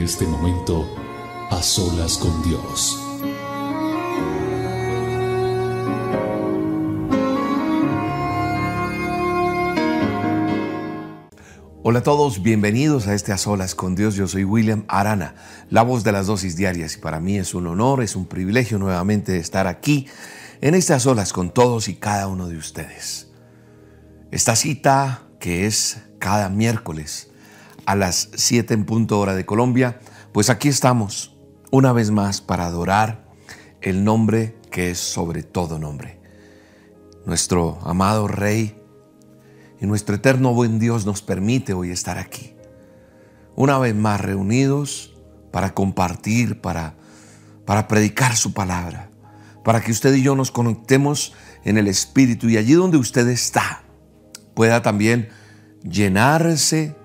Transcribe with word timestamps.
este 0.00 0.26
momento, 0.26 0.88
a 1.50 1.62
solas 1.62 2.16
con 2.16 2.42
Dios. 2.42 2.98
Hola 11.82 11.98
a 11.98 12.02
todos, 12.02 12.42
bienvenidos 12.42 13.06
a 13.06 13.14
este 13.14 13.32
A 13.32 13.38
Solas 13.38 13.74
con 13.74 13.94
Dios. 13.94 14.14
Yo 14.14 14.26
soy 14.26 14.44
William 14.44 14.84
Arana, 14.88 15.34
la 15.68 15.82
voz 15.82 16.04
de 16.04 16.12
las 16.12 16.26
dosis 16.26 16.56
diarias 16.56 16.96
y 16.96 17.00
para 17.00 17.20
mí 17.20 17.36
es 17.36 17.54
un 17.54 17.66
honor, 17.66 18.02
es 18.02 18.16
un 18.16 18.26
privilegio 18.26 18.78
nuevamente 18.78 19.36
estar 19.36 19.66
aquí 19.66 20.06
en 20.62 20.74
A 20.74 20.80
Solas 20.80 21.32
con 21.32 21.52
todos 21.52 21.88
y 21.88 21.96
cada 21.96 22.28
uno 22.28 22.48
de 22.48 22.56
ustedes. 22.56 23.30
Esta 24.30 24.56
cita 24.56 25.24
que 25.38 25.66
es 25.66 25.98
cada 26.18 26.48
miércoles 26.48 27.31
a 27.92 27.94
las 27.94 28.30
7 28.34 28.72
en 28.72 28.86
punto 28.86 29.20
hora 29.20 29.34
de 29.34 29.44
Colombia, 29.44 30.00
pues 30.32 30.48
aquí 30.48 30.68
estamos 30.68 31.36
una 31.70 31.92
vez 31.92 32.10
más 32.10 32.40
para 32.40 32.64
adorar 32.64 33.28
el 33.82 34.02
nombre 34.02 34.56
que 34.70 34.90
es 34.90 34.98
sobre 34.98 35.42
todo 35.42 35.78
nombre. 35.78 36.18
Nuestro 37.26 37.78
amado 37.82 38.28
Rey 38.28 38.80
y 39.78 39.84
nuestro 39.84 40.14
eterno 40.14 40.54
buen 40.54 40.78
Dios 40.78 41.04
nos 41.04 41.20
permite 41.20 41.74
hoy 41.74 41.90
estar 41.90 42.16
aquí. 42.16 42.54
Una 43.56 43.78
vez 43.78 43.94
más 43.94 44.22
reunidos 44.22 45.14
para 45.50 45.74
compartir, 45.74 46.62
para, 46.62 46.94
para 47.66 47.88
predicar 47.88 48.36
su 48.36 48.54
palabra, 48.54 49.10
para 49.64 49.82
que 49.82 49.92
usted 49.92 50.14
y 50.14 50.22
yo 50.22 50.34
nos 50.34 50.50
conectemos 50.50 51.34
en 51.62 51.76
el 51.76 51.88
Espíritu 51.88 52.48
y 52.48 52.56
allí 52.56 52.72
donde 52.72 52.96
usted 52.96 53.28
está 53.28 53.84
pueda 54.54 54.80
también 54.80 55.28
llenarse 55.82 56.96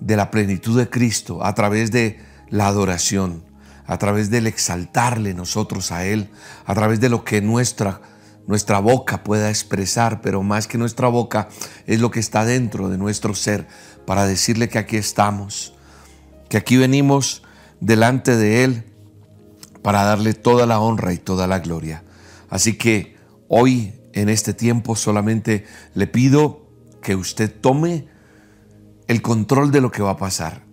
de 0.00 0.16
la 0.16 0.30
plenitud 0.30 0.78
de 0.78 0.88
Cristo 0.88 1.44
a 1.44 1.54
través 1.54 1.90
de 1.90 2.20
la 2.48 2.66
adoración, 2.66 3.44
a 3.86 3.98
través 3.98 4.30
del 4.30 4.46
exaltarle 4.46 5.34
nosotros 5.34 5.92
a 5.92 6.04
Él, 6.04 6.30
a 6.64 6.74
través 6.74 7.00
de 7.00 7.08
lo 7.08 7.24
que 7.24 7.40
nuestra 7.40 8.00
nuestra 8.46 8.78
boca 8.78 9.24
pueda 9.24 9.50
expresar, 9.50 10.20
pero 10.20 10.42
más 10.42 10.66
que 10.66 10.78
nuestra 10.78 11.08
boca 11.08 11.48
es 11.86 12.00
lo 12.00 12.10
que 12.10 12.20
está 12.20 12.44
dentro 12.44 12.88
de 12.88 12.96
nuestro 12.96 13.34
ser 13.34 13.66
para 14.06 14.26
decirle 14.26 14.68
que 14.68 14.78
aquí 14.78 14.96
estamos, 14.96 15.74
que 16.48 16.56
aquí 16.56 16.76
venimos 16.76 17.42
delante 17.80 18.36
de 18.36 18.64
Él 18.64 18.84
para 19.82 20.04
darle 20.04 20.32
toda 20.34 20.66
la 20.66 20.80
honra 20.80 21.12
y 21.12 21.18
toda 21.18 21.46
la 21.46 21.58
gloria. 21.58 22.04
Así 22.48 22.74
que 22.74 23.16
hoy, 23.48 23.94
en 24.12 24.28
este 24.28 24.54
tiempo, 24.54 24.94
solamente 24.96 25.64
le 25.94 26.06
pido 26.06 26.70
que 27.02 27.16
usted 27.16 27.52
tome 27.60 28.06
el 29.06 29.22
control 29.22 29.70
de 29.70 29.80
lo 29.80 29.90
que 29.90 30.02
va 30.02 30.12
a 30.12 30.16
pasar. 30.16 30.64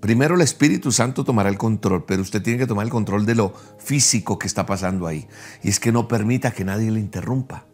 Primero 0.00 0.34
el 0.34 0.40
Espíritu 0.40 0.90
Santo 0.90 1.24
tomará 1.24 1.48
el 1.48 1.58
control, 1.58 2.04
pero 2.04 2.22
usted 2.22 2.42
tiene 2.42 2.58
que 2.58 2.66
tomar 2.66 2.84
el 2.84 2.90
control 2.90 3.24
de 3.24 3.36
lo 3.36 3.54
físico 3.78 4.38
que 4.38 4.48
está 4.48 4.66
pasando 4.66 5.06
ahí. 5.06 5.28
Y 5.62 5.68
es 5.68 5.78
que 5.78 5.92
no 5.92 6.08
permita 6.08 6.50
que 6.50 6.64
nadie 6.64 6.90
le 6.90 6.98
interrumpa. 6.98 7.66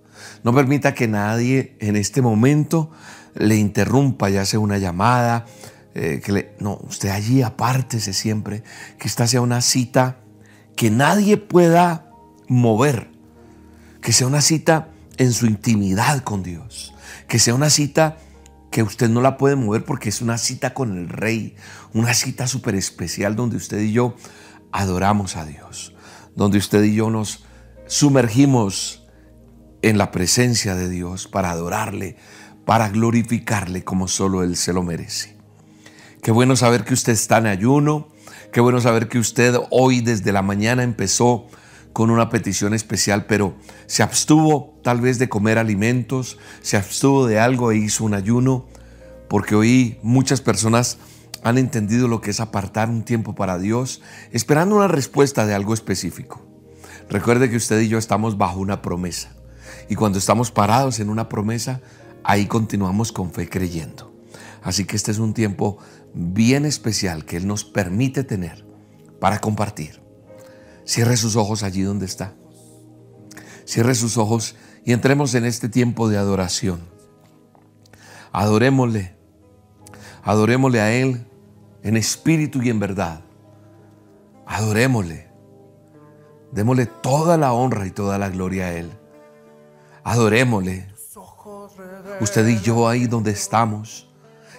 No 0.44 0.54
permita 0.54 0.94
que 0.94 1.08
nadie 1.08 1.76
en 1.80 1.96
este 1.96 2.20
momento 2.20 2.90
le 3.34 3.56
interrumpa, 3.56 4.28
ya 4.28 4.44
sea 4.44 4.60
una 4.60 4.78
llamada, 4.78 5.46
eh, 5.94 6.20
que 6.22 6.32
le, 6.32 6.54
no, 6.60 6.78
usted 6.86 7.08
allí 7.08 7.42
apártese 7.42 8.12
siempre, 8.12 8.62
que 8.98 9.08
esta 9.08 9.26
sea 9.26 9.40
una 9.40 9.60
cita 9.62 10.18
que 10.76 10.90
nadie 10.90 11.38
pueda 11.38 12.10
mover, 12.46 13.10
que 14.02 14.12
sea 14.12 14.26
una 14.26 14.42
cita 14.42 14.90
en 15.16 15.32
su 15.32 15.46
intimidad 15.46 16.22
con 16.22 16.42
Dios, 16.42 16.94
que 17.26 17.38
sea 17.38 17.54
una 17.54 17.70
cita 17.70 18.18
que 18.70 18.82
usted 18.82 19.08
no 19.08 19.20
la 19.20 19.36
puede 19.36 19.56
mover 19.56 19.84
porque 19.84 20.08
es 20.08 20.20
una 20.20 20.38
cita 20.38 20.74
con 20.74 20.96
el 20.96 21.08
rey, 21.08 21.56
una 21.94 22.14
cita 22.14 22.46
súper 22.46 22.74
especial 22.74 23.36
donde 23.36 23.56
usted 23.56 23.80
y 23.80 23.92
yo 23.92 24.14
adoramos 24.72 25.36
a 25.36 25.46
Dios, 25.46 25.94
donde 26.36 26.58
usted 26.58 26.82
y 26.84 26.94
yo 26.94 27.10
nos 27.10 27.44
sumergimos 27.86 29.06
en 29.82 29.96
la 29.96 30.10
presencia 30.10 30.74
de 30.74 30.88
Dios 30.88 31.28
para 31.28 31.50
adorarle, 31.50 32.16
para 32.64 32.90
glorificarle 32.90 33.84
como 33.84 34.08
solo 34.08 34.42
Él 34.42 34.56
se 34.56 34.72
lo 34.72 34.82
merece. 34.82 35.36
Qué 36.22 36.32
bueno 36.32 36.56
saber 36.56 36.84
que 36.84 36.94
usted 36.94 37.12
está 37.12 37.38
en 37.38 37.46
ayuno, 37.46 38.08
qué 38.52 38.60
bueno 38.60 38.80
saber 38.80 39.08
que 39.08 39.18
usted 39.18 39.54
hoy 39.70 40.00
desde 40.00 40.32
la 40.32 40.42
mañana 40.42 40.82
empezó 40.82 41.46
con 41.98 42.10
una 42.10 42.28
petición 42.28 42.74
especial, 42.74 43.26
pero 43.26 43.56
se 43.88 44.04
abstuvo 44.04 44.78
tal 44.84 45.00
vez 45.00 45.18
de 45.18 45.28
comer 45.28 45.58
alimentos, 45.58 46.38
se 46.62 46.76
abstuvo 46.76 47.26
de 47.26 47.40
algo 47.40 47.72
e 47.72 47.78
hizo 47.78 48.04
un 48.04 48.14
ayuno, 48.14 48.68
porque 49.28 49.56
hoy 49.56 49.98
muchas 50.04 50.40
personas 50.40 50.98
han 51.42 51.58
entendido 51.58 52.06
lo 52.06 52.20
que 52.20 52.30
es 52.30 52.38
apartar 52.38 52.88
un 52.88 53.02
tiempo 53.02 53.34
para 53.34 53.58
Dios, 53.58 54.00
esperando 54.30 54.76
una 54.76 54.86
respuesta 54.86 55.44
de 55.44 55.56
algo 55.56 55.74
específico. 55.74 56.40
Recuerde 57.10 57.50
que 57.50 57.56
usted 57.56 57.80
y 57.80 57.88
yo 57.88 57.98
estamos 57.98 58.38
bajo 58.38 58.60
una 58.60 58.80
promesa, 58.80 59.34
y 59.88 59.96
cuando 59.96 60.20
estamos 60.20 60.52
parados 60.52 61.00
en 61.00 61.10
una 61.10 61.28
promesa, 61.28 61.80
ahí 62.22 62.46
continuamos 62.46 63.10
con 63.10 63.32
fe 63.32 63.48
creyendo. 63.48 64.14
Así 64.62 64.84
que 64.84 64.94
este 64.94 65.10
es 65.10 65.18
un 65.18 65.34
tiempo 65.34 65.78
bien 66.14 66.64
especial 66.64 67.24
que 67.24 67.38
Él 67.38 67.48
nos 67.48 67.64
permite 67.64 68.22
tener 68.22 68.64
para 69.18 69.40
compartir. 69.40 70.06
Cierre 70.88 71.18
sus 71.18 71.36
ojos 71.36 71.62
allí 71.64 71.82
donde 71.82 72.06
está. 72.06 72.32
Cierre 73.66 73.94
sus 73.94 74.16
ojos 74.16 74.56
y 74.86 74.94
entremos 74.94 75.34
en 75.34 75.44
este 75.44 75.68
tiempo 75.68 76.08
de 76.08 76.16
adoración. 76.16 76.80
Adorémosle. 78.32 79.14
Adorémosle 80.22 80.80
a 80.80 80.90
Él 80.90 81.26
en 81.82 81.98
espíritu 81.98 82.62
y 82.62 82.70
en 82.70 82.80
verdad. 82.80 83.20
Adorémosle. 84.46 85.28
Démosle 86.52 86.86
toda 86.86 87.36
la 87.36 87.52
honra 87.52 87.86
y 87.86 87.90
toda 87.90 88.16
la 88.16 88.30
gloria 88.30 88.68
a 88.68 88.72
Él. 88.72 88.90
Adorémosle. 90.04 90.88
Usted 92.22 92.48
y 92.48 92.60
yo 92.62 92.88
ahí 92.88 93.06
donde 93.06 93.32
estamos. 93.32 94.07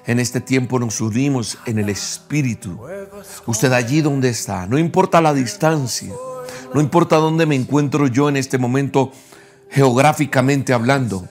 En 0.10 0.18
este 0.20 0.42
tiempo 0.42 0.80
nos 0.80 1.02
unimos 1.02 1.60
en 1.68 1.78
el 1.78 1.88
Espíritu. 1.88 2.82
Usted 3.46 3.72
allí 3.74 4.02
donde 4.02 4.30
está, 4.30 4.66
no 4.66 4.80
importa 4.80 5.22
la 5.22 5.36
distancia, 5.36 6.12
no 6.74 6.82
importa 6.82 7.18
dónde 7.18 7.46
me 7.46 7.54
encuentro 7.54 8.08
yo 8.08 8.28
en 8.28 8.36
este 8.36 8.58
momento 8.58 9.12
geográficamente 9.70 10.74
hablando, 10.74 11.30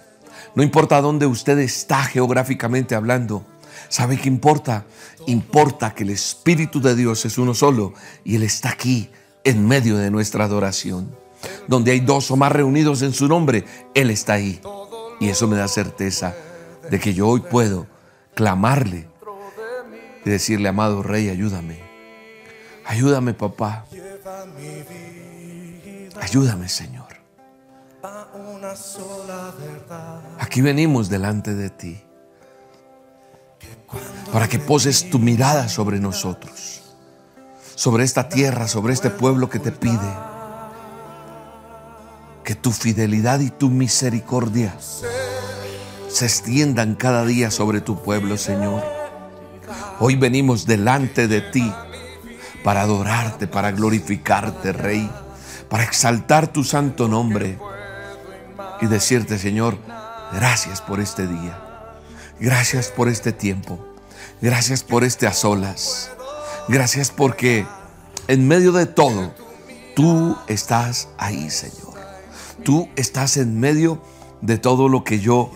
no 0.55 0.63
importa 0.63 1.01
dónde 1.01 1.27
usted 1.27 1.59
está 1.59 2.05
geográficamente 2.05 2.95
hablando. 2.95 3.45
¿Sabe 3.89 4.17
qué 4.17 4.29
importa? 4.29 4.87
Importa 5.27 5.93
que 5.93 6.05
el 6.05 6.11
Espíritu 6.11 6.81
de 6.81 6.95
Dios 6.95 7.25
es 7.25 7.37
uno 7.37 7.55
solo 7.55 7.95
y 8.23 8.37
Él 8.37 8.45
está 8.45 8.69
aquí 8.69 9.11
en 9.43 9.67
medio 9.67 9.97
de 9.97 10.13
nuestra 10.13 10.45
adoración. 10.45 11.13
Donde 11.67 11.91
hay 11.91 11.99
dos 11.99 12.31
o 12.31 12.37
más 12.37 12.53
reunidos 12.53 13.03
en 13.03 13.13
su 13.13 13.27
nombre, 13.27 13.65
Él 13.97 14.11
está 14.11 14.35
ahí. 14.35 14.61
Y 15.19 15.31
eso 15.31 15.49
me 15.49 15.57
da 15.57 15.67
certeza 15.67 16.37
de 16.89 17.01
que 17.01 17.13
yo 17.13 17.27
hoy 17.27 17.41
puedo 17.41 17.98
clamarle 18.39 19.09
y 20.25 20.31
decirle, 20.31 20.69
amado 20.69 21.03
Rey, 21.03 21.29
ayúdame. 21.29 21.83
Ayúdame, 22.87 23.35
papá. 23.35 23.85
Ayúdame, 26.21 26.69
Señor. 26.69 27.09
Aquí 30.39 30.61
venimos 30.61 31.09
delante 31.09 31.53
de 31.57 31.69
ti 31.69 32.01
para 34.33 34.47
que 34.47 34.61
poses 34.61 35.11
tu 35.11 35.19
mirada 35.19 35.69
sobre 35.69 35.99
nosotros, 35.99 36.95
sobre 37.75 38.05
esta 38.05 38.29
tierra, 38.29 38.69
sobre 38.69 38.93
este 38.93 39.11
pueblo 39.11 39.51
que 39.51 39.59
te 39.59 39.73
pide. 39.73 40.15
Que 42.45 42.55
tu 42.55 42.71
fidelidad 42.71 43.41
y 43.41 43.51
tu 43.51 43.69
misericordia 43.69 44.73
se 46.09 46.25
extiendan 46.25 46.95
cada 46.95 47.25
día 47.25 47.51
sobre 47.51 47.81
tu 47.81 48.03
pueblo, 48.03 48.37
Señor. 48.37 48.83
Hoy 50.01 50.17
venimos 50.17 50.67
delante 50.67 51.29
de 51.29 51.41
ti 51.41 51.73
para 52.65 52.83
adorarte, 52.83 53.47
para 53.47 53.73
glorificarte, 53.73 54.73
Rey, 54.73 55.11
para 55.69 55.85
exaltar 55.85 56.49
tu 56.49 56.65
santo 56.65 57.09
nombre 57.09 57.59
y 58.81 58.87
decirte, 58.87 59.39
Señor, 59.39 59.77
gracias 60.33 60.81
por 60.81 61.01
este 61.01 61.27
día, 61.27 61.59
gracias 62.41 62.89
por 62.89 63.09
este 63.09 63.33
tiempo, 63.33 63.79
gracias 64.41 64.83
por 64.83 65.05
este 65.05 65.27
a 65.27 65.33
solas, 65.33 66.11
gracias 66.69 67.11
porque 67.11 67.67
en 68.29 68.47
medio 68.47 68.73
de 68.73 68.87
todo, 68.87 69.35
tú 69.95 70.37
estás 70.47 71.09
ahí, 71.19 71.51
Señor. 71.51 71.89
Tú 72.63 72.89
estás 72.97 73.37
en 73.37 73.59
medio 73.59 74.03
de 74.43 74.59
todo 74.59 74.89
lo 74.89 75.05
que 75.05 75.21
yo 75.21 75.51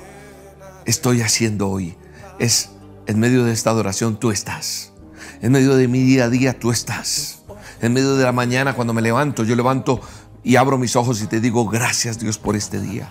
estoy 0.87 1.23
haciendo 1.23 1.69
hoy. 1.69 1.97
Es 2.39 2.71
en 3.07 3.19
medio 3.19 3.45
de 3.45 3.53
esta 3.53 3.71
adoración 3.71 4.19
tú 4.19 4.31
estás. 4.31 4.93
En 5.41 5.53
medio 5.53 5.77
de 5.77 5.89
mi 5.89 6.03
día 6.03 6.25
a 6.25 6.29
día 6.29 6.59
tú 6.59 6.71
estás. 6.71 7.43
En 7.81 7.93
medio 7.93 8.17
de 8.17 8.25
la 8.25 8.33
mañana 8.33 8.75
cuando 8.75 8.95
me 8.95 9.03
levanto, 9.03 9.45
yo 9.45 9.57
levanto 9.57 10.01
y 10.45 10.57
abro 10.57 10.79
mis 10.79 10.97
ojos 10.97 11.21
y 11.23 11.27
te 11.27 11.41
digo 11.41 11.67
gracias 11.67 12.19
Dios 12.19 12.39
por 12.39 12.57
este 12.57 12.81
día. 12.81 13.11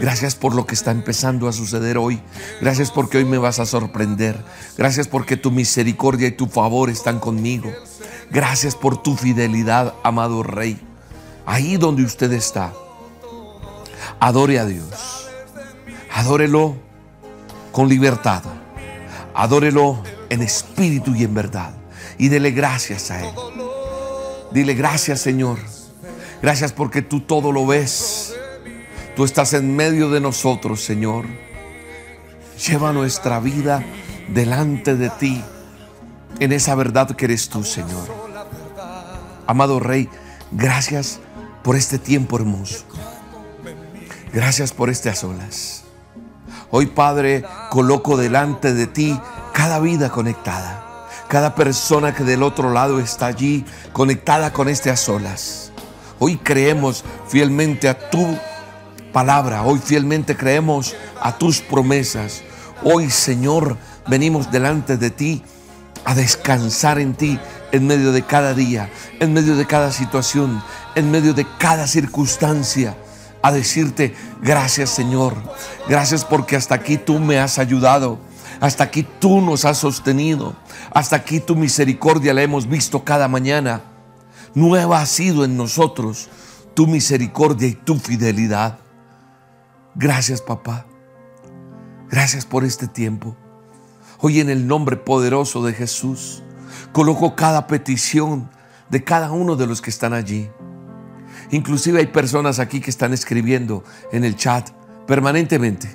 Gracias 0.00 0.36
por 0.36 0.54
lo 0.54 0.64
que 0.64 0.74
está 0.74 0.92
empezando 0.92 1.48
a 1.48 1.52
suceder 1.52 1.98
hoy. 1.98 2.20
Gracias 2.60 2.92
porque 2.92 3.18
hoy 3.18 3.24
me 3.24 3.38
vas 3.38 3.58
a 3.58 3.66
sorprender. 3.66 4.44
Gracias 4.76 5.08
porque 5.08 5.36
tu 5.36 5.50
misericordia 5.50 6.28
y 6.28 6.32
tu 6.32 6.46
favor 6.46 6.88
están 6.88 7.18
conmigo. 7.18 7.72
Gracias 8.30 8.76
por 8.76 9.02
tu 9.02 9.16
fidelidad, 9.16 9.94
amado 10.04 10.44
Rey. 10.44 10.80
Ahí 11.46 11.78
donde 11.78 12.04
usted 12.04 12.32
está, 12.32 12.72
adore 14.20 14.60
a 14.60 14.66
Dios. 14.66 15.28
Adórelo 16.12 16.87
con 17.78 17.88
libertad. 17.88 18.42
Adórelo 19.36 20.02
en 20.30 20.42
espíritu 20.42 21.14
y 21.14 21.22
en 21.22 21.32
verdad. 21.32 21.70
Y 22.18 22.28
dele 22.28 22.50
gracias 22.50 23.12
a 23.12 23.24
Él. 23.24 23.30
Dile 24.50 24.74
gracias 24.74 25.20
Señor. 25.20 25.60
Gracias 26.42 26.72
porque 26.72 27.02
tú 27.02 27.20
todo 27.20 27.52
lo 27.52 27.68
ves. 27.68 28.34
Tú 29.14 29.24
estás 29.24 29.52
en 29.52 29.76
medio 29.76 30.10
de 30.10 30.18
nosotros, 30.18 30.82
Señor. 30.82 31.26
Lleva 32.66 32.92
nuestra 32.92 33.38
vida 33.38 33.84
delante 34.26 34.96
de 34.96 35.10
ti 35.10 35.40
en 36.40 36.50
esa 36.50 36.74
verdad 36.74 37.14
que 37.14 37.26
eres 37.26 37.48
tú, 37.48 37.62
Señor. 37.62 38.08
Amado 39.46 39.78
Rey, 39.78 40.08
gracias 40.50 41.20
por 41.62 41.76
este 41.76 42.00
tiempo 42.00 42.38
hermoso. 42.38 42.84
Gracias 44.32 44.72
por 44.72 44.90
a 44.90 45.14
solas. 45.14 45.84
Hoy, 46.70 46.86
Padre, 46.86 47.44
coloco 47.70 48.18
delante 48.18 48.74
de 48.74 48.86
ti 48.86 49.18
cada 49.54 49.78
vida 49.80 50.10
conectada, 50.10 51.06
cada 51.28 51.54
persona 51.54 52.14
que 52.14 52.24
del 52.24 52.42
otro 52.42 52.70
lado 52.70 53.00
está 53.00 53.26
allí 53.26 53.64
conectada 53.94 54.52
con 54.52 54.68
este 54.68 54.90
a 54.90 54.96
solas. 54.96 55.72
Hoy 56.18 56.36
creemos 56.36 57.04
fielmente 57.26 57.88
a 57.88 58.10
tu 58.10 58.36
palabra. 59.14 59.62
Hoy 59.62 59.78
fielmente 59.78 60.36
creemos 60.36 60.94
a 61.22 61.38
tus 61.38 61.60
promesas. 61.60 62.42
Hoy, 62.82 63.08
Señor, 63.08 63.78
venimos 64.06 64.50
delante 64.50 64.98
de 64.98 65.10
ti 65.10 65.42
a 66.04 66.14
descansar 66.14 66.98
en 66.98 67.14
ti 67.14 67.38
en 67.72 67.86
medio 67.86 68.12
de 68.12 68.22
cada 68.22 68.52
día, 68.52 68.90
en 69.20 69.32
medio 69.32 69.56
de 69.56 69.66
cada 69.66 69.90
situación, 69.90 70.62
en 70.94 71.10
medio 71.10 71.32
de 71.32 71.46
cada 71.58 71.86
circunstancia. 71.86 72.94
A 73.42 73.52
decirte, 73.52 74.14
gracias 74.42 74.90
Señor, 74.90 75.34
gracias 75.88 76.24
porque 76.24 76.56
hasta 76.56 76.74
aquí 76.74 76.98
tú 76.98 77.18
me 77.20 77.38
has 77.38 77.58
ayudado, 77.58 78.18
hasta 78.60 78.84
aquí 78.84 79.06
tú 79.20 79.40
nos 79.40 79.64
has 79.64 79.78
sostenido, 79.78 80.56
hasta 80.92 81.16
aquí 81.16 81.38
tu 81.38 81.54
misericordia 81.54 82.34
la 82.34 82.42
hemos 82.42 82.68
visto 82.68 83.04
cada 83.04 83.28
mañana. 83.28 83.82
Nueva 84.54 85.00
ha 85.00 85.06
sido 85.06 85.44
en 85.44 85.56
nosotros 85.56 86.28
tu 86.74 86.86
misericordia 86.86 87.68
y 87.68 87.74
tu 87.74 87.96
fidelidad. 87.98 88.78
Gracias 89.94 90.40
papá. 90.40 90.86
Gracias 92.10 92.46
por 92.46 92.64
este 92.64 92.88
tiempo. 92.88 93.36
Hoy 94.20 94.40
en 94.40 94.50
el 94.50 94.66
nombre 94.66 94.96
poderoso 94.96 95.64
de 95.64 95.74
Jesús, 95.74 96.42
coloco 96.92 97.36
cada 97.36 97.66
petición 97.66 98.50
de 98.88 99.04
cada 99.04 99.30
uno 99.30 99.54
de 99.56 99.66
los 99.66 99.80
que 99.80 99.90
están 99.90 100.12
allí. 100.12 100.50
Inclusive 101.50 102.00
hay 102.00 102.06
personas 102.06 102.58
aquí 102.58 102.80
que 102.80 102.90
están 102.90 103.12
escribiendo 103.12 103.84
en 104.12 104.24
el 104.24 104.36
chat 104.36 104.70
permanentemente, 105.06 105.88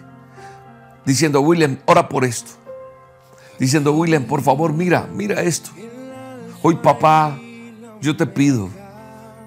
diciendo, 1.05 1.41
William, 1.41 1.77
ora 1.85 2.09
por 2.09 2.25
esto. 2.25 2.51
Diciendo, 3.59 3.93
William, 3.93 4.23
por 4.23 4.41
favor, 4.41 4.73
mira, 4.73 5.07
mira 5.13 5.41
esto. 5.41 5.69
Hoy 6.63 6.75
papá, 6.77 7.37
yo 8.01 8.17
te 8.17 8.25
pido 8.25 8.69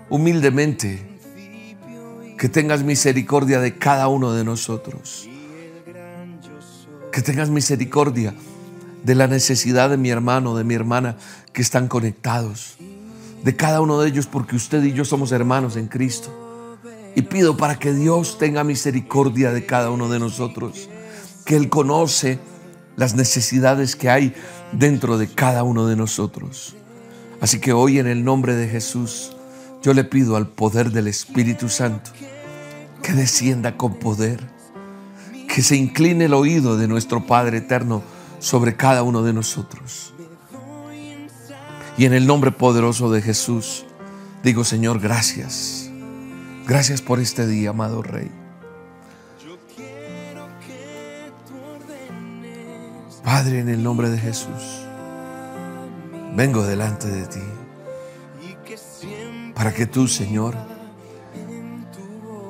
humildemente 0.09 1.05
que 2.39 2.49
tengas 2.49 2.83
misericordia 2.83 3.61
de 3.61 3.77
cada 3.77 4.09
uno 4.09 4.33
de 4.33 4.45
nosotros. 4.45 5.29
Que 7.11 7.23
tengas 7.23 7.51
misericordia 7.51 8.35
de 9.03 9.15
la 9.15 9.27
necesidad 9.27 9.91
de 9.91 9.97
mi 9.97 10.11
hermano, 10.11 10.57
de 10.57 10.65
mi 10.65 10.75
hermana 10.75 11.17
que 11.53 11.63
están 11.63 11.89
conectados. 11.89 12.77
De 13.47 13.55
cada 13.55 13.81
uno 13.81 14.01
de 14.01 14.09
ellos 14.09 14.27
porque 14.27 14.57
usted 14.57 14.83
y 14.83 14.93
yo 14.93 15.05
somos 15.05 15.31
hermanos 15.31 15.77
en 15.77 15.87
Cristo. 15.87 16.33
Y 17.15 17.23
pido 17.23 17.57
para 17.57 17.79
que 17.79 17.93
Dios 17.93 18.39
tenga 18.39 18.65
misericordia 18.65 19.53
de 19.53 19.65
cada 19.65 19.93
uno 19.93 20.09
de 20.09 20.19
nosotros. 20.19 20.89
Que 21.45 21.55
Él 21.55 21.69
conoce 21.69 22.41
las 22.97 23.15
necesidades 23.15 23.95
que 23.95 24.11
hay 24.11 24.35
dentro 24.73 25.17
de 25.17 25.29
cada 25.29 25.63
uno 25.63 25.87
de 25.87 25.95
nosotros. 25.95 26.75
Así 27.41 27.61
que 27.61 27.73
hoy 27.73 28.01
en 28.01 28.09
el 28.09 28.25
nombre 28.25 28.57
de 28.57 28.67
Jesús, 28.67 29.37
yo 29.81 29.95
le 29.95 30.03
pido 30.03 30.35
al 30.35 30.49
poder 30.49 30.91
del 30.91 31.07
Espíritu 31.07 31.69
Santo 31.69 32.11
que 33.01 33.13
descienda 33.13 33.77
con 33.77 33.95
poder, 34.01 34.41
que 35.47 35.63
se 35.63 35.77
incline 35.77 36.25
el 36.25 36.35
oído 36.35 36.77
de 36.77 36.89
nuestro 36.89 37.25
Padre 37.25 37.59
eterno 37.59 38.03
sobre 38.41 38.75
cada 38.75 39.05
uno 39.05 39.23
de 39.23 39.33
nosotros. 39.33 40.16
Y 41.99 42.05
en 42.05 42.13
el 42.13 42.27
nombre 42.27 42.51
poderoso 42.53 43.11
de 43.11 43.23
Jesús, 43.23 43.87
digo 44.43 44.65
Señor, 44.65 45.01
gracias. 45.01 45.91
Gracias 46.67 47.01
por 47.01 47.21
este 47.21 47.47
día, 47.47 47.71
amado 47.71 48.03
Rey. 48.03 48.31
Padre, 53.25 53.61
en 53.61 53.69
el 53.69 53.83
nombre 53.83 54.09
de 54.09 54.19
Jesús, 54.19 54.87
vengo 56.35 56.63
delante 56.63 57.09
de 57.09 57.27
ti 57.27 57.41
para 59.57 59.73
que 59.73 59.87
tú, 59.87 60.07
Señor, 60.07 60.55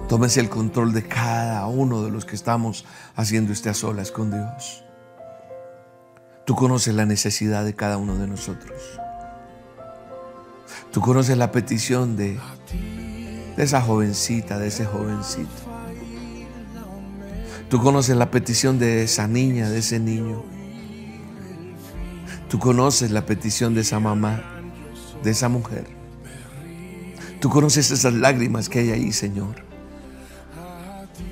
tomes 0.09 0.37
el 0.37 0.49
control 0.49 0.93
de 0.93 1.07
cada 1.07 1.67
uno 1.67 2.03
de 2.03 2.11
los 2.11 2.25
que 2.25 2.35
estamos 2.35 2.85
haciendo 3.15 3.53
este 3.53 3.71
a 3.71 3.75
solas 3.75 4.11
con 4.11 4.33
Dios. 4.33 4.85
Tú 6.45 6.57
conoces 6.57 6.95
la 6.95 7.07
necesidad 7.07 7.65
de 7.65 7.75
cada 7.75 7.97
uno 7.97 8.17
de 8.17 8.27
nosotros. 8.27 9.01
Tú 10.97 11.03
conoces 11.03 11.37
la 11.37 11.53
petición 11.53 12.17
de, 12.17 12.41
esa 13.59 13.83
jovencita, 13.83 14.59
de 14.59 14.69
ese 14.69 14.87
jovencito. 14.87 15.51
Tú 17.69 17.83
conoces 17.83 18.17
la 18.17 18.31
petición 18.31 18.79
de 18.79 19.03
esa 19.03 19.29
niña, 19.29 19.69
de 19.69 19.81
ese 19.81 20.01
niño. 20.01 20.43
Tú 22.49 22.59
conoces 22.59 23.11
la 23.11 23.27
petición 23.27 23.75
de 23.75 23.83
esa 23.83 24.01
mamá, 24.01 24.43
de 25.23 25.33
esa 25.33 25.51
mujer. 25.51 25.87
Tú 27.43 27.51
conoces 27.51 27.91
esas 27.91 28.15
lágrimas 28.15 28.71
que 28.71 28.79
hay 28.79 28.91
ahí, 28.93 29.13
Señor. 29.13 29.55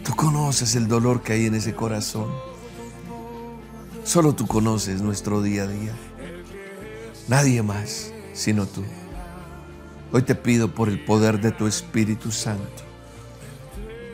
Tú 0.04 0.14
conoces 0.14 0.74
el 0.74 0.88
dolor 0.88 1.22
que 1.22 1.32
hay 1.32 1.46
en 1.46 1.54
ese 1.54 1.74
corazón. 1.74 2.28
Solo 4.04 4.34
tú 4.34 4.46
conoces 4.46 5.00
nuestro 5.00 5.40
día 5.40 5.62
a 5.62 5.68
día. 5.68 5.94
Nadie 7.28 7.62
más 7.62 8.12
sino 8.34 8.66
tú. 8.66 8.82
Hoy 10.16 10.22
te 10.22 10.36
pido 10.36 10.72
por 10.72 10.88
el 10.88 11.04
poder 11.04 11.40
de 11.40 11.50
tu 11.50 11.66
Espíritu 11.66 12.30
Santo 12.30 12.84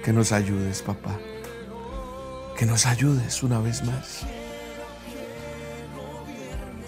que 0.02 0.14
nos 0.14 0.32
ayudes, 0.32 0.80
papá. 0.80 1.18
Que 2.56 2.64
nos 2.64 2.86
ayudes 2.86 3.42
una 3.42 3.60
vez 3.60 3.84
más. 3.84 4.22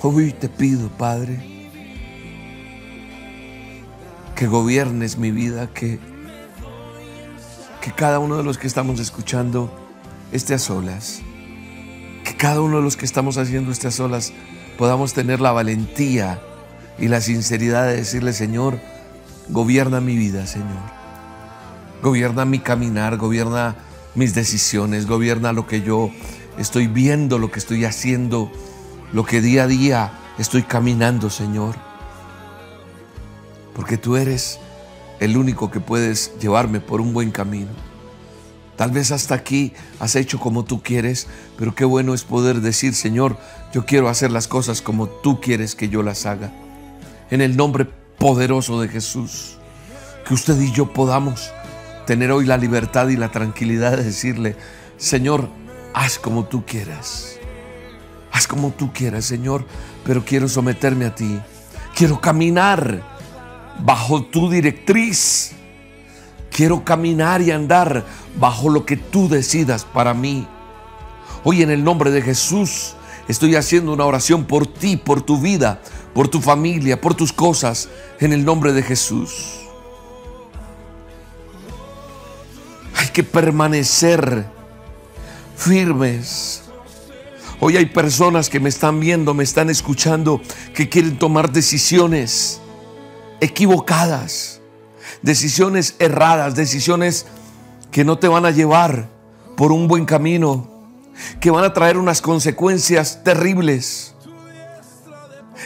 Hoy 0.01 0.33
te 0.33 0.49
pido, 0.49 0.89
Padre, 0.89 1.43
que 4.35 4.47
gobiernes 4.47 5.19
mi 5.19 5.31
vida, 5.31 5.69
que, 5.75 5.99
que 7.83 7.93
cada 7.93 8.19
uno 8.19 8.39
de 8.39 8.45
los 8.45 8.57
que 8.57 8.67
estamos 8.67 8.99
escuchando 8.99 9.71
esté 10.33 10.55
a 10.55 10.59
solas. 10.59 11.21
Que 12.25 12.35
cada 12.35 12.63
uno 12.63 12.79
de 12.79 12.83
los 12.83 12.97
que 12.97 13.05
estamos 13.05 13.37
haciendo 13.37 13.73
esté 13.73 13.89
a 13.89 13.91
solas 13.91 14.33
podamos 14.79 15.13
tener 15.13 15.39
la 15.43 15.53
valentía 15.53 16.41
y 16.99 17.09
la 17.09 17.21
sinceridad 17.21 17.89
de 17.89 17.97
decirle, 17.97 18.33
Señor, 18.33 18.81
gobierna 19.49 20.01
mi 20.01 20.17
vida, 20.17 20.47
Señor. 20.47 20.91
Gobierna 22.03 22.45
mi 22.45 22.59
caminar, 22.59 23.17
gobierna 23.17 23.77
mis 24.15 24.35
decisiones, 24.35 25.07
gobierna 25.07 25.53
lo 25.53 25.67
que 25.67 25.83
yo 25.83 26.11
estoy 26.59 26.87
viendo, 26.87 27.39
lo 27.39 27.51
que 27.51 27.59
estoy 27.59 27.85
haciendo 27.85 28.51
lo 29.13 29.25
que 29.25 29.41
día 29.41 29.65
a 29.65 29.67
día 29.67 30.13
estoy 30.39 30.63
caminando, 30.63 31.29
Señor. 31.29 31.77
Porque 33.75 33.97
tú 33.97 34.17
eres 34.17 34.59
el 35.21 35.37
único 35.37 35.71
que 35.71 35.81
puedes 35.81 36.33
llevarme 36.41 36.81
por 36.81 37.01
un 37.01 37.13
buen 37.13 37.31
camino. 37.31 37.71
Tal 38.77 38.91
vez 38.91 39.13
hasta 39.13 39.35
aquí 39.35 39.75
has 40.01 40.17
hecho 40.17 40.41
como 40.41 40.65
tú 40.65 40.83
quieres, 40.83 41.27
pero 41.59 41.75
qué 41.75 41.85
bueno 41.85 42.15
es 42.15 42.25
poder 42.25 42.61
decir, 42.61 42.95
Señor, 42.95 43.37
yo 43.73 43.85
quiero 43.85 44.09
hacer 44.09 44.31
las 44.31 44.49
cosas 44.49 44.81
como 44.81 45.09
tú 45.09 45.41
quieres 45.41 45.75
que 45.75 45.89
yo 45.89 46.03
las 46.03 46.25
haga. 46.25 46.51
En 47.31 47.43
el 47.43 47.57
nombre 47.57 47.87
poderoso 48.23 48.81
de 48.81 48.87
Jesús, 48.87 49.57
que 50.25 50.33
usted 50.33 50.57
y 50.61 50.71
yo 50.71 50.93
podamos 50.93 51.51
tener 52.07 52.31
hoy 52.31 52.47
la 52.47 52.57
libertad 52.57 53.09
y 53.09 53.17
la 53.17 53.33
tranquilidad 53.33 53.97
de 53.97 54.05
decirle, 54.05 54.55
Señor, 54.97 55.49
haz 55.93 56.21
como 56.21 56.45
tú 56.45 56.65
quieras. 56.65 57.37
Haz 58.31 58.47
como 58.47 58.71
tú 58.71 58.93
quieras, 58.93 59.25
Señor, 59.25 59.67
pero 60.05 60.25
quiero 60.25 60.49
someterme 60.49 61.07
a 61.07 61.15
ti. 61.17 61.37
Quiero 61.97 62.21
caminar 62.21 63.03
bajo 63.81 64.23
tu 64.23 64.49
directriz. 64.49 65.51
Quiero 66.49 66.85
caminar 66.85 67.43
y 67.43 67.51
andar 67.51 68.05
bajo 68.39 68.69
lo 68.69 68.87
que 68.87 68.97
tú 68.97 69.29
decidas 69.29 69.85
para 69.85 70.15
mí. 70.15 70.47
Hoy 71.43 71.63
en 71.63 71.73
el 71.73 71.83
nombre 71.83 72.13
de 72.13 72.23
Jesús 72.23 72.95
estoy 73.27 73.57
haciendo 73.57 73.93
una 73.93 74.05
oración 74.05 74.45
por 74.45 74.69
ti, 74.69 74.97
por 74.97 75.23
tu 75.23 75.41
vida, 75.41 75.81
por 76.15 76.29
tu 76.29 76.41
familia, 76.41 77.01
por 77.01 77.15
tus 77.15 77.33
cosas, 77.33 77.89
en 78.21 78.33
el 78.33 78.45
nombre 78.45 78.73
de 78.73 78.83
Jesús. 78.83 79.61
Hay 82.97 83.09
que 83.09 83.25
permanecer 83.25 84.47
firmes. 85.57 86.63
Hoy 87.61 87.77
hay 87.77 87.87
personas 87.87 88.51
que 88.51 88.61
me 88.61 88.69
están 88.69 88.99
viendo, 89.01 89.35
me 89.35 89.45
están 89.45 89.71
escuchando, 89.71 90.41
que 90.75 90.89
quieren 90.89 91.19
tomar 91.19 91.53
decisiones 91.53 92.61
equivocadas, 93.41 94.61
decisiones 95.23 95.95
erradas, 95.99 96.55
decisiones 96.55 97.27
que 97.91 98.05
no 98.05 98.19
te 98.19 98.29
van 98.29 98.47
a 98.47 98.51
llevar 98.51 99.09
por 99.57 99.71
un 99.71 99.87
buen 99.87 100.05
camino, 100.07 100.69
que 101.41 101.51
van 101.51 101.65
a 101.65 101.73
traer 101.73 101.99
unas 101.99 102.21
consecuencias 102.21 103.23
terribles, 103.23 104.12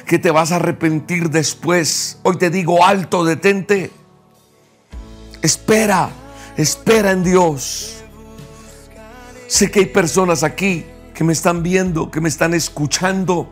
que 0.04 0.18
te 0.18 0.30
vas 0.30 0.52
a 0.52 0.56
arrepentir 0.56 1.30
después. 1.30 2.18
Hoy 2.22 2.36
te 2.36 2.50
digo 2.50 2.84
alto, 2.84 3.24
detente. 3.24 3.90
Espera, 5.42 6.10
espera 6.56 7.12
en 7.12 7.24
Dios. 7.24 8.04
Sé 9.46 9.70
que 9.70 9.80
hay 9.80 9.86
personas 9.86 10.42
aquí 10.42 10.84
que 11.14 11.24
me 11.24 11.32
están 11.32 11.62
viendo, 11.62 12.10
que 12.10 12.20
me 12.20 12.28
están 12.28 12.52
escuchando, 12.52 13.50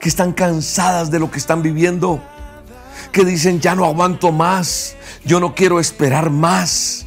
que 0.00 0.08
están 0.08 0.32
cansadas 0.32 1.10
de 1.10 1.18
lo 1.18 1.30
que 1.30 1.38
están 1.38 1.62
viviendo, 1.62 2.20
que 3.12 3.24
dicen, 3.24 3.60
ya 3.60 3.74
no 3.74 3.84
aguanto 3.84 4.32
más, 4.32 4.96
yo 5.24 5.38
no 5.38 5.54
quiero 5.54 5.78
esperar 5.78 6.30
más. 6.30 7.06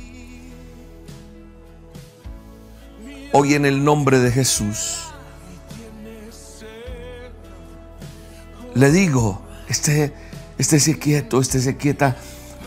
Hoy 3.31 3.55
en 3.55 3.65
el 3.65 3.83
nombre 3.83 4.19
de 4.19 4.31
Jesús, 4.31 5.09
le 8.79 8.91
digo, 8.91 9.41
esté, 9.67 10.13
estése 10.57 10.98
quieto, 10.98 11.41
estése 11.41 11.75
quieta, 11.75 12.15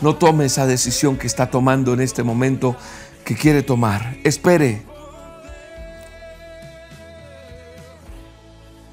no 0.01 0.15
tome 0.15 0.45
esa 0.45 0.67
decisión 0.67 1.17
que 1.17 1.25
está 1.25 1.49
tomando 1.49 1.91
en 1.93 2.01
este 2.01 2.21
momento, 2.21 2.75
que 3.25 3.35
quiere 3.35 3.63
tomar. 3.63 4.17
Espere. 4.23 4.83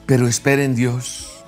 Pero 0.06 0.26
espere 0.28 0.64
en 0.64 0.74
Dios. 0.74 1.44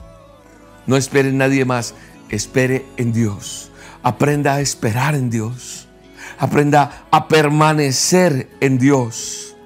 No 0.86 0.96
espere 0.96 1.30
en 1.30 1.38
nadie 1.38 1.64
más. 1.64 1.94
Espere 2.28 2.84
en 2.98 3.14
Dios. 3.14 3.70
Aprenda 4.02 4.54
a 4.54 4.60
esperar 4.60 5.14
en 5.14 5.30
Dios. 5.30 5.88
Aprenda 6.38 7.06
a 7.10 7.28
permanecer 7.28 8.50
en 8.60 8.78
Dios. 8.78 9.56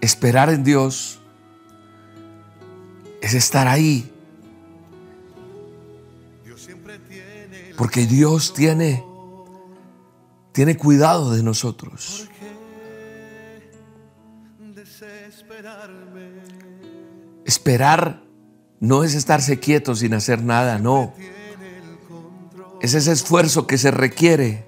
Esperar 0.00 0.48
en 0.50 0.62
Dios 0.62 1.21
es 3.22 3.34
estar 3.34 3.68
ahí. 3.68 4.12
Porque 7.78 8.06
Dios 8.06 8.52
tiene, 8.52 9.02
tiene 10.50 10.76
cuidado 10.76 11.30
de 11.32 11.42
nosotros. 11.42 12.28
Esperar 17.44 18.22
no 18.80 19.04
es 19.04 19.14
estarse 19.14 19.58
quieto 19.58 19.94
sin 19.94 20.14
hacer 20.14 20.42
nada, 20.42 20.78
no. 20.78 21.14
Es 22.80 22.94
ese 22.94 23.12
esfuerzo 23.12 23.66
que 23.66 23.78
se 23.78 23.92
requiere 23.92 24.66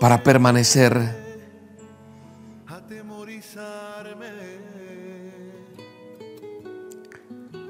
para 0.00 0.22
permanecer. 0.22 1.26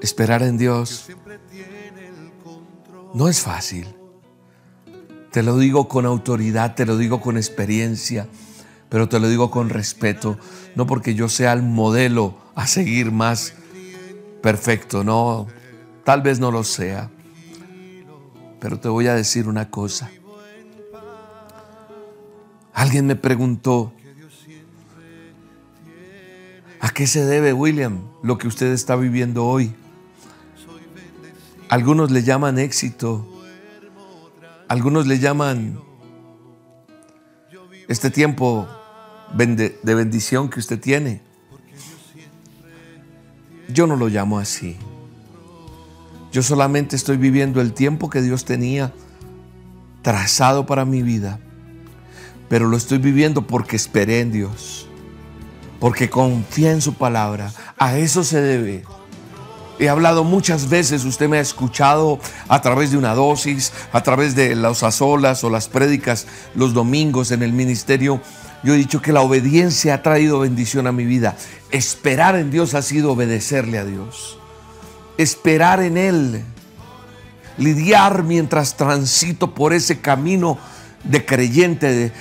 Esperar 0.06 0.44
en 0.44 0.56
Dios 0.56 1.08
no 3.12 3.28
es 3.28 3.40
fácil. 3.40 3.88
Te 5.32 5.42
lo 5.42 5.58
digo 5.58 5.88
con 5.88 6.06
autoridad, 6.06 6.76
te 6.76 6.86
lo 6.86 6.96
digo 6.96 7.20
con 7.20 7.36
experiencia, 7.36 8.28
pero 8.88 9.08
te 9.08 9.18
lo 9.18 9.28
digo 9.28 9.50
con 9.50 9.68
respeto, 9.68 10.38
no 10.76 10.86
porque 10.86 11.16
yo 11.16 11.28
sea 11.28 11.52
el 11.54 11.64
modelo 11.64 12.38
a 12.54 12.68
seguir 12.68 13.10
más 13.10 13.54
perfecto, 14.44 15.02
no, 15.02 15.48
tal 16.04 16.22
vez 16.22 16.38
no 16.38 16.52
lo 16.52 16.62
sea, 16.62 17.10
pero 18.60 18.78
te 18.78 18.88
voy 18.88 19.08
a 19.08 19.14
decir 19.14 19.48
una 19.48 19.70
cosa. 19.70 20.08
Alguien 22.72 23.08
me 23.08 23.16
preguntó, 23.16 23.92
¿a 26.78 26.90
qué 26.90 27.08
se 27.08 27.24
debe, 27.24 27.52
William, 27.52 28.02
lo 28.22 28.38
que 28.38 28.46
usted 28.46 28.68
está 28.68 28.94
viviendo 28.94 29.44
hoy? 29.44 29.74
Algunos 31.68 32.10
le 32.10 32.22
llaman 32.22 32.58
éxito, 32.58 33.26
algunos 34.68 35.06
le 35.06 35.18
llaman 35.18 35.80
este 37.88 38.10
tiempo 38.10 38.68
de 39.34 39.94
bendición 39.94 40.48
que 40.48 40.60
usted 40.60 40.80
tiene. 40.80 41.22
Yo 43.68 43.86
no 43.86 43.96
lo 43.96 44.08
llamo 44.08 44.38
así. 44.38 44.76
Yo 46.32 46.42
solamente 46.42 46.96
estoy 46.96 47.16
viviendo 47.16 47.60
el 47.60 47.72
tiempo 47.72 48.10
que 48.10 48.22
Dios 48.22 48.44
tenía 48.44 48.92
trazado 50.02 50.66
para 50.66 50.84
mi 50.84 51.02
vida. 51.02 51.40
Pero 52.48 52.68
lo 52.68 52.76
estoy 52.76 52.98
viviendo 52.98 53.46
porque 53.46 53.74
esperé 53.74 54.20
en 54.20 54.30
Dios. 54.30 54.88
Porque 55.80 56.08
confié 56.08 56.70
en 56.70 56.80
su 56.80 56.94
palabra. 56.94 57.52
A 57.76 57.96
eso 57.96 58.22
se 58.22 58.40
debe. 58.40 58.84
He 59.78 59.90
hablado 59.90 60.24
muchas 60.24 60.70
veces, 60.70 61.04
usted 61.04 61.28
me 61.28 61.36
ha 61.36 61.42
escuchado 61.42 62.18
a 62.48 62.62
través 62.62 62.92
de 62.92 62.96
una 62.96 63.14
dosis, 63.14 63.72
a 63.92 64.02
través 64.02 64.34
de 64.34 64.54
las 64.54 64.82
azolas 64.82 65.44
o 65.44 65.50
las 65.50 65.68
prédicas 65.68 66.26
los 66.54 66.72
domingos 66.72 67.30
en 67.30 67.42
el 67.42 67.52
ministerio. 67.52 68.22
Yo 68.62 68.72
he 68.72 68.78
dicho 68.78 69.02
que 69.02 69.12
la 69.12 69.20
obediencia 69.20 69.94
ha 69.94 70.02
traído 70.02 70.38
bendición 70.38 70.86
a 70.86 70.92
mi 70.92 71.04
vida. 71.04 71.36
Esperar 71.70 72.36
en 72.36 72.50
Dios 72.50 72.72
ha 72.72 72.80
sido 72.80 73.12
obedecerle 73.12 73.78
a 73.78 73.84
Dios. 73.84 74.38
Esperar 75.18 75.82
en 75.82 75.98
Él. 75.98 76.42
Lidiar 77.58 78.22
mientras 78.22 78.78
transito 78.78 79.54
por 79.54 79.74
ese 79.74 80.00
camino 80.00 80.58
de 81.04 81.26
creyente, 81.26 82.12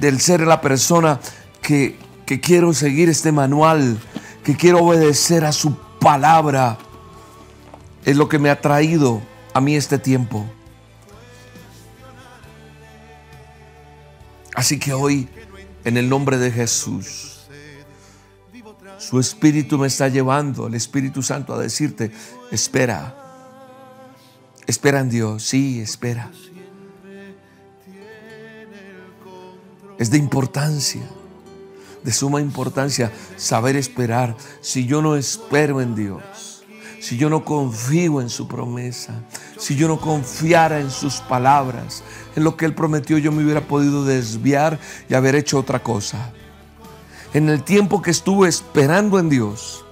del 0.00 0.20
ser 0.20 0.42
la 0.42 0.60
persona 0.60 1.20
que, 1.62 1.98
que 2.26 2.38
quiero 2.38 2.74
seguir 2.74 3.08
este 3.08 3.32
manual, 3.32 3.98
que 4.44 4.56
quiero 4.56 4.84
obedecer 4.84 5.46
a 5.46 5.52
su 5.52 5.74
palabra 5.98 6.78
es 8.08 8.16
lo 8.16 8.26
que 8.26 8.38
me 8.38 8.48
ha 8.48 8.58
traído 8.58 9.20
a 9.52 9.60
mí 9.60 9.76
este 9.76 9.98
tiempo. 9.98 10.46
Así 14.54 14.78
que 14.78 14.94
hoy, 14.94 15.28
en 15.84 15.98
el 15.98 16.08
nombre 16.08 16.38
de 16.38 16.50
Jesús, 16.50 17.46
su 18.96 19.20
Espíritu 19.20 19.76
me 19.76 19.88
está 19.88 20.08
llevando, 20.08 20.68
el 20.68 20.74
Espíritu 20.74 21.22
Santo, 21.22 21.52
a 21.52 21.58
decirte, 21.58 22.10
espera, 22.50 23.14
espera 24.66 25.00
en 25.00 25.10
Dios, 25.10 25.42
sí, 25.42 25.78
espera. 25.78 26.30
Es 29.98 30.10
de 30.10 30.16
importancia, 30.16 31.02
de 32.02 32.12
suma 32.12 32.40
importancia 32.40 33.12
saber 33.36 33.76
esperar. 33.76 34.34
Si 34.62 34.86
yo 34.86 35.02
no 35.02 35.14
espero 35.14 35.82
en 35.82 35.94
Dios, 35.94 36.57
si 37.00 37.16
yo 37.16 37.30
no 37.30 37.44
confío 37.44 38.20
en 38.20 38.28
su 38.28 38.48
promesa, 38.48 39.14
si 39.56 39.76
yo 39.76 39.88
no 39.88 40.00
confiara 40.00 40.80
en 40.80 40.90
sus 40.90 41.16
palabras, 41.20 42.02
en 42.34 42.44
lo 42.44 42.56
que 42.56 42.64
Él 42.64 42.74
prometió, 42.74 43.18
yo 43.18 43.32
me 43.32 43.44
hubiera 43.44 43.60
podido 43.60 44.04
desviar 44.04 44.78
y 45.08 45.14
haber 45.14 45.34
hecho 45.34 45.58
otra 45.58 45.82
cosa. 45.82 46.32
En 47.34 47.48
el 47.48 47.62
tiempo 47.62 48.02
que 48.02 48.10
estuve 48.10 48.48
esperando 48.48 49.18
en 49.18 49.28
Dios, 49.28 49.84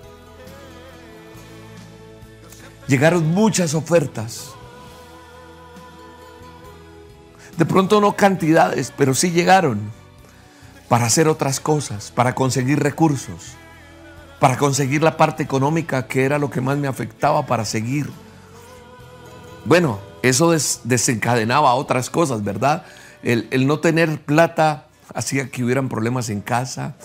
llegaron 2.88 3.26
muchas 3.28 3.74
ofertas. 3.74 4.50
De 7.56 7.64
pronto 7.64 8.00
no 8.00 8.16
cantidades, 8.16 8.92
pero 8.96 9.14
sí 9.14 9.30
llegaron 9.30 9.80
para 10.88 11.06
hacer 11.06 11.28
otras 11.28 11.60
cosas, 11.60 12.10
para 12.10 12.34
conseguir 12.34 12.80
recursos 12.80 13.56
para 14.40 14.56
conseguir 14.58 15.02
la 15.02 15.16
parte 15.16 15.42
económica 15.42 16.06
que 16.06 16.24
era 16.24 16.38
lo 16.38 16.50
que 16.50 16.60
más 16.60 16.76
me 16.76 16.88
afectaba 16.88 17.46
para 17.46 17.64
seguir. 17.64 18.10
Bueno, 19.64 19.98
eso 20.22 20.50
desencadenaba 20.50 21.74
otras 21.74 22.10
cosas, 22.10 22.44
¿verdad? 22.44 22.84
El, 23.22 23.48
el 23.50 23.66
no 23.66 23.80
tener 23.80 24.20
plata 24.22 24.86
hacía 25.14 25.50
que 25.50 25.64
hubieran 25.64 25.88
problemas 25.88 26.28
en 26.28 26.40
casa, 26.40 26.96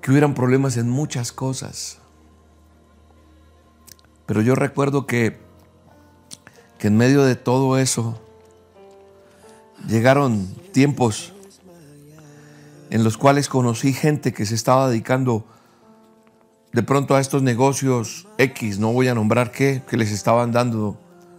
que 0.00 0.10
hubieran 0.10 0.34
problemas 0.34 0.76
en 0.76 0.88
muchas 0.88 1.32
cosas. 1.32 1.98
Pero 4.26 4.42
yo 4.42 4.54
recuerdo 4.54 5.06
que, 5.06 5.38
que 6.78 6.88
en 6.88 6.96
medio 6.96 7.24
de 7.24 7.34
todo 7.34 7.78
eso 7.78 8.20
llegaron 9.88 10.46
tiempos 10.72 11.32
en 12.90 13.04
los 13.04 13.16
cuales 13.16 13.48
conocí 13.48 13.92
gente 13.92 14.32
que 14.32 14.46
se 14.46 14.54
estaba 14.54 14.88
dedicando 14.88 15.44
de 16.72 16.82
pronto 16.82 17.16
a 17.16 17.20
estos 17.20 17.42
negocios 17.42 18.26
X, 18.38 18.78
no 18.78 18.92
voy 18.92 19.08
a 19.08 19.14
nombrar 19.14 19.50
qué, 19.50 19.82
que 19.88 19.96
les 19.96 20.12
estaban 20.12 20.52
dando 20.52 20.98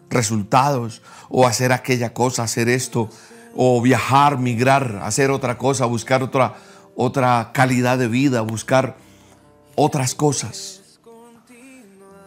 resultados, 0.09 1.01
o 1.29 1.47
hacer 1.47 1.71
aquella 1.71 2.13
cosa, 2.13 2.43
hacer 2.43 2.67
esto, 2.67 3.09
o 3.55 3.81
viajar, 3.81 4.37
migrar, 4.37 4.99
hacer 5.03 5.31
otra 5.31 5.57
cosa, 5.57 5.85
buscar 5.85 6.21
otra, 6.21 6.55
otra 6.95 7.51
calidad 7.53 7.97
de 7.97 8.07
vida, 8.07 8.41
buscar 8.41 8.97
otras 9.75 10.15
cosas. 10.15 10.81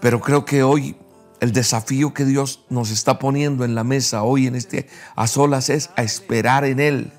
Pero 0.00 0.20
creo 0.20 0.44
que 0.44 0.62
hoy 0.62 0.96
el 1.40 1.52
desafío 1.52 2.14
que 2.14 2.24
Dios 2.24 2.64
nos 2.70 2.90
está 2.90 3.18
poniendo 3.18 3.64
en 3.64 3.74
la 3.74 3.84
mesa 3.84 4.22
hoy 4.22 4.46
en 4.46 4.54
este 4.54 4.88
a 5.14 5.26
solas 5.26 5.68
es 5.68 5.90
a 5.96 6.02
esperar 6.02 6.64
en 6.64 6.80
Él. 6.80 7.12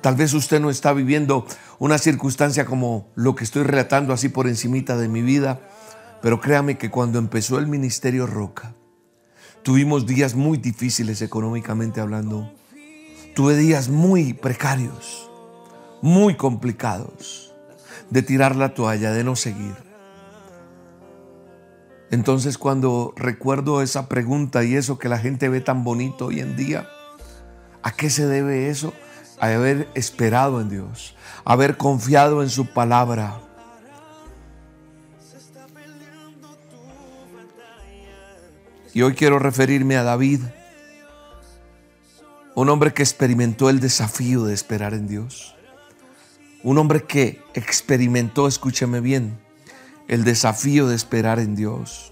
Tal 0.00 0.14
vez 0.14 0.32
usted 0.34 0.60
no 0.60 0.70
está 0.70 0.92
viviendo 0.92 1.46
una 1.82 1.98
circunstancia 1.98 2.64
como 2.64 3.10
lo 3.16 3.34
que 3.34 3.42
estoy 3.42 3.64
relatando 3.64 4.12
así 4.12 4.28
por 4.28 4.46
encimita 4.46 4.96
de 4.96 5.08
mi 5.08 5.20
vida, 5.20 5.58
pero 6.22 6.40
créame 6.40 6.78
que 6.78 6.92
cuando 6.92 7.18
empezó 7.18 7.58
el 7.58 7.66
ministerio 7.66 8.28
Roca, 8.28 8.76
tuvimos 9.64 10.06
días 10.06 10.36
muy 10.36 10.58
difíciles 10.58 11.22
económicamente 11.22 12.00
hablando. 12.00 12.52
Tuve 13.34 13.56
días 13.56 13.88
muy 13.88 14.32
precarios, 14.32 15.28
muy 16.02 16.36
complicados, 16.36 17.52
de 18.10 18.22
tirar 18.22 18.54
la 18.54 18.74
toalla, 18.74 19.10
de 19.10 19.24
no 19.24 19.34
seguir. 19.34 19.74
Entonces 22.12 22.58
cuando 22.58 23.12
recuerdo 23.16 23.82
esa 23.82 24.08
pregunta 24.08 24.62
y 24.62 24.76
eso 24.76 25.00
que 25.00 25.08
la 25.08 25.18
gente 25.18 25.48
ve 25.48 25.60
tan 25.60 25.82
bonito 25.82 26.26
hoy 26.26 26.38
en 26.38 26.54
día, 26.54 26.88
¿a 27.82 27.90
qué 27.90 28.08
se 28.08 28.28
debe 28.28 28.70
eso? 28.70 28.92
Haber 29.42 29.88
esperado 29.94 30.60
en 30.60 30.68
Dios, 30.68 31.16
haber 31.44 31.76
confiado 31.76 32.44
en 32.44 32.48
su 32.48 32.66
palabra. 32.66 33.40
Y 38.94 39.02
hoy 39.02 39.14
quiero 39.14 39.40
referirme 39.40 39.96
a 39.96 40.04
David, 40.04 40.42
un 42.54 42.68
hombre 42.68 42.94
que 42.94 43.02
experimentó 43.02 43.68
el 43.68 43.80
desafío 43.80 44.44
de 44.44 44.54
esperar 44.54 44.94
en 44.94 45.08
Dios. 45.08 45.56
Un 46.62 46.78
hombre 46.78 47.02
que 47.02 47.42
experimentó, 47.54 48.46
escúcheme 48.46 49.00
bien, 49.00 49.40
el 50.06 50.22
desafío 50.22 50.86
de 50.86 50.94
esperar 50.94 51.40
en 51.40 51.56
Dios. 51.56 52.11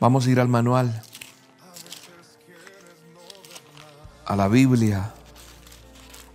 Vamos 0.00 0.26
a 0.26 0.30
ir 0.30 0.38
al 0.38 0.48
manual, 0.48 1.02
a 4.24 4.36
la 4.36 4.46
Biblia, 4.46 5.12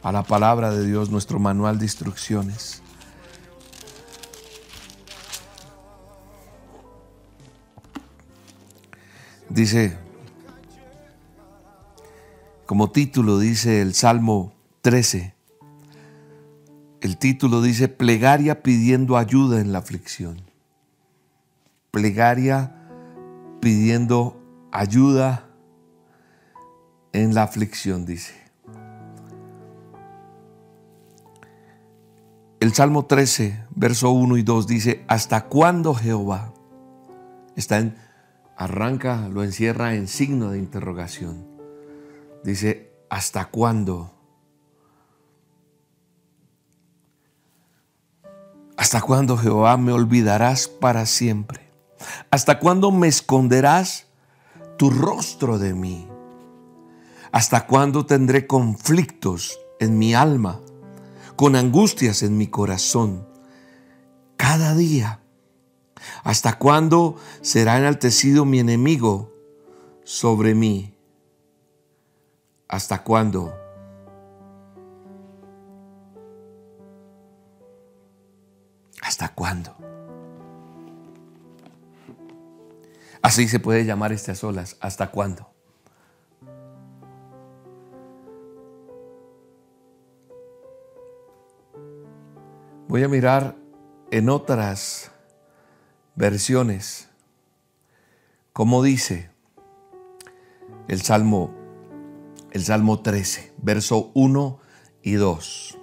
a 0.01 0.11
la 0.11 0.23
palabra 0.23 0.71
de 0.71 0.85
Dios, 0.85 1.09
nuestro 1.09 1.39
manual 1.39 1.79
de 1.79 1.85
instrucciones. 1.85 2.81
Dice, 9.47 9.97
como 12.65 12.91
título 12.91 13.39
dice 13.39 13.81
el 13.81 13.93
Salmo 13.93 14.51
13. 14.81 15.35
El 16.99 17.17
título 17.17 17.61
dice 17.61 17.87
Plegaria 17.87 18.61
pidiendo 18.61 19.15
ayuda 19.15 19.61
en 19.61 19.71
la 19.71 19.79
aflicción. 19.79 20.41
Plegaria 21.91 22.82
pidiendo 23.63 24.35
ayuda 24.73 25.47
en 27.13 27.33
la 27.33 27.43
aflicción, 27.43 28.05
dice. 28.05 28.35
El 32.59 32.73
Salmo 32.73 33.05
13, 33.05 33.67
verso 33.73 34.11
1 34.11 34.35
y 34.35 34.43
2 34.43 34.67
dice, 34.67 35.05
¿hasta 35.07 35.45
cuándo 35.45 35.93
Jehová? 35.93 36.53
Está 37.55 37.93
arranca, 38.57 39.29
lo 39.29 39.45
encierra 39.45 39.95
en 39.95 40.09
signo 40.09 40.51
de 40.51 40.59
interrogación. 40.59 41.47
Dice, 42.43 42.91
¿hasta 43.09 43.45
cuándo? 43.45 44.11
¿Hasta 48.75 48.99
cuándo, 48.99 49.37
Jehová, 49.37 49.77
me 49.77 49.93
olvidarás 49.93 50.67
para 50.67 51.05
siempre? 51.05 51.72
¿Hasta 52.31 52.59
cuándo 52.59 52.91
me 52.91 53.07
esconderás 53.07 54.07
tu 54.77 54.89
rostro 54.89 55.59
de 55.59 55.73
mí? 55.73 56.07
¿Hasta 57.31 57.65
cuándo 57.65 58.05
tendré 58.05 58.45
conflictos 58.47 59.59
en 59.79 59.97
mi 59.97 60.13
alma, 60.13 60.59
con 61.35 61.55
angustias 61.55 62.23
en 62.23 62.37
mi 62.37 62.47
corazón? 62.47 63.27
Cada 64.37 64.75
día. 64.75 65.19
¿Hasta 66.23 66.57
cuándo 66.59 67.15
será 67.41 67.77
enaltecido 67.77 68.45
mi 68.45 68.59
enemigo 68.59 69.31
sobre 70.03 70.53
mí? 70.53 70.93
¿Hasta 72.67 73.03
cuándo? 73.03 73.53
¿Hasta 79.01 79.29
cuándo? 79.33 79.82
Así 83.23 83.47
se 83.47 83.59
puede 83.59 83.85
llamar 83.85 84.11
estas 84.11 84.43
olas. 84.43 84.77
¿Hasta 84.79 85.09
cuándo? 85.09 85.49
Voy 92.87 93.01
a 93.03 93.07
mirar 93.07 93.55
en 94.11 94.29
otras 94.29 95.11
versiones 96.15 97.09
como 98.51 98.83
dice 98.83 99.31
el 100.87 101.01
Salmo 101.01 101.55
el 102.51 102.63
Salmo 102.63 103.01
13, 103.01 103.53
verso 103.57 104.11
1 104.13 104.59
y 105.01 105.13
2. 105.13 105.79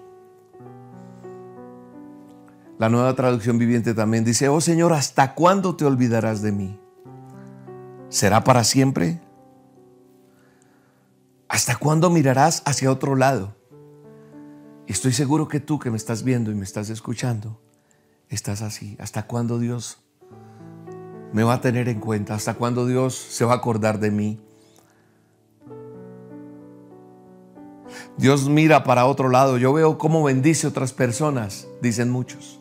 La 2.78 2.88
nueva 2.88 3.14
traducción 3.16 3.58
viviente 3.58 3.92
también 3.92 4.24
dice, 4.24 4.48
oh 4.48 4.60
Señor, 4.60 4.92
¿hasta 4.92 5.34
cuándo 5.34 5.74
te 5.74 5.84
olvidarás 5.84 6.42
de 6.42 6.52
mí? 6.52 6.79
¿Será 8.10 8.44
para 8.44 8.64
siempre? 8.64 9.20
¿Hasta 11.48 11.76
cuándo 11.76 12.10
mirarás 12.10 12.62
hacia 12.66 12.90
otro 12.90 13.16
lado? 13.16 13.56
estoy 14.86 15.12
seguro 15.12 15.46
que 15.46 15.60
tú 15.60 15.78
que 15.78 15.90
me 15.90 15.96
estás 15.96 16.24
viendo 16.24 16.50
y 16.50 16.54
me 16.56 16.64
estás 16.64 16.90
escuchando, 16.90 17.60
estás 18.28 18.60
así. 18.60 18.96
¿Hasta 18.98 19.28
cuándo 19.28 19.60
Dios 19.60 19.98
me 21.32 21.44
va 21.44 21.54
a 21.54 21.60
tener 21.60 21.88
en 21.88 22.00
cuenta? 22.00 22.34
¿Hasta 22.34 22.54
cuándo 22.54 22.86
Dios 22.86 23.14
se 23.14 23.44
va 23.44 23.52
a 23.52 23.56
acordar 23.56 24.00
de 24.00 24.10
mí? 24.10 24.40
Dios 28.16 28.48
mira 28.48 28.82
para 28.82 29.06
otro 29.06 29.28
lado. 29.28 29.58
Yo 29.58 29.72
veo 29.72 29.96
cómo 29.96 30.24
bendice 30.24 30.66
otras 30.66 30.92
personas, 30.92 31.68
dicen 31.80 32.10
muchos. 32.10 32.60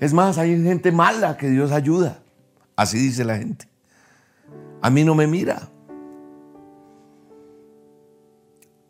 Es 0.00 0.14
más, 0.14 0.38
hay 0.38 0.62
gente 0.62 0.92
mala 0.92 1.36
que 1.36 1.50
Dios 1.50 1.72
ayuda. 1.72 2.22
Así 2.74 2.98
dice 2.98 3.22
la 3.24 3.36
gente. 3.36 3.69
A 4.82 4.90
mí 4.90 5.04
no 5.04 5.14
me 5.14 5.26
mira. 5.26 5.68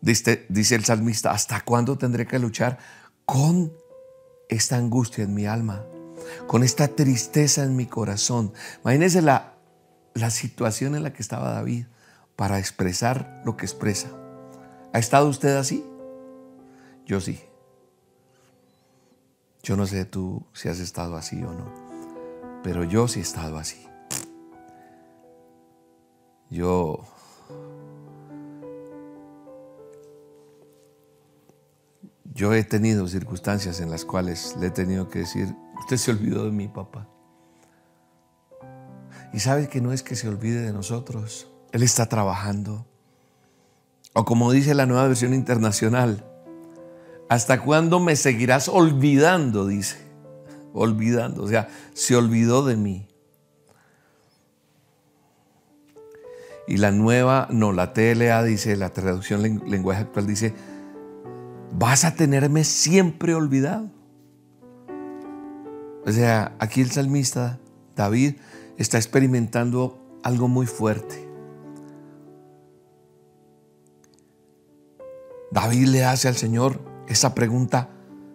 Dice, 0.00 0.46
el 0.74 0.85
salmista, 0.85 1.31
¿hasta 1.31 1.61
cuándo 1.61 1.98
tendré 1.98 2.26
que 2.26 2.38
luchar 2.38 2.79
con 3.26 3.72
esta 4.48 4.76
angustia 4.76 5.24
en 5.24 5.35
mi 5.35 5.46
alma? 5.46 5.85
Con 6.46 6.62
esta 6.62 6.88
tristeza 6.88 7.64
en 7.64 7.76
mi 7.76 7.87
corazón. 7.87 8.53
Imagínense 8.83 9.20
la, 9.20 9.55
la 10.14 10.31
situación 10.31 10.94
en 10.94 11.03
la 11.03 11.12
que 11.12 11.22
estaba 11.22 11.53
David 11.53 11.87
para 12.37 12.59
expresar 12.59 13.42
lo 13.44 13.57
que 13.57 13.66
expresa. 13.66 14.09
¿Ha 14.92 14.98
estado 14.98 15.29
usted 15.29 15.57
así? 15.57 15.85
Yo 17.05 17.20
sí. 17.20 17.40
Yo 19.62 19.76
no 19.76 19.87
sé 19.87 20.07
tú 20.07 20.46
si 20.55 20.68
has 20.68 20.81
estado 20.81 21.16
así 21.16 21.42
o 21.42 21.53
no, 21.53 21.66
pero 22.62 22.85
yo 22.85 23.09
sí 23.09 23.20
he 23.20 23.22
estado 23.22 23.59
así. 23.59 23.89
Yo 26.51 27.05
yo 32.35 32.55
he 32.55 32.65
tenido 32.65 33.07
circunstancias 33.09 33.81
en 33.81 33.91
las 33.91 34.05
cuales 34.05 34.57
le 34.59 34.69
he 34.69 34.71
tenido 34.71 35.09
que 35.09 35.21
decir, 35.21 35.55
usted 35.79 35.97
se 35.97 36.11
olvidó 36.11 36.45
de 36.45 36.53
mi 36.53 36.69
papá. 36.69 37.09
Y 39.33 39.41
sabe 39.41 39.69
que 39.69 39.81
no 39.81 39.93
es 39.93 40.03
que 40.03 40.17
se 40.17 40.29
olvide 40.29 40.61
de 40.63 40.73
nosotros, 40.73 41.51
Él 41.73 41.83
está 41.83 42.07
trabajando. 42.07 42.87
O 44.13 44.25
como 44.25 44.51
dice 44.51 44.75
la 44.75 44.87
nueva 44.87 45.07
versión 45.07 45.35
internacional, 45.35 46.25
¿Hasta 47.31 47.63
cuándo 47.63 48.01
me 48.01 48.17
seguirás 48.17 48.69
olvidando? 48.69 49.69
Dice. 49.69 49.99
Olvidando. 50.75 51.45
O 51.45 51.49
sea, 51.49 51.69
se 51.95 52.17
olvidó 52.17 52.67
de 52.67 52.77
mí. 52.77 53.07
Y 56.70 56.76
la 56.76 56.92
nueva, 56.92 57.48
no, 57.50 57.72
la 57.72 57.92
TLA 57.92 58.44
dice, 58.44 58.76
la 58.76 58.90
traducción 58.90 59.42
lenguaje 59.42 60.02
actual 60.02 60.28
dice, 60.28 60.54
vas 61.72 62.04
a 62.04 62.14
tenerme 62.14 62.62
siempre 62.62 63.35
olvidado. 63.35 63.90
O 66.06 66.12
sea, 66.12 66.54
aquí 66.61 66.80
el 66.80 66.92
salmista 66.92 67.59
David 67.96 68.37
está 68.76 68.98
experimentando 68.98 70.00
algo 70.22 70.46
muy 70.46 70.66
fuerte. 70.66 71.28
David 75.50 75.88
le 75.88 76.04
hace 76.04 76.28
al 76.28 76.37
Señor 76.37 76.80
esa 77.09 77.35
pregunta, 77.35 77.90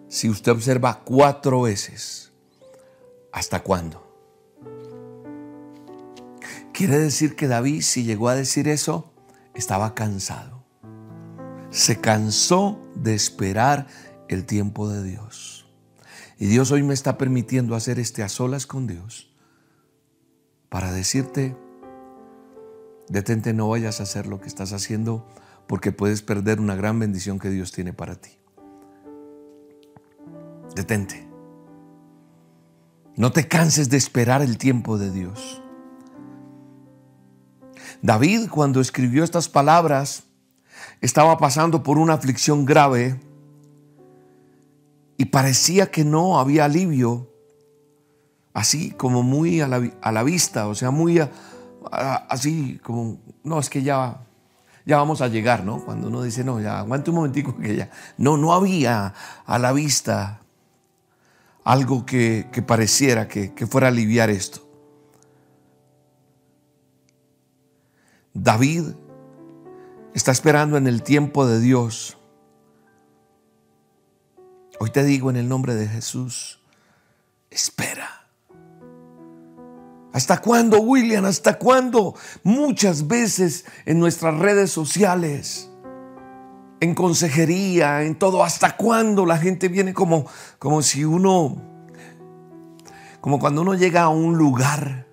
si 0.08 0.28
usted 0.28 0.52
observa 0.52 1.00
cuatro 1.06 1.62
veces, 1.62 2.32
¿hasta 3.32 3.62
cuándo? 3.62 4.05
Quiere 6.76 6.98
decir 6.98 7.36
que 7.36 7.48
David, 7.48 7.80
si 7.80 8.04
llegó 8.04 8.28
a 8.28 8.34
decir 8.34 8.68
eso, 8.68 9.10
estaba 9.54 9.94
cansado. 9.94 10.62
Se 11.70 12.02
cansó 12.02 12.78
de 12.94 13.14
esperar 13.14 13.86
el 14.28 14.44
tiempo 14.44 14.86
de 14.86 15.02
Dios. 15.02 15.66
Y 16.38 16.44
Dios 16.48 16.70
hoy 16.72 16.82
me 16.82 16.92
está 16.92 17.16
permitiendo 17.16 17.76
hacer 17.76 17.98
este 17.98 18.22
a 18.22 18.28
solas 18.28 18.66
con 18.66 18.86
Dios 18.86 19.34
para 20.68 20.92
decirte, 20.92 21.56
detente, 23.08 23.54
no 23.54 23.70
vayas 23.70 24.00
a 24.00 24.02
hacer 24.02 24.26
lo 24.26 24.42
que 24.42 24.48
estás 24.48 24.74
haciendo 24.74 25.26
porque 25.66 25.92
puedes 25.92 26.20
perder 26.20 26.60
una 26.60 26.76
gran 26.76 26.98
bendición 26.98 27.38
que 27.38 27.48
Dios 27.48 27.72
tiene 27.72 27.94
para 27.94 28.16
ti. 28.16 28.32
Detente. 30.74 31.26
No 33.16 33.32
te 33.32 33.48
canses 33.48 33.88
de 33.88 33.96
esperar 33.96 34.42
el 34.42 34.58
tiempo 34.58 34.98
de 34.98 35.10
Dios. 35.10 35.62
David 38.06 38.48
cuando 38.48 38.80
escribió 38.80 39.24
estas 39.24 39.48
palabras 39.48 40.22
estaba 41.00 41.38
pasando 41.38 41.82
por 41.82 41.98
una 41.98 42.14
aflicción 42.14 42.64
grave 42.64 43.18
y 45.16 45.24
parecía 45.24 45.90
que 45.90 46.04
no 46.04 46.38
había 46.38 46.66
alivio, 46.66 47.28
así 48.54 48.92
como 48.92 49.24
muy 49.24 49.60
a 49.60 49.66
la, 49.66 50.22
vista, 50.22 50.68
o 50.68 50.76
sea, 50.76 50.92
muy 50.92 51.20
así 51.90 52.78
como, 52.84 53.18
no, 53.42 53.58
es 53.58 53.68
que 53.68 53.82
ya, 53.82 54.20
ya 54.84 54.98
vamos 54.98 55.20
a 55.20 55.26
llegar, 55.26 55.64
¿no? 55.64 55.84
Cuando 55.84 56.06
uno 56.06 56.22
dice, 56.22 56.44
no, 56.44 56.60
ya 56.60 56.78
aguante 56.78 57.10
un 57.10 57.16
momentico 57.16 57.56
que 57.56 57.74
ya, 57.74 57.90
no, 58.18 58.36
no 58.36 58.52
había 58.52 59.14
a 59.44 59.58
la 59.58 59.72
vista 59.72 60.42
algo 61.64 62.06
que, 62.06 62.46
pareciera 62.64 63.26
que, 63.26 63.52
que 63.52 63.66
fuera 63.66 63.88
a 63.88 63.90
aliviar 63.90 64.30
esto. 64.30 64.65
David 68.42 68.88
está 70.14 70.30
esperando 70.30 70.76
en 70.76 70.86
el 70.86 71.02
tiempo 71.02 71.46
de 71.46 71.60
Dios. 71.60 72.18
Hoy 74.78 74.90
te 74.90 75.04
digo 75.04 75.30
en 75.30 75.36
el 75.36 75.48
nombre 75.48 75.74
de 75.74 75.88
Jesús, 75.88 76.60
espera. 77.50 78.28
¿Hasta 80.12 80.40
cuándo, 80.40 80.80
William? 80.80 81.24
¿Hasta 81.24 81.58
cuándo? 81.58 82.14
Muchas 82.42 83.06
veces 83.06 83.64
en 83.84 83.98
nuestras 83.98 84.38
redes 84.38 84.70
sociales 84.70 85.70
en 86.80 86.94
consejería, 86.94 88.02
en 88.02 88.18
todo. 88.18 88.44
¿Hasta 88.44 88.76
cuándo 88.76 89.26
la 89.26 89.38
gente 89.38 89.68
viene 89.68 89.94
como, 89.94 90.26
como 90.58 90.82
si 90.82 91.04
uno, 91.04 91.56
como 93.20 93.38
cuando 93.38 93.62
uno 93.62 93.74
llega 93.74 94.02
a 94.02 94.08
un 94.08 94.36
lugar, 94.36 95.05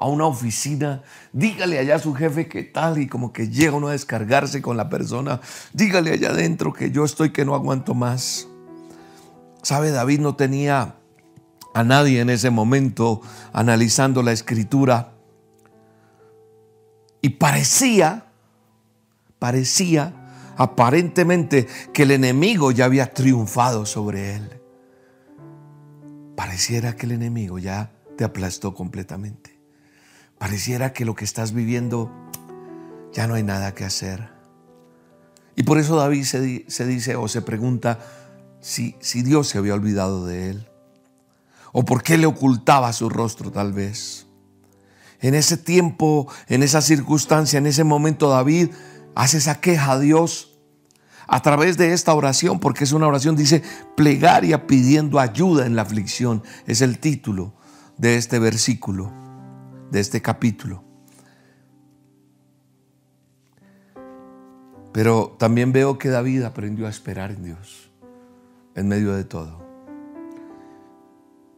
a 0.00 0.06
una 0.06 0.26
oficina, 0.26 1.02
dígale 1.32 1.78
allá 1.78 1.96
a 1.96 1.98
su 1.98 2.14
jefe 2.14 2.48
qué 2.48 2.62
tal 2.64 2.98
y 2.98 3.06
como 3.06 3.32
que 3.34 3.48
llega 3.48 3.76
uno 3.76 3.88
a 3.88 3.92
descargarse 3.92 4.62
con 4.62 4.78
la 4.78 4.88
persona, 4.88 5.40
dígale 5.74 6.12
allá 6.12 6.30
adentro 6.30 6.72
que 6.72 6.90
yo 6.90 7.04
estoy 7.04 7.30
que 7.30 7.44
no 7.44 7.54
aguanto 7.54 7.94
más. 7.94 8.48
¿Sabe? 9.62 9.90
David 9.90 10.20
no 10.20 10.36
tenía 10.36 10.96
a 11.74 11.84
nadie 11.84 12.20
en 12.20 12.30
ese 12.30 12.48
momento 12.48 13.20
analizando 13.52 14.22
la 14.22 14.32
escritura 14.32 15.12
y 17.20 17.28
parecía, 17.28 18.26
parecía 19.38 20.14
aparentemente 20.56 21.68
que 21.92 22.04
el 22.04 22.12
enemigo 22.12 22.70
ya 22.70 22.86
había 22.86 23.12
triunfado 23.12 23.84
sobre 23.84 24.36
él. 24.36 24.60
Pareciera 26.36 26.96
que 26.96 27.04
el 27.04 27.12
enemigo 27.12 27.58
ya 27.58 27.92
te 28.16 28.24
aplastó 28.24 28.74
completamente. 28.74 29.49
Pareciera 30.40 30.94
que 30.94 31.04
lo 31.04 31.14
que 31.14 31.26
estás 31.26 31.52
viviendo 31.52 32.10
ya 33.12 33.26
no 33.26 33.34
hay 33.34 33.42
nada 33.42 33.74
que 33.74 33.84
hacer. 33.84 34.30
Y 35.54 35.64
por 35.64 35.76
eso 35.76 35.96
David 35.96 36.24
se, 36.24 36.86
dice 36.86 37.14
o 37.16 37.28
se 37.28 37.42
pregunta 37.42 37.98
si, 38.58 38.96
si 39.00 39.20
Dios 39.22 39.48
se 39.48 39.58
había 39.58 39.74
olvidado 39.74 40.24
de 40.24 40.48
él. 40.48 40.70
O 41.72 41.84
por 41.84 42.02
qué 42.02 42.16
le 42.16 42.24
ocultaba 42.24 42.90
su 42.94 43.10
rostro 43.10 43.52
tal 43.52 43.74
vez. 43.74 44.28
En 45.20 45.34
ese 45.34 45.58
tiempo, 45.58 46.26
en 46.48 46.62
esa 46.62 46.80
circunstancia, 46.80 47.58
en 47.58 47.66
ese 47.66 47.84
momento 47.84 48.30
David 48.30 48.70
hace 49.14 49.36
esa 49.36 49.60
queja 49.60 49.92
a 49.92 49.98
Dios 49.98 50.58
a 51.28 51.42
través 51.42 51.76
de 51.76 51.92
esta 51.92 52.14
oración, 52.14 52.60
porque 52.60 52.84
es 52.84 52.92
una 52.92 53.08
oración, 53.08 53.36
dice, 53.36 53.62
plegaria 53.94 54.66
pidiendo 54.66 55.20
ayuda 55.20 55.66
en 55.66 55.76
la 55.76 55.82
aflicción. 55.82 56.42
Es 56.66 56.80
el 56.80 56.98
título 56.98 57.52
de 57.98 58.16
este 58.16 58.38
versículo, 58.38 59.12
de 59.90 60.00
este 60.00 60.22
capítulo. 60.22 60.84
Pero 64.92 65.36
también 65.38 65.72
veo 65.72 65.98
que 65.98 66.08
David 66.08 66.42
aprendió 66.42 66.86
a 66.86 66.90
esperar 66.90 67.30
en 67.30 67.44
Dios, 67.44 67.90
en 68.74 68.88
medio 68.88 69.14
de 69.14 69.24
todo. 69.24 69.64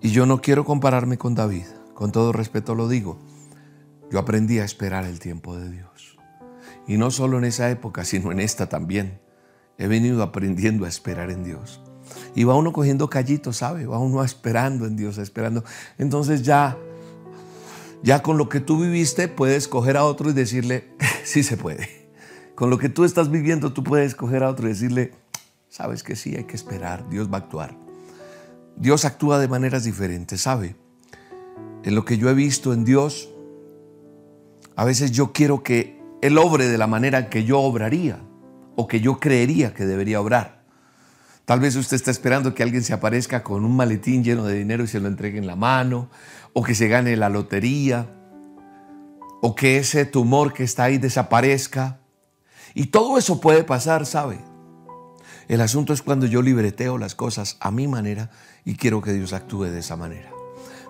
Y 0.00 0.10
yo 0.10 0.26
no 0.26 0.40
quiero 0.40 0.64
compararme 0.64 1.16
con 1.16 1.34
David, 1.34 1.66
con 1.94 2.12
todo 2.12 2.32
respeto 2.32 2.74
lo 2.74 2.88
digo. 2.88 3.18
Yo 4.10 4.18
aprendí 4.18 4.58
a 4.58 4.64
esperar 4.64 5.04
el 5.04 5.18
tiempo 5.18 5.56
de 5.56 5.70
Dios. 5.70 6.18
Y 6.86 6.96
no 6.96 7.10
solo 7.10 7.38
en 7.38 7.44
esa 7.44 7.70
época, 7.70 8.04
sino 8.04 8.32
en 8.32 8.40
esta 8.40 8.68
también 8.68 9.20
he 9.78 9.86
venido 9.86 10.22
aprendiendo 10.22 10.84
a 10.84 10.88
esperar 10.88 11.30
en 11.30 11.44
Dios. 11.44 11.80
Y 12.34 12.44
va 12.44 12.54
uno 12.54 12.72
cogiendo 12.72 13.08
callitos, 13.08 13.58
¿sabe? 13.58 13.86
Va 13.86 13.98
uno 13.98 14.22
esperando 14.22 14.86
en 14.86 14.96
Dios, 14.96 15.18
esperando. 15.18 15.64
Entonces 15.98 16.42
ya, 16.42 16.76
ya 18.02 18.22
con 18.22 18.38
lo 18.38 18.48
que 18.48 18.60
tú 18.60 18.80
viviste 18.80 19.28
puedes 19.28 19.68
coger 19.68 19.96
a 19.96 20.04
otro 20.04 20.30
y 20.30 20.32
decirle, 20.32 20.88
sí 21.24 21.42
se 21.42 21.56
puede. 21.56 21.88
Con 22.54 22.70
lo 22.70 22.78
que 22.78 22.88
tú 22.88 23.04
estás 23.04 23.30
viviendo 23.30 23.72
tú 23.72 23.82
puedes 23.82 24.14
coger 24.14 24.42
a 24.42 24.50
otro 24.50 24.66
y 24.66 24.72
decirle, 24.72 25.12
sabes 25.68 26.02
que 26.02 26.16
sí, 26.16 26.36
hay 26.36 26.44
que 26.44 26.56
esperar, 26.56 27.08
Dios 27.08 27.30
va 27.30 27.38
a 27.38 27.40
actuar. 27.40 27.76
Dios 28.76 29.04
actúa 29.04 29.38
de 29.38 29.48
maneras 29.48 29.84
diferentes, 29.84 30.40
¿sabe? 30.40 30.76
En 31.84 31.94
lo 31.94 32.04
que 32.04 32.18
yo 32.18 32.28
he 32.28 32.34
visto 32.34 32.72
en 32.72 32.84
Dios, 32.84 33.28
a 34.76 34.84
veces 34.84 35.12
yo 35.12 35.32
quiero 35.32 35.62
que 35.62 36.00
Él 36.20 36.38
obre 36.38 36.68
de 36.68 36.78
la 36.78 36.86
manera 36.86 37.28
que 37.28 37.44
yo 37.44 37.60
obraría 37.60 38.20
o 38.76 38.86
que 38.86 39.00
yo 39.00 39.18
creería 39.18 39.74
que 39.74 39.84
debería 39.84 40.20
obrar. 40.20 40.61
Tal 41.52 41.60
vez 41.60 41.76
usted 41.76 41.96
está 41.96 42.10
esperando 42.10 42.54
que 42.54 42.62
alguien 42.62 42.82
se 42.82 42.94
aparezca 42.94 43.42
con 43.42 43.66
un 43.66 43.76
maletín 43.76 44.24
lleno 44.24 44.44
de 44.44 44.54
dinero 44.54 44.84
y 44.84 44.86
se 44.86 45.00
lo 45.00 45.08
entregue 45.08 45.36
en 45.36 45.46
la 45.46 45.54
mano, 45.54 46.08
o 46.54 46.62
que 46.62 46.74
se 46.74 46.88
gane 46.88 47.14
la 47.14 47.28
lotería, 47.28 48.08
o 49.42 49.54
que 49.54 49.76
ese 49.76 50.06
tumor 50.06 50.54
que 50.54 50.64
está 50.64 50.84
ahí 50.84 50.96
desaparezca. 50.96 52.00
Y 52.72 52.86
todo 52.86 53.18
eso 53.18 53.38
puede 53.38 53.64
pasar, 53.64 54.06
¿sabe? 54.06 54.40
El 55.46 55.60
asunto 55.60 55.92
es 55.92 56.00
cuando 56.00 56.24
yo 56.24 56.40
libreteo 56.40 56.96
las 56.96 57.14
cosas 57.14 57.58
a 57.60 57.70
mi 57.70 57.86
manera 57.86 58.30
y 58.64 58.76
quiero 58.76 59.02
que 59.02 59.12
Dios 59.12 59.34
actúe 59.34 59.64
de 59.64 59.80
esa 59.80 59.96
manera. 59.96 60.30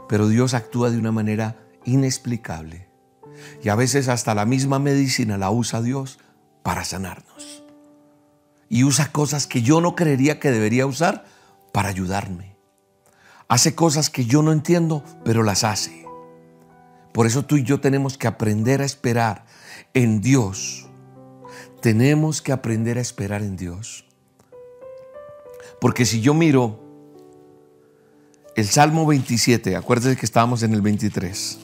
Pero 0.08 0.28
Dios 0.28 0.54
actúa 0.54 0.90
de 0.90 0.98
una 0.98 1.10
manera 1.10 1.56
inexplicable. 1.84 2.86
Y 3.64 3.68
a 3.68 3.74
veces 3.74 4.06
hasta 4.06 4.32
la 4.32 4.46
misma 4.46 4.78
medicina 4.78 5.38
la 5.38 5.50
usa 5.50 5.82
Dios 5.82 6.20
para 6.62 6.84
sanarnos 6.84 7.61
y 8.72 8.84
usa 8.84 9.12
cosas 9.12 9.46
que 9.46 9.60
yo 9.60 9.82
no 9.82 9.94
creería 9.94 10.40
que 10.40 10.50
debería 10.50 10.86
usar 10.86 11.26
para 11.72 11.90
ayudarme. 11.90 12.56
Hace 13.46 13.74
cosas 13.74 14.08
que 14.08 14.24
yo 14.24 14.42
no 14.42 14.50
entiendo, 14.50 15.04
pero 15.26 15.42
las 15.42 15.62
hace. 15.62 16.06
Por 17.12 17.26
eso 17.26 17.44
tú 17.44 17.58
y 17.58 17.64
yo 17.64 17.82
tenemos 17.82 18.16
que 18.16 18.28
aprender 18.28 18.80
a 18.80 18.86
esperar 18.86 19.44
en 19.92 20.22
Dios. 20.22 20.86
Tenemos 21.82 22.40
que 22.40 22.50
aprender 22.50 22.96
a 22.96 23.02
esperar 23.02 23.42
en 23.42 23.56
Dios. 23.56 24.06
Porque 25.78 26.06
si 26.06 26.22
yo 26.22 26.32
miro 26.32 26.80
el 28.56 28.66
Salmo 28.66 29.04
27, 29.04 29.76
acuérdense 29.76 30.16
que 30.16 30.24
estábamos 30.24 30.62
en 30.62 30.72
el 30.72 30.80
23. 30.80 31.58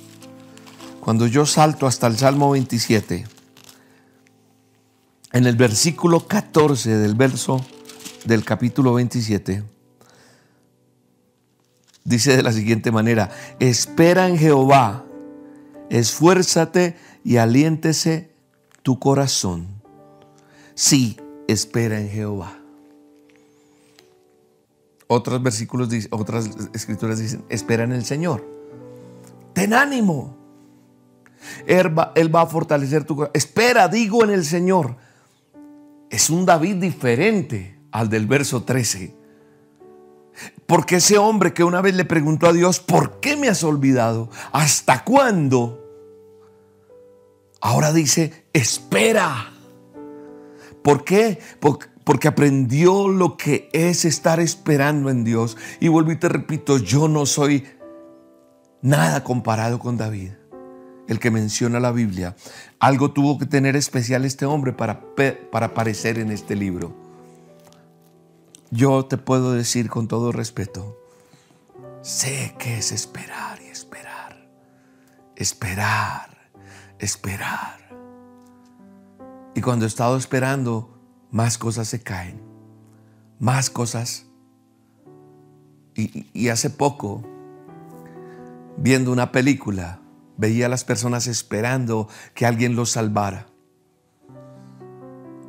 Cuando 1.01 1.27
yo 1.27 1.47
salto 1.47 1.87
hasta 1.87 2.07
el 2.07 2.19
Salmo 2.19 2.51
27, 2.51 3.38
en 5.33 5.47
el 5.47 5.57
versículo 5.57 6.27
14 6.27 6.97
del 6.97 7.15
verso 7.15 7.65
del 8.25 8.45
capítulo 8.45 8.95
27 8.95 9.65
dice 12.09 12.37
de 12.37 12.43
la 12.43 12.53
siguiente 12.53 12.91
manera, 12.91 13.31
espera 13.61 14.29
en 14.29 14.39
Jehová, 14.39 15.05
esfuérzate 15.91 16.97
y 17.23 17.37
aliéntese 17.37 18.31
tu 18.83 18.99
corazón. 18.99 19.67
Sí, 20.75 21.19
espera 21.47 22.01
en 22.01 22.09
Jehová. 22.09 22.59
Otros 25.07 25.43
versículos, 25.43 25.89
otras 26.11 26.51
escrituras 26.73 27.19
dicen, 27.19 27.45
espera 27.49 27.85
en 27.85 27.93
el 27.93 28.05
Señor. 28.05 28.47
Ten 29.53 29.75
ánimo. 29.75 30.37
Él 31.67 31.97
va, 31.97 32.13
él 32.15 32.35
va 32.35 32.43
a 32.43 32.47
fortalecer 32.47 33.05
tu 33.05 33.17
corazón. 33.17 33.33
Espera, 33.35 33.89
digo 33.89 34.25
en 34.25 34.31
el 34.31 34.45
Señor. 34.45 34.97
Es 36.11 36.31
un 36.31 36.47
David 36.47 36.77
diferente 36.77 37.79
al 37.91 38.09
del 38.09 38.27
verso 38.27 38.63
13. 38.63 39.17
Porque 40.67 40.97
ese 40.97 41.19
hombre 41.19 41.53
que 41.53 41.65
una 41.65 41.81
vez 41.81 41.95
le 41.95 42.05
preguntó 42.05 42.47
a 42.47 42.53
Dios, 42.53 42.81
¿por 42.81 43.21
qué 43.21 43.37
me 43.37 43.49
has 43.49 43.65
olvidado? 43.65 44.31
¿Hasta 44.53 45.05
cuándo? 45.05 45.85
Ahora 47.61 47.93
dice, 47.93 48.47
espera. 48.53 49.53
¿Por 50.83 51.05
qué? 51.05 51.39
Porque 51.61 52.29
aprendió 52.29 53.09
lo 53.09 53.37
que 53.37 53.69
es 53.73 54.05
estar 54.05 54.41
esperando 54.41 55.11
en 55.11 55.25
Dios. 55.25 55.57
Y 55.81 55.89
vuelvo 55.89 56.13
y 56.13 56.17
te 56.17 56.29
repito, 56.29 56.79
yo 56.79 57.09
no 57.09 57.27
soy 57.27 57.67
nada 58.81 59.25
comparado 59.25 59.79
con 59.79 59.97
David, 59.97 60.33
el 61.09 61.19
que 61.19 61.31
menciona 61.31 61.81
la 61.81 61.91
Biblia. 61.91 62.37
Algo 62.79 63.11
tuvo 63.13 63.39
que 63.39 63.47
tener 63.47 63.75
especial 63.75 64.25
este 64.25 64.45
hombre 64.47 64.73
para, 64.73 65.01
para 65.51 65.67
aparecer 65.67 66.19
en 66.19 66.31
este 66.31 66.55
libro. 66.55 66.95
Yo 68.71 69.07
te 69.07 69.17
puedo 69.17 69.53
decir 69.55 69.89
con 69.89 70.07
todo 70.07 70.31
respeto, 70.31 70.99
sé 72.03 72.55
que 72.59 72.77
es 72.79 72.93
esperar 72.93 73.59
y 73.63 73.69
esperar, 73.69 74.47
esperar, 75.35 76.51
esperar. 76.99 77.79
Y 79.55 79.63
cuando 79.63 79.87
he 79.87 79.89
estado 79.89 80.19
esperando, 80.19 81.01
más 81.31 81.57
cosas 81.57 81.89
se 81.89 82.03
caen, 82.03 82.43
más 83.41 83.71
cosas. 83.71 84.27
Y, 85.95 86.27
y 86.35 86.51
hace 86.51 86.69
poco, 86.69 87.25
viendo 88.77 89.11
una 89.11 89.33
película, 89.33 90.01
veía 90.39 90.67
a 90.67 90.69
las 90.71 90.85
personas 90.85 91.27
esperando 91.27 92.09
que 92.33 92.47
alguien 92.47 92.75
los 92.75 92.93
salvara. 92.93 93.49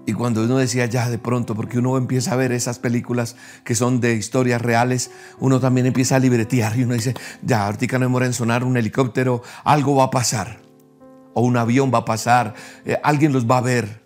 Y 0.06 0.14
cuando 0.14 0.44
uno 0.44 0.58
decía 0.58 0.88
ya 0.88 1.08
de 1.08 1.20
pronto, 1.20 1.54
porque 1.54 1.78
uno 1.78 1.96
empieza 1.96 2.34
a 2.34 2.36
ver 2.36 2.52
esas 2.52 2.80
películas 2.80 3.36
que 3.64 3.76
son 3.76 4.02
de 4.02 4.16
historias 4.16 4.60
reales, 4.60 5.12
uno 5.40 5.60
también 5.60 5.86
empieza 5.86 6.16
a 6.16 6.20
libretear 6.20 6.76
y 6.78 6.84
uno 6.84 6.96
dice, 6.96 7.14
ya, 7.44 7.68
ahorita 7.68 8.00
no 8.00 8.06
demora 8.06 8.26
en 8.26 8.34
sonar 8.34 8.64
un 8.64 8.76
helicóptero, 8.76 9.44
algo 9.64 9.96
va 9.96 10.06
a 10.06 10.10
pasar. 10.10 10.62
O 11.36 11.42
un 11.42 11.58
avión 11.58 11.92
va 11.94 12.00
a 12.00 12.06
pasar, 12.06 12.56
eh, 12.86 12.98
alguien 13.04 13.32
los 13.32 13.46
va 13.46 13.60
a 13.60 13.62
ver. 13.62 14.04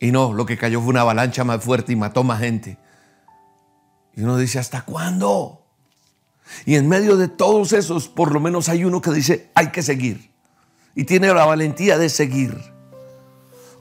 Y 0.00 0.12
no, 0.12 0.32
lo 0.32 0.46
que 0.46 0.56
cayó 0.56 0.80
fue 0.80 0.88
una 0.90 1.02
avalancha 1.02 1.44
más 1.44 1.62
fuerte 1.62 1.92
y 1.92 1.96
mató 1.96 2.24
más 2.24 2.40
gente. 2.40 2.78
Y 4.14 4.22
uno 4.22 4.38
dice, 4.38 4.58
¿hasta 4.58 4.80
cuándo? 4.80 5.65
Y 6.64 6.76
en 6.76 6.88
medio 6.88 7.16
de 7.16 7.28
todos 7.28 7.72
esos, 7.72 8.08
por 8.08 8.32
lo 8.32 8.40
menos 8.40 8.68
hay 8.68 8.84
uno 8.84 9.00
que 9.00 9.10
dice, 9.10 9.50
hay 9.54 9.68
que 9.68 9.82
seguir. 9.82 10.30
Y 10.94 11.04
tiene 11.04 11.32
la 11.32 11.44
valentía 11.44 11.98
de 11.98 12.08
seguir. 12.08 12.56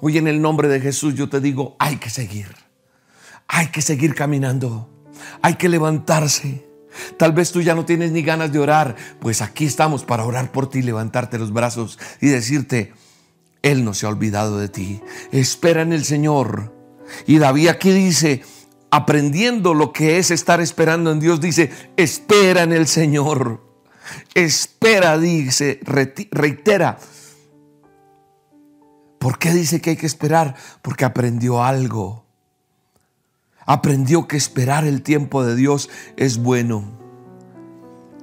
Hoy 0.01 0.17
en 0.17 0.27
el 0.27 0.41
nombre 0.41 0.67
de 0.67 0.81
Jesús 0.81 1.15
yo 1.15 1.29
te 1.29 1.39
digo, 1.39 1.75
hay 1.79 1.97
que 1.97 2.09
seguir. 2.09 2.53
Hay 3.47 3.67
que 3.67 3.81
seguir 3.81 4.15
caminando. 4.15 4.89
Hay 5.41 5.55
que 5.55 5.69
levantarse. 5.69 6.67
Tal 7.17 7.33
vez 7.33 7.51
tú 7.51 7.61
ya 7.61 7.75
no 7.75 7.85
tienes 7.85 8.11
ni 8.11 8.21
ganas 8.21 8.51
de 8.51 8.59
orar. 8.59 8.95
Pues 9.19 9.41
aquí 9.41 9.65
estamos 9.65 10.03
para 10.03 10.25
orar 10.25 10.51
por 10.51 10.69
ti, 10.69 10.81
levantarte 10.81 11.37
los 11.37 11.53
brazos 11.53 11.99
y 12.21 12.27
decirte, 12.27 12.93
Él 13.61 13.83
no 13.83 13.93
se 13.93 14.05
ha 14.05 14.09
olvidado 14.09 14.59
de 14.59 14.69
ti. 14.69 15.01
Espera 15.31 15.81
en 15.81 15.93
el 15.93 16.03
Señor. 16.03 16.73
Y 17.27 17.37
David 17.37 17.67
aquí 17.69 17.91
dice, 17.91 18.43
aprendiendo 18.95 19.73
lo 19.73 19.91
que 19.91 20.19
es 20.19 20.31
estar 20.31 20.61
esperando 20.61 21.11
en 21.11 21.19
Dios, 21.19 21.41
dice, 21.41 21.69
espera 21.97 22.63
en 22.63 22.71
el 22.71 22.87
Señor. 22.87 23.61
Espera, 24.33 25.17
dice, 25.17 25.81
reitera, 25.83 26.97
¿Por 29.19 29.37
qué 29.37 29.51
dice 29.51 29.81
que 29.81 29.89
hay 29.89 29.95
que 29.97 30.05
esperar? 30.05 30.55
Porque 30.81 31.03
aprendió 31.03 31.63
algo. 31.63 32.23
Aprendió 33.65 34.27
que 34.27 34.37
esperar 34.37 34.85
el 34.85 35.01
tiempo 35.01 35.43
de 35.43 35.55
Dios 35.55 35.89
es 36.15 36.37
bueno. 36.37 36.85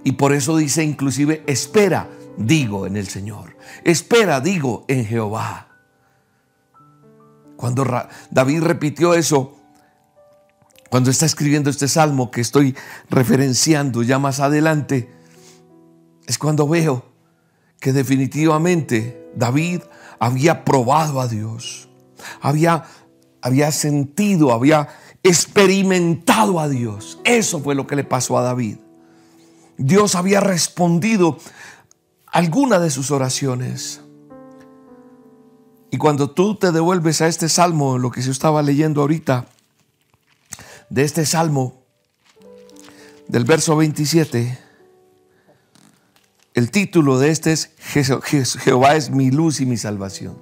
Y 0.04 0.12
por 0.12 0.32
eso 0.32 0.56
dice 0.56 0.84
inclusive, 0.84 1.42
espera, 1.46 2.08
digo 2.38 2.86
en 2.86 2.96
el 2.96 3.08
Señor. 3.08 3.58
Espera, 3.84 4.40
digo 4.40 4.84
en 4.88 5.04
Jehová. 5.04 5.68
Cuando 7.56 7.84
David 8.30 8.62
repitió 8.62 9.12
eso, 9.14 9.61
cuando 10.92 11.10
está 11.10 11.24
escribiendo 11.24 11.70
este 11.70 11.88
salmo 11.88 12.30
que 12.30 12.42
estoy 12.42 12.76
referenciando 13.08 14.02
ya 14.02 14.18
más 14.18 14.40
adelante, 14.40 15.10
es 16.26 16.36
cuando 16.36 16.68
veo 16.68 17.06
que 17.80 17.94
definitivamente 17.94 19.26
David 19.34 19.80
había 20.18 20.66
probado 20.66 21.22
a 21.22 21.28
Dios, 21.28 21.88
había, 22.42 22.84
había 23.40 23.72
sentido, 23.72 24.52
había 24.52 24.88
experimentado 25.22 26.60
a 26.60 26.68
Dios. 26.68 27.18
Eso 27.24 27.60
fue 27.60 27.74
lo 27.74 27.86
que 27.86 27.96
le 27.96 28.04
pasó 28.04 28.36
a 28.36 28.42
David. 28.42 28.76
Dios 29.78 30.14
había 30.14 30.40
respondido 30.40 31.38
alguna 32.26 32.78
de 32.78 32.90
sus 32.90 33.10
oraciones. 33.10 34.02
Y 35.90 35.96
cuando 35.96 36.32
tú 36.32 36.54
te 36.56 36.70
devuelves 36.70 37.22
a 37.22 37.28
este 37.28 37.48
salmo, 37.48 37.96
lo 37.96 38.10
que 38.10 38.20
se 38.20 38.30
estaba 38.30 38.60
leyendo 38.60 39.00
ahorita, 39.00 39.46
de 40.92 41.04
este 41.04 41.24
salmo, 41.24 41.86
del 43.26 43.44
verso 43.44 43.76
27, 43.76 44.58
el 46.52 46.70
título 46.70 47.18
de 47.18 47.30
este 47.30 47.52
es 47.52 47.70
Jehová 48.60 48.94
es 48.96 49.08
mi 49.08 49.30
luz 49.30 49.62
y 49.62 49.66
mi 49.66 49.78
salvación. 49.78 50.36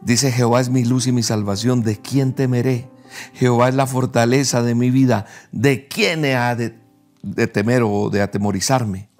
Dice 0.00 0.32
Jehová 0.32 0.62
es 0.62 0.70
mi 0.70 0.86
luz 0.86 1.06
y 1.06 1.12
mi 1.12 1.22
salvación, 1.22 1.82
¿de 1.82 1.98
quién 1.98 2.32
temeré? 2.32 2.88
Jehová 3.34 3.68
es 3.68 3.74
la 3.74 3.86
fortaleza 3.86 4.62
de 4.62 4.74
mi 4.74 4.90
vida, 4.90 5.26
¿de 5.52 5.86
quién 5.88 6.24
he 6.24 6.36
de, 6.56 6.78
de 7.22 7.46
temer 7.48 7.82
o 7.84 8.08
de 8.08 8.22
atemorizarme? 8.22 9.10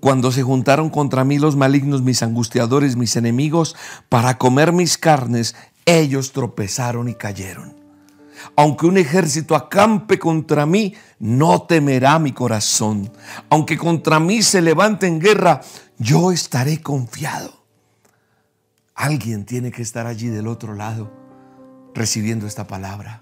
Cuando 0.00 0.32
se 0.32 0.42
juntaron 0.42 0.88
contra 0.88 1.24
mí 1.24 1.38
los 1.38 1.56
malignos, 1.56 2.02
mis 2.02 2.22
angustiadores, 2.22 2.96
mis 2.96 3.16
enemigos, 3.16 3.76
para 4.08 4.38
comer 4.38 4.72
mis 4.72 4.98
carnes, 4.98 5.54
ellos 5.84 6.32
tropezaron 6.32 7.08
y 7.08 7.14
cayeron. 7.14 7.74
Aunque 8.56 8.86
un 8.86 8.98
ejército 8.98 9.54
acampe 9.54 10.18
contra 10.18 10.66
mí, 10.66 10.94
no 11.18 11.62
temerá 11.62 12.18
mi 12.18 12.32
corazón. 12.32 13.10
Aunque 13.48 13.78
contra 13.78 14.20
mí 14.20 14.42
se 14.42 14.60
levante 14.60 15.06
en 15.06 15.20
guerra, 15.20 15.60
yo 15.98 16.32
estaré 16.32 16.80
confiado. 16.82 17.64
Alguien 18.94 19.44
tiene 19.44 19.72
que 19.72 19.82
estar 19.82 20.06
allí 20.06 20.28
del 20.28 20.46
otro 20.46 20.74
lado 20.74 21.12
recibiendo 21.94 22.46
esta 22.46 22.66
palabra 22.66 23.20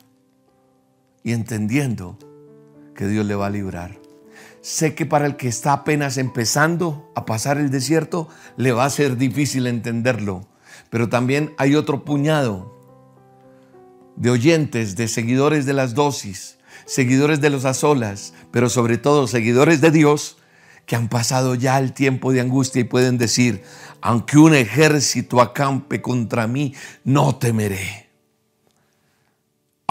y 1.23 1.33
entendiendo 1.33 2.19
que 2.95 3.07
Dios 3.07 3.25
le 3.25 3.35
va 3.35 3.47
a 3.47 3.51
librar. 3.51 3.99
Sé 4.61 4.95
que 4.95 5.07
para 5.07 5.27
el 5.27 5.37
que 5.37 5.49
está 5.49 5.73
apenas 5.73 6.19
empezando 6.19 7.11
a 7.15 7.25
pasar 7.27 7.59
el 7.59 7.71
desierto, 7.71 8.29
le 8.57 8.73
va 8.73 8.85
a 8.85 8.91
ser 8.91 9.17
difícil 9.17 9.67
entenderlo. 9.67 10.47
Pero 10.93 11.09
también 11.09 11.55
hay 11.57 11.75
otro 11.75 12.05
puñado 12.05 12.71
de 14.17 14.29
oyentes, 14.29 14.95
de 14.95 15.09
seguidores 15.09 15.65
de 15.65 15.73
las 15.73 15.95
dosis, 15.95 16.59
seguidores 16.85 17.41
de 17.41 17.49
los 17.49 17.65
azolas, 17.65 18.35
pero 18.51 18.69
sobre 18.69 18.99
todo 18.99 19.27
seguidores 19.27 19.81
de 19.81 19.91
Dios, 19.91 20.37
que 20.85 20.95
han 20.95 21.09
pasado 21.09 21.55
ya 21.55 21.79
el 21.79 21.95
tiempo 21.95 22.31
de 22.31 22.43
angustia 22.43 22.81
y 22.81 22.85
pueden 22.85 23.17
decir, 23.17 23.63
aunque 24.03 24.37
un 24.37 24.55
ejército 24.55 25.41
acampe 25.41 26.03
contra 26.03 26.47
mí, 26.47 26.75
no 27.05 27.37
temeré. 27.37 28.02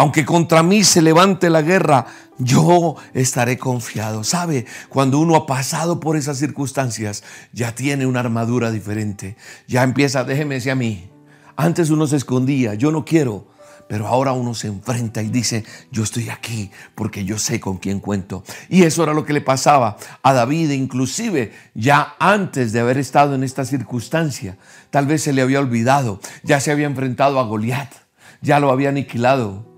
Aunque 0.02 0.26
contra 0.26 0.64
mí 0.64 0.84
se 0.84 1.00
levante 1.00 1.52
la 1.52 1.62
guerra, 1.62 2.08
yo 2.40 2.96
estaré 3.14 3.60
confiado. 3.60 4.24
¿Sabe? 4.24 4.66
Cuando 4.90 5.20
uno 5.20 5.36
ha 5.36 5.46
pasado 5.46 6.00
por 6.00 6.18
esas 6.18 6.40
circunstancias, 6.40 7.24
ya 7.54 7.76
tiene 7.76 8.08
una 8.08 8.22
armadura 8.22 8.72
diferente. 8.72 9.38
Ya 9.68 9.84
empieza, 9.84 10.24
déjeme 10.24 10.56
decir 10.56 10.72
a 10.72 10.76
mí, 10.76 11.12
antes 11.56 11.92
uno 11.92 12.08
se 12.08 12.16
escondía, 12.16 12.74
yo 12.74 12.92
no 12.92 13.06
quiero 13.06 13.50
Pero 13.88 14.08
ahora 14.08 14.32
uno 14.32 14.56
se 14.56 14.70
enfrenta 14.70 15.22
y 15.22 15.30
dice, 15.30 15.66
yo 15.92 16.02
estoy 16.02 16.30
aquí 16.30 16.72
porque 16.96 17.24
yo 17.24 17.38
sé 17.38 17.60
con 17.60 17.78
quién 17.78 18.00
cuento. 18.00 18.44
Y 18.70 18.82
eso 18.82 19.04
era 19.04 19.14
lo 19.14 19.24
que 19.24 19.34
le 19.34 19.42
pasaba 19.42 19.98
a 20.24 20.34
David, 20.34 20.72
inclusive 20.72 21.54
ya 21.76 22.16
antes 22.18 22.72
de 22.72 22.80
haber 22.80 22.98
estado 22.98 23.36
en 23.36 23.44
esta 23.44 23.66
circunstancia. 23.66 24.58
Tal 24.90 25.06
vez 25.06 25.22
se 25.22 25.32
le 25.32 25.44
había 25.44 25.60
olvidado, 25.60 26.20
ya 26.42 26.60
se 26.60 26.72
había 26.72 26.88
enfrentado 26.88 27.40
a 27.40 27.44
Goliat, 27.44 27.94
ya 28.42 28.60
lo 28.60 28.72
había 28.72 28.90
aniquilado. 28.90 29.71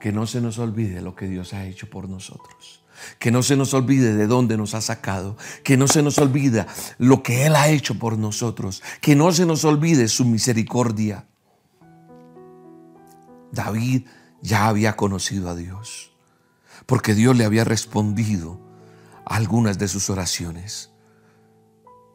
Que 0.00 0.12
no 0.12 0.26
se 0.26 0.40
nos 0.40 0.58
olvide 0.58 1.02
lo 1.02 1.14
que 1.14 1.26
Dios 1.28 1.52
ha 1.52 1.66
hecho 1.66 1.88
por 1.88 2.08
nosotros. 2.08 2.82
Que 3.18 3.30
no 3.30 3.42
se 3.42 3.56
nos 3.56 3.72
olvide 3.74 4.14
de 4.14 4.26
dónde 4.26 4.56
nos 4.56 4.74
ha 4.74 4.80
sacado. 4.80 5.36
Que 5.62 5.76
no 5.76 5.86
se 5.86 6.02
nos 6.02 6.18
olvide 6.18 6.66
lo 6.98 7.22
que 7.22 7.46
Él 7.46 7.54
ha 7.54 7.68
hecho 7.68 7.98
por 7.98 8.18
nosotros. 8.18 8.82
Que 9.00 9.14
no 9.14 9.30
se 9.32 9.46
nos 9.46 9.64
olvide 9.64 10.08
su 10.08 10.24
misericordia. 10.24 11.26
David 13.52 14.06
ya 14.42 14.68
había 14.68 14.96
conocido 14.96 15.50
a 15.50 15.54
Dios, 15.54 16.12
porque 16.86 17.14
Dios 17.14 17.36
le 17.36 17.44
había 17.44 17.64
respondido 17.64 18.60
a 19.24 19.36
algunas 19.36 19.78
de 19.78 19.88
sus 19.88 20.10
oraciones. 20.10 20.90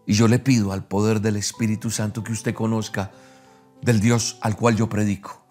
Y 0.05 0.13
yo 0.13 0.27
le 0.27 0.39
pido 0.39 0.71
al 0.71 0.85
poder 0.85 1.21
del 1.21 1.35
Espíritu 1.35 1.89
Santo 1.91 2.23
que 2.23 2.31
usted 2.31 2.53
conozca 2.53 3.11
del 3.81 3.99
Dios 3.99 4.37
al 4.41 4.55
cual 4.55 4.75
yo 4.75 4.87
predico, 4.87 5.44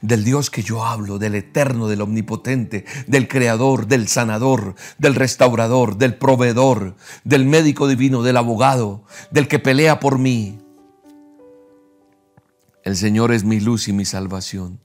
del 0.00 0.24
Dios 0.24 0.50
que 0.50 0.62
yo 0.62 0.84
hablo, 0.84 1.18
del 1.18 1.34
eterno, 1.34 1.88
del 1.88 2.00
omnipotente, 2.00 2.84
del 3.06 3.28
creador, 3.28 3.86
del 3.86 4.08
sanador, 4.08 4.74
del 4.98 5.14
restaurador, 5.14 5.96
del 5.96 6.14
proveedor, 6.14 6.96
del 7.24 7.44
médico 7.44 7.88
divino, 7.88 8.22
del 8.22 8.36
abogado, 8.36 9.04
del 9.30 9.48
que 9.48 9.58
pelea 9.58 10.00
por 10.00 10.18
mí. 10.18 10.58
El 12.84 12.96
Señor 12.96 13.32
es 13.32 13.44
mi 13.44 13.60
luz 13.60 13.88
y 13.88 13.92
mi 13.92 14.04
salvación. 14.04 14.80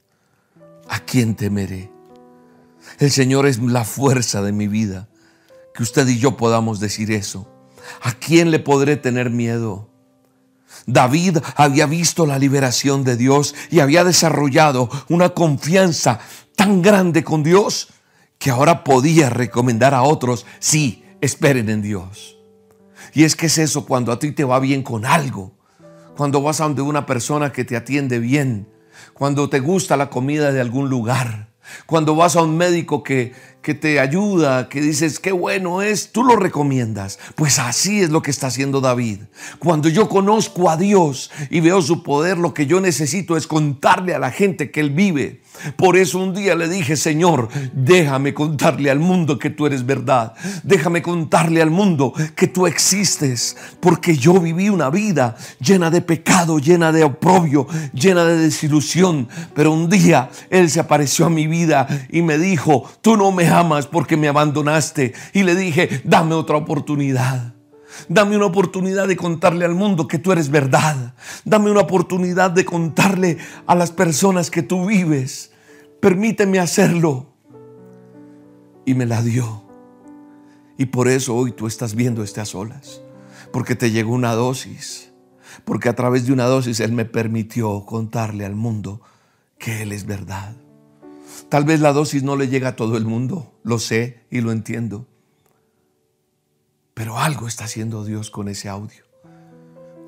¿a 0.92 1.00
quién 1.00 1.36
temeré? 1.36 1.90
El 3.00 3.12
Señor 3.12 3.48
es 3.48 3.60
la 3.60 3.86
fuerza 3.86 4.42
de 4.42 4.52
mi 4.52 4.68
vida. 4.68 5.08
Que 5.74 5.84
usted 5.84 6.06
y 6.08 6.20
yo 6.20 6.36
podamos 6.36 6.82
decir 6.82 7.12
eso. 7.12 7.48
¿A 8.02 8.12
quién 8.12 8.52
le 8.52 8.60
podré 8.60 8.98
tener 8.98 9.30
miedo? 9.30 9.90
David 10.86 11.38
había 11.56 11.86
visto 11.86 12.26
la 12.26 12.39
liberación 12.39 13.04
de 13.04 13.17
Dios 13.17 13.56
y 13.70 13.80
había 13.80 14.04
desarrollado 14.04 14.89
una 15.10 15.30
confianza 15.30 16.20
tan 16.56 16.82
grande 16.82 17.24
con 17.24 17.44
Dios 17.44 17.89
que 18.38 18.50
ahora 18.50 18.84
podía 18.84 19.30
recomendar 19.30 19.94
a 19.94 20.02
otros, 20.02 20.46
sí, 20.60 21.06
esperen 21.22 21.70
en 21.70 21.82
Dios. 21.82 22.38
Y 23.13 23.24
es 23.24 23.36
que 23.36 23.46
es 23.48 23.58
eso 23.58 23.86
cuando 23.86 24.12
a 24.12 24.20
ti 24.20 24.32
te 24.32 24.44
va 24.44 24.60
bien 24.60 24.84
con 24.84 25.06
algo, 25.06 25.54
cuando 26.17 26.41
vas 26.41 26.60
a 26.60 26.63
donde 26.63 26.82
una 26.82 27.06
persona 27.06 27.52
que 27.52 27.63
te 27.63 27.76
atiende 27.76 28.20
bien, 28.20 28.67
cuando 29.13 29.50
te 29.50 29.60
gusta 29.60 29.98
la 29.98 30.10
comida 30.10 30.52
de 30.52 30.62
algún 30.62 30.89
lugar, 30.89 31.50
cuando 31.86 32.15
vas 32.15 32.36
a 32.36 32.41
un 32.41 32.58
médico 32.58 33.04
que, 33.04 33.34
que 33.62 33.74
te 33.74 34.00
ayuda, 34.00 34.69
que 34.69 34.82
dices, 34.82 35.19
qué 35.19 35.32
bueno 35.32 35.82
es, 35.82 36.12
tú 36.12 36.24
lo 36.24 36.36
recomiendas. 36.36 37.19
Pues 37.36 37.60
así 37.60 38.02
es 38.02 38.10
lo 38.10 38.21
que 38.21 38.32
está 38.32 38.47
haciendo 38.47 38.82
David. 38.82 39.19
Cuando 39.60 39.89
yo 39.89 40.10
conozco 40.10 40.69
a 40.69 40.78
Dios 40.78 41.32
y 41.50 41.60
veo 41.60 41.82
su 41.82 42.04
poder, 42.04 42.38
lo 42.38 42.54
que 42.54 42.65
yo 42.65 42.82
necesito 42.82 43.38
es 43.38 43.47
contarle 43.47 44.15
a 44.15 44.19
la 44.19 44.32
gente 44.32 44.71
que 44.71 44.80
Él 44.80 44.89
vive. 44.89 45.41
Por 45.76 45.97
eso 45.97 46.19
un 46.19 46.34
día 46.34 46.56
le 46.56 46.67
dije, 46.67 46.95
Señor, 46.95 47.50
déjame 47.74 48.34
contarle 48.34 48.89
al 48.89 49.00
mundo 49.00 49.38
que 49.38 49.50
tú 49.50 49.65
eres 49.65 49.86
verdad. 49.86 50.34
Déjame 50.63 51.02
contarle 51.02 51.62
al 51.62 51.71
mundo 51.71 52.13
que 52.36 52.47
tú 52.47 52.67
existes. 52.67 53.56
Porque 53.80 54.17
yo 54.17 54.39
viví 54.39 54.69
una 54.69 54.89
vida 54.89 55.36
llena 55.60 55.89
de 55.89 56.02
pecado, 56.02 56.60
llena 56.60 56.91
de 56.91 57.04
oprobio, 57.04 57.67
llena 57.93 58.24
de 58.26 58.38
desilusión. 58.38 59.28
Pero 59.54 59.71
un 59.71 59.89
día 59.89 60.30
Él 60.50 60.69
se 60.69 60.80
apareció 60.80 61.26
a 61.26 61.30
mi 61.30 61.47
vida 61.47 61.88
y 62.10 62.21
me 62.21 62.38
dijo, 62.38 62.89
tú 63.02 63.17
no 63.17 63.32
me 63.32 63.47
amas 63.47 63.88
porque 63.88 64.17
me 64.17 64.28
abandonaste. 64.28 65.14
Y 65.34 65.43
le 65.43 65.55
dije, 65.55 66.01
dame 66.03 66.36
otra 66.36 66.57
oportunidad. 66.57 67.53
Dame 68.07 68.36
una 68.36 68.45
oportunidad 68.45 69.07
de 69.07 69.18
contarle 69.18 69.66
al 69.66 69.76
mundo 69.76 70.07
que 70.07 70.18
tú 70.18 70.32
eres 70.32 70.49
verdad. 70.49 71.14
Dame 71.45 71.72
una 71.72 71.82
oportunidad 71.82 72.51
de 72.51 72.66
contarle 72.66 73.38
a 73.68 73.76
las 73.76 73.91
personas 73.91 74.49
que 74.49 74.64
tú 74.64 74.86
vives. 74.86 75.51
Permíteme 76.02 76.58
hacerlo. 76.60 77.28
Y 78.86 78.95
me 78.95 79.06
la 79.06 79.22
dio. 79.22 79.64
Y 80.78 80.88
por 80.88 81.08
eso 81.08 81.36
hoy 81.36 81.52
tú 81.52 81.68
estás 81.68 81.93
viendo 81.93 82.24
estas 82.24 82.56
olas. 82.56 83.02
Porque 83.54 83.76
te 83.76 83.91
llegó 83.91 84.12
una 84.12 84.34
dosis. 84.34 85.12
Porque 85.64 85.89
a 85.89 85.95
través 85.95 86.26
de 86.26 86.34
una 86.34 86.45
dosis 86.45 86.80
Él 86.80 86.91
me 86.91 87.06
permitió 87.06 87.86
contarle 87.86 88.45
al 88.45 88.56
mundo 88.56 89.02
que 89.60 89.84
Él 89.84 89.91
es 89.91 90.08
verdad. 90.08 90.56
Tal 91.49 91.66
vez 91.66 91.80
la 91.82 91.93
dosis 91.93 92.24
no 92.24 92.36
le 92.36 92.47
llega 92.47 92.70
a 92.70 92.76
todo 92.76 92.97
el 92.97 93.06
mundo, 93.06 93.54
lo 93.64 93.78
sé 93.78 94.24
y 94.32 94.41
lo 94.41 94.52
entiendo. 94.52 95.06
Pero 96.95 97.20
algo 97.20 97.47
está 97.47 97.66
haciendo 97.66 98.06
Dios 98.06 98.32
con 98.32 98.47
ese 98.47 98.70
audio. 98.70 99.04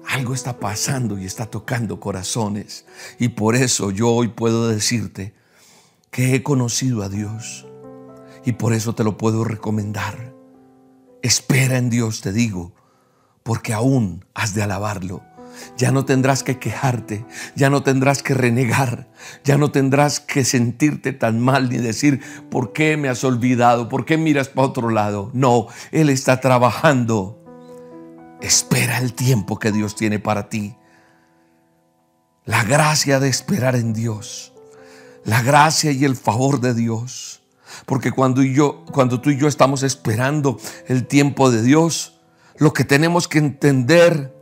Algo 0.08 0.34
está 0.34 0.60
pasando 0.60 1.20
y 1.20 1.26
está 1.26 1.46
tocando 1.46 2.00
corazones. 2.00 2.86
Y 3.20 3.30
por 3.30 3.56
eso 3.56 3.92
yo 3.92 4.10
hoy 4.10 4.30
puedo 4.30 4.68
decirte 4.68 5.34
que 6.14 6.34
he 6.34 6.44
conocido 6.44 7.04
a 7.04 7.10
Dios. 7.10 7.68
Y 8.46 8.54
por 8.54 8.72
eso 8.72 8.96
te 8.96 9.04
lo 9.04 9.18
puedo 9.18 9.44
recomendar. 9.44 10.34
Espera 11.22 11.78
en 11.78 11.90
Dios, 11.90 12.22
te 12.22 12.32
digo, 12.32 12.74
porque 13.44 13.74
aún 13.74 14.24
has 14.34 14.54
de 14.54 14.64
alabarlo 14.64 15.22
ya 15.78 15.92
no 15.92 16.06
tendrás 16.06 16.44
que 16.44 16.60
quejarte, 16.60 17.26
ya 17.56 17.70
no 17.70 17.84
tendrás 17.84 18.24
que 18.24 18.34
renegar, 18.34 19.10
ya 19.44 19.58
no 19.58 19.72
tendrás 19.72 20.20
que 20.20 20.44
sentirte 20.44 21.14
tan 21.14 21.40
mal 21.40 21.70
ni 21.70 21.78
decir, 21.78 22.22
¿por 22.50 22.74
qué 22.74 22.98
me 22.98 23.10
has 23.10 23.24
olvidado? 23.24 23.90
¿Por 23.90 24.06
qué 24.06 24.18
miras 24.18 24.50
para 24.50 24.68
otro 24.68 24.90
lado? 24.90 25.30
No, 25.34 25.68
Él 25.92 26.10
está 26.10 26.40
trabajando. 26.40 27.40
Espera 28.42 28.98
el 28.98 29.14
tiempo 29.14 29.58
que 29.60 29.72
Dios 29.72 29.96
tiene 29.96 30.20
para 30.20 30.50
ti. 30.50 30.76
La 32.46 32.64
gracia 32.64 33.20
de 33.20 33.30
esperar 33.30 33.76
en 33.76 33.94
Dios. 33.94 34.53
La 35.26 35.42
gracia 35.42 35.92
y 35.92 36.06
el 36.06 36.16
favor 36.16 36.60
de 36.60 36.74
Dios. 36.74 37.42
Porque 37.86 38.12
cuando, 38.12 38.42
tú 39.22 39.30
y 39.30 39.38
yo 39.38 39.48
estamos 39.48 39.84
esperando 39.84 40.60
el 40.88 41.08
tiempo 41.08 41.52
de 41.52 41.62
Dios, 41.62 42.20
lo 42.58 42.74
que 42.74 42.84
tenemos 42.84 43.28
que 43.28 43.40
entender 43.40 44.36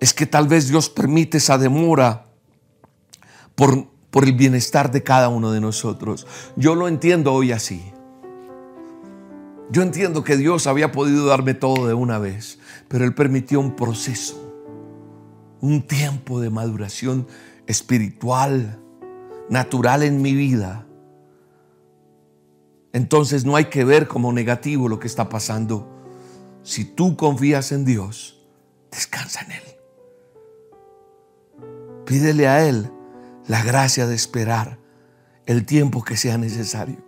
es 0.00 0.14
que 0.14 0.26
tal 0.26 0.48
vez 0.48 0.68
Dios 0.68 0.88
permite 0.88 1.38
esa 1.38 1.58
demora 1.58 2.26
por 3.54 4.24
el 4.24 4.32
bienestar 4.32 4.90
de 4.90 5.02
cada 5.02 5.28
uno 5.28 5.52
de 5.52 5.60
nosotros. 5.60 6.26
Yo 6.56 6.74
lo 6.74 6.88
entiendo 6.88 7.32
hoy 7.32 7.52
así. 7.52 7.92
Yo 9.70 9.82
entiendo 9.82 10.24
que 10.24 10.36
Dios 10.36 10.66
había 10.66 10.90
podido 10.90 11.26
darme 11.26 11.54
todo 11.54 11.86
de 11.86 11.94
una 11.94 12.18
vez, 12.18 12.58
pero 12.88 13.04
Él 13.04 13.14
permitió 13.14 13.60
un 13.60 13.76
proceso, 13.76 14.52
un 15.60 15.82
tiempo 15.86 16.40
de 16.40 16.50
maduración 16.50 17.28
espiritual, 17.68 18.79
natural 19.50 20.02
en 20.02 20.22
mi 20.22 20.34
vida. 20.34 20.86
Entonces 22.92 23.44
no 23.44 23.56
hay 23.56 23.66
que 23.66 23.84
ver 23.84 24.08
como 24.08 24.32
negativo 24.32 24.88
lo 24.88 24.98
que 24.98 25.06
está 25.06 25.28
pasando. 25.28 25.88
Si 26.62 26.84
tú 26.84 27.16
confías 27.16 27.72
en 27.72 27.84
Dios, 27.84 28.40
descansa 28.90 29.42
en 29.42 29.52
Él. 29.52 29.62
Pídele 32.06 32.48
a 32.48 32.66
Él 32.66 32.90
la 33.46 33.62
gracia 33.62 34.06
de 34.06 34.14
esperar 34.14 34.78
el 35.46 35.66
tiempo 35.66 36.04
que 36.04 36.16
sea 36.16 36.38
necesario. 36.38 37.04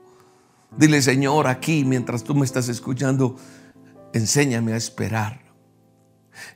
Dile, 0.77 1.03
Señor, 1.03 1.47
aquí 1.47 1.85
mientras 1.85 2.25
tú 2.25 2.35
me 2.35 2.45
estás 2.45 2.69
escuchando, 2.69 3.37
enséñame 4.13 4.73
a 4.73 4.77
esperar. 4.77 5.43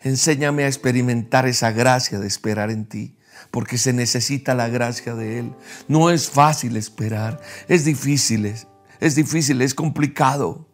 Enséñame 0.03 0.65
a 0.65 0.69
experimentar 0.69 1.47
esa 1.47 1.71
gracia 1.71 2.19
de 2.19 2.27
esperar 2.27 2.71
en 2.71 2.87
ti, 2.87 3.16
porque 3.51 3.79
se 3.79 3.93
necesita 3.93 4.55
la 4.55 4.69
gracia 4.69 5.15
de 5.15 5.39
Él. 5.39 5.55
No 5.89 6.11
es 6.11 6.29
fácil 6.29 6.77
esperar, 6.77 7.41
es 7.69 7.85
difícil, 7.85 8.47
es, 8.47 8.67
es 9.01 9.15
difícil, 9.15 9.63
es 9.63 9.75
complicado. 9.75 10.67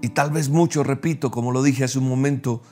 Y 0.00 0.08
tal 0.08 0.30
vez 0.30 0.48
mucho, 0.48 0.82
repito, 0.82 1.30
como 1.30 1.52
lo 1.52 1.62
dije 1.62 1.84
hace 1.84 1.98
un 1.98 2.08
momento, 2.08 2.62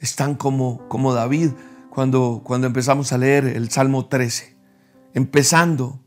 están 0.00 0.34
como, 0.34 0.88
como 0.88 1.14
David 1.14 1.50
cuando, 1.90 2.40
cuando 2.44 2.66
empezamos 2.66 3.12
a 3.12 3.18
leer 3.18 3.44
el 3.44 3.70
Salmo 3.70 4.06
13. 4.06 4.56
Empezando. 5.14 6.00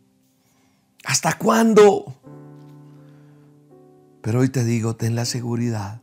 ¿Hasta 1.05 1.37
cuándo? 1.37 2.15
Pero 4.21 4.39
hoy 4.39 4.49
te 4.49 4.63
digo, 4.63 4.95
ten 4.95 5.15
la 5.15 5.25
seguridad 5.25 6.01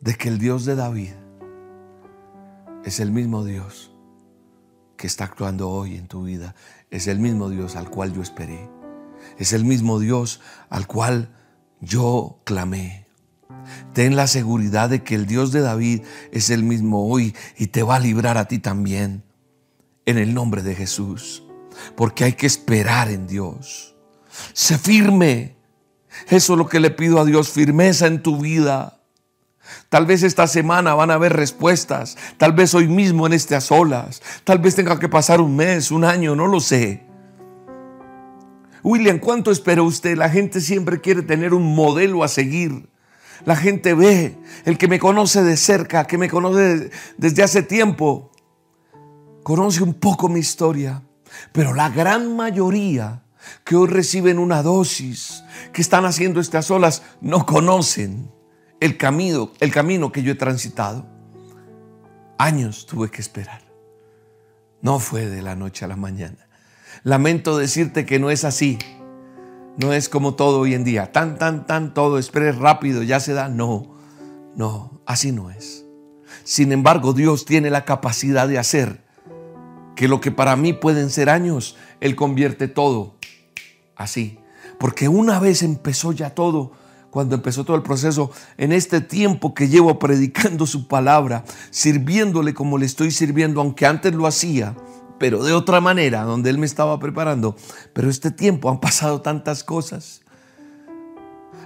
de 0.00 0.14
que 0.14 0.28
el 0.28 0.38
Dios 0.38 0.64
de 0.64 0.74
David 0.74 1.12
es 2.84 3.00
el 3.00 3.10
mismo 3.10 3.44
Dios 3.44 3.90
que 4.96 5.06
está 5.06 5.24
actuando 5.24 5.70
hoy 5.70 5.96
en 5.96 6.06
tu 6.06 6.24
vida. 6.24 6.54
Es 6.90 7.06
el 7.06 7.18
mismo 7.18 7.50
Dios 7.50 7.76
al 7.76 7.90
cual 7.90 8.12
yo 8.12 8.22
esperé. 8.22 8.68
Es 9.38 9.52
el 9.52 9.64
mismo 9.64 9.98
Dios 9.98 10.40
al 10.68 10.86
cual 10.86 11.34
yo 11.80 12.40
clamé. 12.44 13.06
Ten 13.92 14.16
la 14.16 14.26
seguridad 14.26 14.90
de 14.90 15.02
que 15.02 15.14
el 15.14 15.26
Dios 15.26 15.52
de 15.52 15.60
David 15.60 16.02
es 16.32 16.50
el 16.50 16.62
mismo 16.62 17.08
hoy 17.08 17.34
y 17.56 17.68
te 17.68 17.82
va 17.82 17.96
a 17.96 18.00
librar 18.00 18.38
a 18.38 18.46
ti 18.46 18.58
también. 18.58 19.24
en 20.06 20.18
el 20.18 20.34
nombre 20.34 20.62
de 20.62 20.74
Jesús. 20.74 21.44
Porque 21.96 22.24
hay 22.24 22.34
que 22.34 22.46
esperar 22.46 23.10
en 23.10 23.26
Dios. 23.26 23.96
Sé 24.52 24.76
firme. 24.76 25.56
Eso 26.28 26.52
es 26.52 26.58
lo 26.58 26.68
que 26.68 26.78
le 26.78 26.90
pido 26.90 27.18
a 27.20 27.24
Dios, 27.24 27.48
firmeza 27.48 28.06
en 28.06 28.22
tu 28.22 28.38
vida. 28.38 29.00
Tal 29.88 30.06
vez 30.06 30.22
esta 30.22 30.46
semana 30.46 30.94
van 30.94 31.10
a 31.10 31.14
haber 31.14 31.32
respuestas. 31.32 32.16
Tal 32.36 32.52
vez 32.52 32.74
hoy 32.74 32.88
mismo 32.88 33.26
en 33.26 33.32
estas 33.32 33.70
olas. 33.70 34.22
Tal 34.44 34.58
vez 34.58 34.74
tenga 34.74 34.98
que 34.98 35.08
pasar 35.08 35.40
un 35.40 35.56
mes, 35.56 35.90
un 35.90 36.04
año, 36.04 36.34
no 36.34 36.46
lo 36.46 36.60
sé. 36.60 37.04
William, 38.82 39.18
¿cuánto 39.18 39.50
espera 39.50 39.82
usted? 39.82 40.16
La 40.16 40.28
gente 40.28 40.60
siempre 40.60 41.00
quiere 41.00 41.22
tener 41.22 41.54
un 41.54 41.74
modelo 41.74 42.22
a 42.22 42.28
seguir. 42.28 42.88
La 43.44 43.56
gente 43.56 43.94
ve, 43.94 44.38
el 44.64 44.78
que 44.78 44.88
me 44.88 44.98
conoce 44.98 45.42
de 45.42 45.56
cerca, 45.56 46.06
que 46.06 46.18
me 46.18 46.28
conoce 46.28 46.90
desde 47.16 47.42
hace 47.42 47.62
tiempo, 47.62 48.30
conoce 49.42 49.82
un 49.82 49.94
poco 49.94 50.28
mi 50.28 50.40
historia. 50.40 51.02
Pero 51.52 51.74
la 51.74 51.88
gran 51.88 52.36
mayoría 52.36 53.22
que 53.64 53.76
hoy 53.76 53.88
reciben 53.88 54.38
una 54.38 54.62
dosis, 54.62 55.44
que 55.72 55.82
están 55.82 56.04
haciendo 56.04 56.40
estas 56.40 56.70
olas, 56.70 57.02
no 57.20 57.44
conocen 57.46 58.33
el 58.80 58.96
camino, 58.96 59.52
el 59.60 59.70
camino 59.70 60.12
que 60.12 60.22
yo 60.22 60.32
he 60.32 60.36
transitado. 60.36 61.06
Años 62.38 62.86
tuve 62.86 63.10
que 63.10 63.20
esperar. 63.20 63.62
No 64.82 64.98
fue 64.98 65.26
de 65.26 65.42
la 65.42 65.56
noche 65.56 65.84
a 65.84 65.88
la 65.88 65.96
mañana. 65.96 66.48
Lamento 67.02 67.56
decirte 67.56 68.06
que 68.06 68.18
no 68.18 68.30
es 68.30 68.44
así. 68.44 68.78
No 69.76 69.92
es 69.92 70.08
como 70.08 70.34
todo 70.34 70.60
hoy 70.60 70.74
en 70.74 70.84
día. 70.84 71.10
Tan, 71.12 71.38
tan, 71.38 71.66
tan, 71.66 71.94
todo, 71.94 72.18
espere 72.18 72.52
rápido, 72.52 73.02
ya 73.02 73.20
se 73.20 73.32
da. 73.32 73.48
No, 73.48 73.94
no, 74.56 75.00
así 75.06 75.32
no 75.32 75.50
es. 75.50 75.84
Sin 76.44 76.72
embargo, 76.72 77.12
Dios 77.12 77.44
tiene 77.44 77.70
la 77.70 77.84
capacidad 77.84 78.46
de 78.46 78.58
hacer 78.58 79.04
que 79.96 80.08
lo 80.08 80.20
que 80.20 80.30
para 80.30 80.56
mí 80.56 80.72
pueden 80.72 81.10
ser 81.10 81.30
años, 81.30 81.76
Él 82.00 82.16
convierte 82.16 82.68
todo 82.68 83.16
así. 83.96 84.38
Porque 84.78 85.08
una 85.08 85.38
vez 85.38 85.62
empezó 85.62 86.12
ya 86.12 86.30
todo, 86.30 86.72
cuando 87.14 87.36
empezó 87.36 87.62
todo 87.62 87.76
el 87.76 87.84
proceso, 87.84 88.32
en 88.58 88.72
este 88.72 89.00
tiempo 89.00 89.54
que 89.54 89.68
llevo 89.68 90.00
predicando 90.00 90.66
su 90.66 90.88
palabra, 90.88 91.44
sirviéndole 91.70 92.54
como 92.54 92.76
le 92.76 92.86
estoy 92.86 93.12
sirviendo, 93.12 93.60
aunque 93.60 93.86
antes 93.86 94.12
lo 94.12 94.26
hacía, 94.26 94.74
pero 95.20 95.44
de 95.44 95.52
otra 95.52 95.80
manera, 95.80 96.24
donde 96.24 96.50
Él 96.50 96.58
me 96.58 96.66
estaba 96.66 96.98
preparando. 96.98 97.54
Pero 97.92 98.10
este 98.10 98.32
tiempo 98.32 98.68
han 98.68 98.80
pasado 98.80 99.20
tantas 99.20 99.62
cosas. 99.62 100.22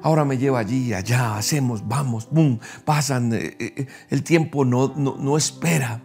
Ahora 0.02 0.26
me 0.26 0.36
lleva 0.36 0.58
allí, 0.58 0.92
allá, 0.92 1.38
hacemos, 1.38 1.88
vamos, 1.88 2.28
boom, 2.30 2.60
pasan. 2.84 3.32
Eh, 3.32 3.56
eh, 3.58 3.86
el 4.10 4.24
tiempo 4.24 4.66
no, 4.66 4.92
no, 4.96 5.16
no 5.18 5.38
espera 5.38 6.02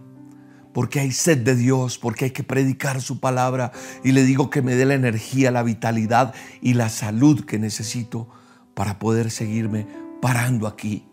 porque 0.71 1.01
hay 1.01 1.11
sed 1.11 1.39
de 1.39 1.57
Dios, 1.57 1.97
porque 1.97 2.25
hay 2.25 2.31
que 2.31 2.43
predicar 2.43 3.01
su 3.01 3.19
palabra 3.19 3.73
y 4.05 4.13
le 4.13 4.23
digo 4.23 4.49
que 4.49 4.61
me 4.61 4.75
dé 4.75 4.85
la 4.85 4.93
energía, 4.93 5.51
la 5.51 5.63
vitalidad 5.63 6.33
y 6.61 6.75
la 6.75 6.87
salud 6.87 7.43
que 7.43 7.59
necesito 7.59 8.29
para 8.73 8.99
poder 8.99 9.31
seguirme 9.31 9.87
parando 10.21 10.67
aquí 10.67 11.07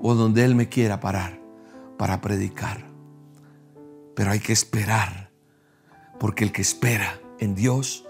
o 0.00 0.14
donde 0.14 0.44
Él 0.44 0.54
me 0.54 0.68
quiera 0.68 1.00
parar 1.00 1.40
para 1.98 2.20
predicar. 2.20 2.86
Pero 4.14 4.30
hay 4.30 4.40
que 4.40 4.52
esperar, 4.52 5.30
porque 6.18 6.44
el 6.44 6.52
que 6.52 6.62
espera 6.62 7.20
en 7.38 7.54
Dios 7.54 8.06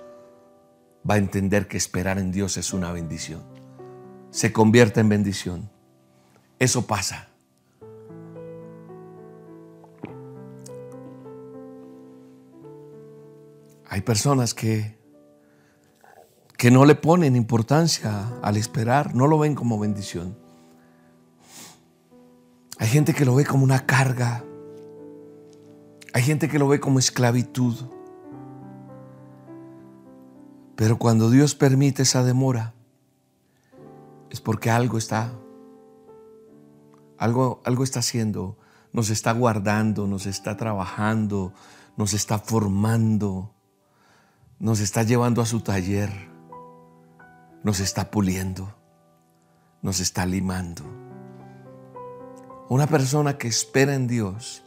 va 1.09 1.14
a 1.14 1.18
entender 1.18 1.68
que 1.68 1.76
esperar 1.76 2.18
en 2.18 2.32
Dios 2.32 2.57
es 2.57 2.72
una 2.72 2.92
bendición. 2.92 3.42
Se 4.30 4.53
convierte 4.53 5.01
en 5.01 5.09
bendición. 5.09 5.70
Eso 6.59 6.86
pasa 6.86 7.30
Hay 13.90 14.03
personas 14.03 14.55
que, 14.55 14.96
que 16.61 16.70
no 16.70 16.84
le 16.84 16.94
ponen 16.94 17.36
importancia 17.36 18.28
al 18.42 18.58
esperar, 18.58 19.14
no 19.14 19.26
lo 19.26 19.38
ven 19.38 19.54
como 19.54 19.78
bendición. 19.78 20.36
Hay 22.76 22.86
gente 22.88 23.14
que 23.14 23.24
lo 23.24 23.34
ve 23.34 23.46
como 23.46 23.64
una 23.64 23.86
carga. 23.86 24.44
Hay 26.12 26.22
gente 26.22 26.50
que 26.50 26.58
lo 26.58 26.68
ve 26.68 26.78
como 26.78 26.98
esclavitud. 26.98 27.76
Pero 30.76 30.98
cuando 30.98 31.30
Dios 31.30 31.54
permite 31.54 32.02
esa 32.02 32.24
demora, 32.24 32.74
es 34.28 34.42
porque 34.42 34.68
algo 34.68 34.98
está, 34.98 35.32
algo, 37.16 37.62
algo 37.64 37.84
está 37.84 38.00
haciendo, 38.00 38.58
nos 38.92 39.08
está 39.08 39.32
guardando, 39.32 40.06
nos 40.06 40.26
está 40.26 40.58
trabajando, 40.58 41.54
nos 41.96 42.12
está 42.12 42.38
formando 42.38 43.54
nos 44.61 44.80
está 44.80 45.02
llevando 45.02 45.40
a 45.40 45.46
su 45.46 45.61
taller, 45.61 46.30
nos 47.62 47.80
está 47.80 48.11
puliendo, 48.11 48.74
nos 49.82 50.00
está 50.00 50.26
limando. 50.26 50.84
Una 52.68 52.86
persona 52.86 53.36
que 53.36 53.48
espera 53.48 53.94
en 53.94 54.06
Dios 54.06 54.62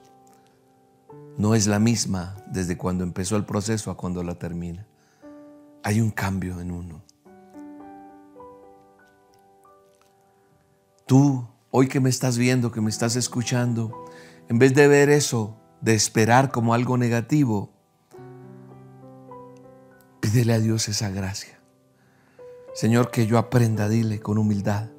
no 1.38 1.56
es 1.56 1.68
la 1.68 1.80
misma 1.80 2.36
desde 2.48 2.78
cuando 2.78 3.04
empezó 3.04 3.38
el 3.38 3.46
proceso 3.46 3.92
a 3.92 3.98
cuando 3.98 4.24
la 4.24 4.36
termina. 4.36 4.86
Hay 5.84 6.00
un 6.02 6.12
cambio 6.12 6.60
en 6.60 6.72
uno. 6.72 7.04
Tú, 11.06 11.48
hoy 11.72 11.88
que 11.88 12.00
me 12.00 12.10
estás 12.10 12.38
viendo, 12.38 12.72
que 12.72 12.82
me 12.82 12.90
estás 12.90 13.16
escuchando, 13.16 14.06
en 14.48 14.60
vez 14.60 14.74
de 14.74 14.88
ver 14.88 15.10
eso, 15.10 15.58
de 15.82 15.96
esperar 15.96 16.52
como 16.52 16.74
algo 16.74 16.98
negativo, 16.98 17.74
Pídele 20.24 20.54
a 20.54 20.60
Dios 20.60 20.88
esa 20.88 21.10
gracia. 21.10 21.60
Señor, 22.74 23.12
que 23.12 23.28
yo 23.28 23.38
aprenda, 23.38 23.88
dile 23.88 24.20
con 24.20 24.38
humildad, 24.38 24.90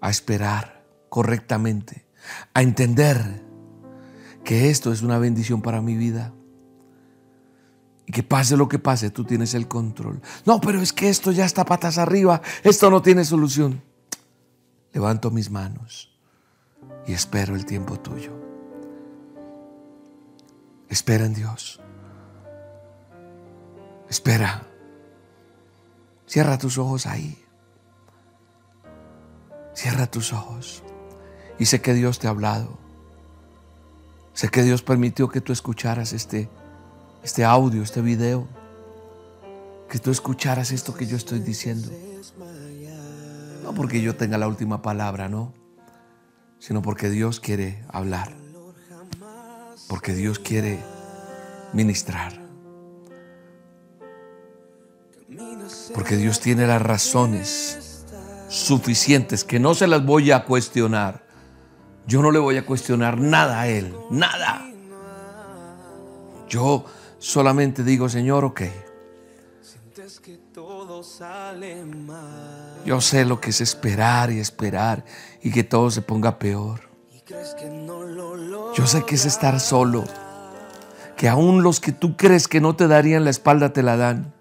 a 0.00 0.10
esperar 0.10 0.84
correctamente, 1.08 2.06
a 2.52 2.62
entender 2.62 3.42
que 4.44 4.70
esto 4.70 4.92
es 4.92 5.02
una 5.02 5.18
bendición 5.18 5.62
para 5.62 5.80
mi 5.80 5.96
vida. 5.96 6.32
Y 8.06 8.12
que 8.12 8.22
pase 8.22 8.58
lo 8.58 8.68
que 8.68 8.78
pase, 8.78 9.10
tú 9.10 9.24
tienes 9.24 9.54
el 9.54 9.66
control. 9.66 10.20
No, 10.44 10.60
pero 10.60 10.82
es 10.82 10.92
que 10.92 11.08
esto 11.08 11.32
ya 11.32 11.46
está 11.46 11.64
patas 11.64 11.96
arriba, 11.96 12.42
esto 12.62 12.90
no 12.90 13.00
tiene 13.00 13.24
solución. 13.24 13.82
Levanto 14.92 15.30
mis 15.30 15.50
manos 15.50 16.14
y 17.06 17.14
espero 17.14 17.56
el 17.56 17.64
tiempo 17.64 17.98
tuyo. 17.98 18.32
Espera 20.88 21.24
en 21.24 21.34
Dios. 21.34 21.80
Espera. 24.08 24.73
Cierra 26.26 26.58
tus 26.58 26.78
ojos 26.78 27.06
ahí. 27.06 27.38
Cierra 29.74 30.06
tus 30.06 30.32
ojos. 30.32 30.82
Y 31.58 31.66
sé 31.66 31.80
que 31.80 31.94
Dios 31.94 32.18
te 32.18 32.26
ha 32.26 32.30
hablado. 32.30 32.78
Sé 34.32 34.48
que 34.48 34.62
Dios 34.62 34.82
permitió 34.82 35.28
que 35.28 35.40
tú 35.40 35.52
escucharas 35.52 36.12
este, 36.12 36.48
este 37.22 37.44
audio, 37.44 37.82
este 37.82 38.00
video. 38.00 38.48
Que 39.88 39.98
tú 39.98 40.10
escucharas 40.10 40.72
esto 40.72 40.94
que 40.94 41.06
yo 41.06 41.16
estoy 41.16 41.40
diciendo. 41.40 41.88
No 43.62 43.74
porque 43.74 44.00
yo 44.00 44.16
tenga 44.16 44.38
la 44.38 44.48
última 44.48 44.82
palabra, 44.82 45.28
no. 45.28 45.52
Sino 46.58 46.82
porque 46.82 47.10
Dios 47.10 47.40
quiere 47.40 47.84
hablar. 47.88 48.34
Porque 49.88 50.14
Dios 50.14 50.38
quiere 50.38 50.78
ministrar. 51.72 52.43
Porque 55.94 56.16
Dios 56.16 56.40
tiene 56.40 56.66
las 56.66 56.82
razones 56.82 58.04
suficientes 58.48 59.44
que 59.44 59.58
no 59.58 59.74
se 59.74 59.86
las 59.86 60.04
voy 60.04 60.30
a 60.30 60.44
cuestionar. 60.44 61.24
Yo 62.06 62.22
no 62.22 62.30
le 62.30 62.38
voy 62.38 62.56
a 62.56 62.66
cuestionar 62.66 63.18
nada 63.18 63.60
a 63.60 63.68
Él, 63.68 63.94
nada. 64.10 64.66
Yo 66.48 66.84
solamente 67.18 67.82
digo, 67.82 68.08
Señor, 68.08 68.44
ok. 68.44 68.62
Yo 72.84 73.00
sé 73.00 73.24
lo 73.24 73.40
que 73.40 73.50
es 73.50 73.60
esperar 73.60 74.30
y 74.30 74.38
esperar 74.38 75.04
y 75.42 75.50
que 75.50 75.64
todo 75.64 75.90
se 75.90 76.02
ponga 76.02 76.38
peor. 76.38 76.88
Yo 78.74 78.86
sé 78.86 79.04
que 79.04 79.14
es 79.14 79.24
estar 79.24 79.60
solo, 79.60 80.04
que 81.16 81.28
aún 81.28 81.62
los 81.62 81.80
que 81.80 81.92
tú 81.92 82.16
crees 82.16 82.48
que 82.48 82.60
no 82.60 82.76
te 82.76 82.86
darían 82.86 83.24
la 83.24 83.30
espalda 83.30 83.72
te 83.72 83.82
la 83.82 83.96
dan. 83.96 84.34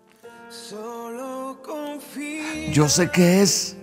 Yo 2.73 2.89
sé 2.89 3.11
que 3.11 3.43
es 3.43 3.75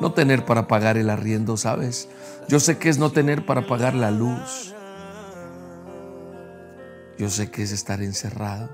no 0.00 0.14
tener 0.14 0.46
para 0.46 0.66
pagar 0.66 0.96
el 0.96 1.10
arriendo, 1.10 1.58
¿sabes? 1.58 2.08
Yo 2.48 2.58
sé 2.58 2.78
que 2.78 2.88
es 2.88 2.96
no 2.96 3.12
tener 3.12 3.44
para 3.44 3.66
pagar 3.66 3.94
la 3.94 4.10
luz. 4.10 4.74
Yo 7.18 7.28
sé 7.28 7.50
que 7.50 7.62
es 7.62 7.72
estar 7.72 8.02
encerrado. 8.02 8.70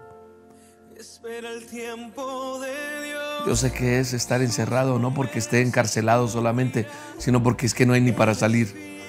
Yo 3.49 3.57
sé 3.57 3.73
que 3.73 3.99
es 3.99 4.13
estar 4.13 4.43
encerrado 4.43 5.01
no 5.01 5.13
porque 5.13 5.41
esté 5.41 5.61
encarcelado 5.63 6.29
solamente, 6.29 6.87
sino 7.19 7.43
porque 7.43 7.67
es 7.67 7.75
que 7.75 7.87
no 7.87 7.95
hay 7.95 8.01
ni 8.01 8.13
para 8.13 8.35
salir. 8.35 9.01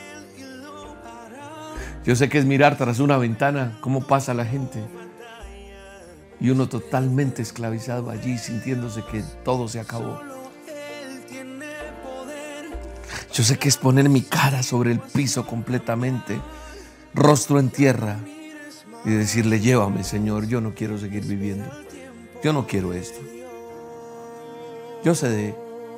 Yo 2.04 2.16
sé 2.16 2.28
que 2.28 2.40
es 2.40 2.46
mirar 2.46 2.76
tras 2.76 3.00
una 3.00 3.20
ventana 3.20 3.78
cómo 3.82 4.08
pasa 4.08 4.34
la 4.34 4.46
gente. 4.46 4.84
Y 6.42 6.50
uno 6.50 6.68
totalmente 6.68 7.42
esclavizado 7.42 8.10
allí, 8.10 8.38
sintiéndose 8.38 9.04
que 9.06 9.24
todo 9.46 9.70
se 9.70 9.80
acabó. 9.80 10.20
Yo 13.32 13.44
sé 13.44 13.58
que 13.58 13.70
es 13.70 13.78
poner 13.78 14.10
mi 14.10 14.24
cara 14.24 14.64
sobre 14.64 14.92
el 14.92 15.00
piso 15.00 15.46
completamente, 15.46 16.42
rostro 17.14 17.60
en 17.60 17.70
tierra, 17.70 18.18
y 19.06 19.12
decirle, 19.12 19.60
llévame 19.60 20.04
Señor, 20.04 20.48
yo 20.48 20.62
no 20.62 20.74
quiero 20.76 20.98
seguir 20.98 21.26
viviendo. 21.26 21.66
Yo 22.44 22.54
no 22.54 22.68
quiero 22.68 22.94
esto. 22.94 23.20
Yo 25.04 25.16
sé 25.16 25.30
de, 25.30 25.56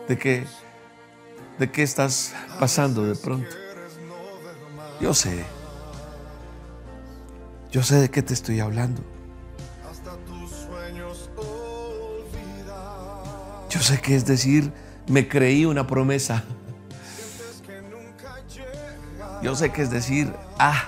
de 0.07 0.17
qué, 0.17 0.45
de 1.59 1.71
qué 1.71 1.83
estás 1.83 2.33
pasando 2.59 3.03
de 3.03 3.15
pronto. 3.15 3.49
Yo 5.01 5.13
sé. 5.13 5.43
Yo 7.71 7.81
sé 7.83 7.95
de 7.95 8.09
qué 8.09 8.21
te 8.21 8.33
estoy 8.33 8.59
hablando. 8.59 9.12
Yo 13.73 13.81
sé 13.81 13.99
que 13.99 14.15
es 14.15 14.23
decir, 14.23 14.71
me 15.07 15.27
creí 15.27 15.65
una 15.65 15.87
promesa. 15.87 16.43
Yo 19.41 19.55
sé 19.55 19.71
que 19.71 19.81
es 19.81 19.89
decir, 19.89 20.31
ah, 20.59 20.83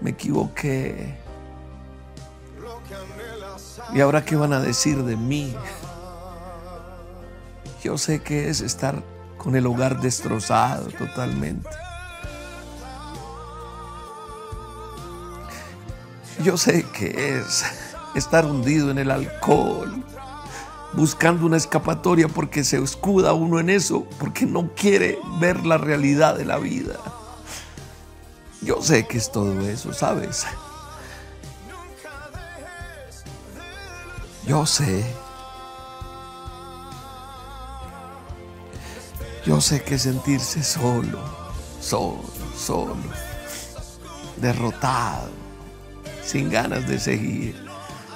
me 0.00 0.10
equivoqué. 0.10 1.14
¿Y 3.92 4.00
ahora 4.00 4.24
qué 4.24 4.34
van 4.34 4.54
a 4.54 4.60
decir 4.60 5.02
de 5.02 5.14
mí? 5.16 5.54
Yo 7.84 7.98
sé 7.98 8.22
que 8.22 8.48
es 8.48 8.62
estar 8.62 9.02
con 9.36 9.54
el 9.54 9.66
hogar 9.66 10.00
destrozado 10.00 10.88
totalmente. 10.92 11.68
Yo 16.42 16.56
sé 16.56 16.86
que 16.94 17.36
es 17.36 17.62
estar 18.14 18.46
hundido 18.46 18.90
en 18.90 18.96
el 18.96 19.10
alcohol, 19.10 20.02
buscando 20.98 21.46
una 21.46 21.56
escapatoria 21.56 22.26
porque 22.26 22.64
se 22.64 22.76
escuda 22.82 23.32
uno 23.32 23.60
en 23.60 23.70
eso, 23.70 24.04
porque 24.18 24.44
no 24.44 24.74
quiere 24.74 25.16
ver 25.38 25.64
la 25.64 25.78
realidad 25.78 26.36
de 26.36 26.44
la 26.44 26.58
vida. 26.58 26.96
Yo 28.62 28.82
sé 28.82 29.06
que 29.06 29.18
es 29.18 29.30
todo 29.30 29.60
eso, 29.60 29.92
¿sabes? 29.92 30.44
Yo 34.44 34.66
sé. 34.66 35.04
Yo 39.46 39.60
sé 39.60 39.82
que 39.84 39.98
sentirse 39.98 40.64
solo, 40.64 41.20
solo, 41.80 42.24
solo, 42.56 42.96
derrotado, 44.36 45.30
sin 46.24 46.50
ganas 46.50 46.88
de 46.88 46.98
seguir, 46.98 47.54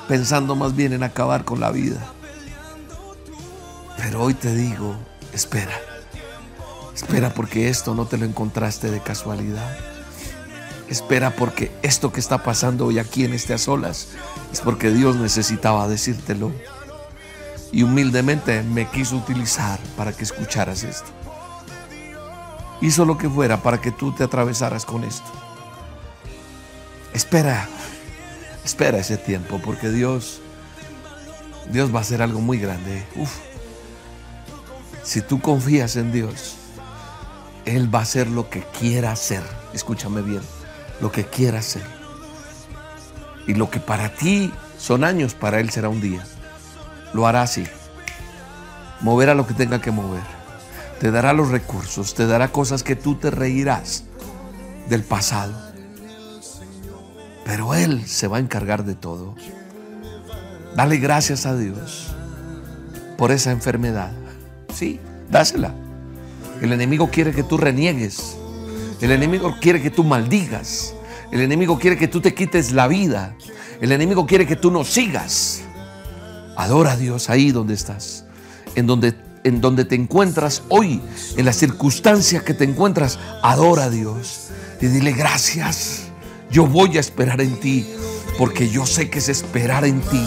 pensando 0.09 0.57
más 0.57 0.75
bien 0.75 0.93
en 0.93 1.05
acabar 1.05 1.45
con 1.45 1.61
la 1.61 1.71
vida. 1.71 2.13
Pero 4.03 4.21
hoy 4.21 4.35
te 4.35 4.53
digo, 4.53 4.97
espera, 5.33 5.81
espera 6.93 7.33
porque 7.33 7.69
esto 7.69 7.95
no 7.95 8.05
te 8.05 8.19
lo 8.19 8.25
encontraste 8.25 8.91
de 8.91 9.01
casualidad. 9.01 9.79
Espera 10.89 11.37
porque 11.37 11.71
esto 11.83 12.13
que 12.13 12.19
está 12.19 12.43
pasando 12.43 12.87
hoy 12.87 12.99
aquí 12.99 13.25
en 13.25 13.33
este 13.33 13.55
a 13.55 13.59
solas 13.59 14.09
es 14.53 14.61
porque 14.61 14.91
Dios 14.91 15.15
necesitaba 15.15 15.87
decírtelo. 15.87 16.51
Y 17.71 17.85
humildemente 17.85 18.65
me 18.65 18.89
quiso 18.91 19.17
utilizar 19.17 19.79
para 19.97 20.13
que 20.13 20.25
escucharas 20.25 20.83
esto. 20.83 21.09
Hizo 22.81 23.05
lo 23.05 23.17
que 23.17 23.31
fuera 23.31 23.63
para 23.63 23.81
que 23.81 23.93
tú 23.93 24.11
te 24.11 24.25
atravesaras 24.25 24.85
con 24.85 25.05
esto. 25.05 25.31
Espera, 27.15 27.69
espera 28.65 28.99
ese 28.99 29.17
tiempo 29.17 29.61
porque 29.65 29.91
Dios, 29.91 30.41
Dios 31.71 31.95
va 31.95 32.01
a 32.01 32.03
hacer 32.03 32.21
algo 32.21 32.41
muy 32.41 32.59
grande. 32.59 33.07
Si 35.03 35.21
tú 35.21 35.41
confías 35.41 35.97
en 35.97 36.13
Dios, 36.13 36.57
Él 37.65 37.93
va 37.93 38.01
a 38.01 38.03
hacer 38.03 38.29
lo 38.29 38.49
que 38.49 38.65
quiera 38.79 39.13
hacer. 39.13 39.43
Escúchame 39.73 40.23
bien 40.23 40.43
lo 41.03 41.11
que 41.11 41.25
quiera 41.25 41.59
hacer. 41.59 41.83
Y 43.47 43.55
lo 43.55 43.69
que 43.69 43.81
para 43.81 44.15
ti 44.15 44.53
son 44.79 45.03
años, 45.05 45.35
para 45.35 45.59
Él 45.59 45.69
será 45.69 45.89
un 45.89 46.01
día. 46.01 46.25
Lo 47.13 47.27
hará 47.27 47.43
así. 47.43 47.65
Moverá 49.01 49.35
lo 49.35 49.47
que 49.47 49.53
tenga 49.53 49.81
que 49.81 49.91
mover. 49.91 50.23
Te 51.01 51.11
dará 51.11 51.33
los 51.33 51.51
recursos, 51.51 52.15
te 52.15 52.27
dará 52.27 52.53
cosas 52.53 52.85
que 52.85 52.95
tú 52.95 53.17
te 53.17 53.33
reirás 53.33 54.05
del 54.89 55.03
pasado. 55.03 55.53
Pero 57.45 57.75
Él 57.75 58.07
se 58.07 58.29
va 58.29 58.37
a 58.37 58.41
encargar 58.41 58.85
de 58.85 58.95
todo. 58.95 59.35
Dale 60.77 60.99
gracias 60.99 61.45
a 61.45 61.57
Dios 61.57 62.15
por 63.19 63.33
esa 63.33 63.51
enfermedad. 63.51 64.13
Sí, 64.75 65.01
dásela. 65.31 65.75
El 66.61 66.73
enemigo 66.73 67.11
quiere 67.11 67.33
que 67.33 67.43
tú 67.43 67.57
reniegues. 67.57 68.37
El 69.01 69.11
enemigo 69.11 69.57
quiere 69.61 69.83
que 69.83 69.91
tú 69.91 70.05
maldigas. 70.05 70.95
El 71.33 71.41
enemigo 71.41 71.79
quiere 71.79 71.97
que 71.97 72.09
tú 72.09 72.21
te 72.21 72.35
quites 72.35 72.73
la 72.73 72.87
vida. 72.87 73.35
El 73.81 73.91
enemigo 73.91 74.27
quiere 74.27 74.47
que 74.47 74.55
tú 74.55 74.71
no 74.71 74.85
sigas. 74.85 75.63
Adora 76.57 76.93
a 76.93 76.97
Dios 76.97 77.31
ahí 77.31 77.51
donde 77.51 77.75
estás. 77.75 78.27
En 78.77 78.87
donde, 78.87 79.15
en 79.43 79.61
donde 79.61 79.85
te 79.85 79.97
encuentras 79.97 80.63
hoy, 80.69 81.01
en 81.37 81.45
la 81.45 81.53
circunstancia 81.53 82.45
que 82.45 82.55
te 82.55 82.65
encuentras, 82.65 83.19
adora 83.43 83.85
a 83.85 83.91
Dios. 83.91 84.51
Y 84.81 84.87
dile 84.87 85.13
gracias. 85.13 86.05
Yo 86.51 86.67
voy 86.67 86.97
a 86.97 87.01
esperar 87.01 87.41
en 87.41 87.59
ti. 87.59 87.87
Porque 88.39 88.69
yo 88.69 88.87
sé 88.87 89.11
que 89.11 89.19
es 89.19 89.29
esperar 89.29 89.85
en 89.85 90.01
ti. 90.01 90.25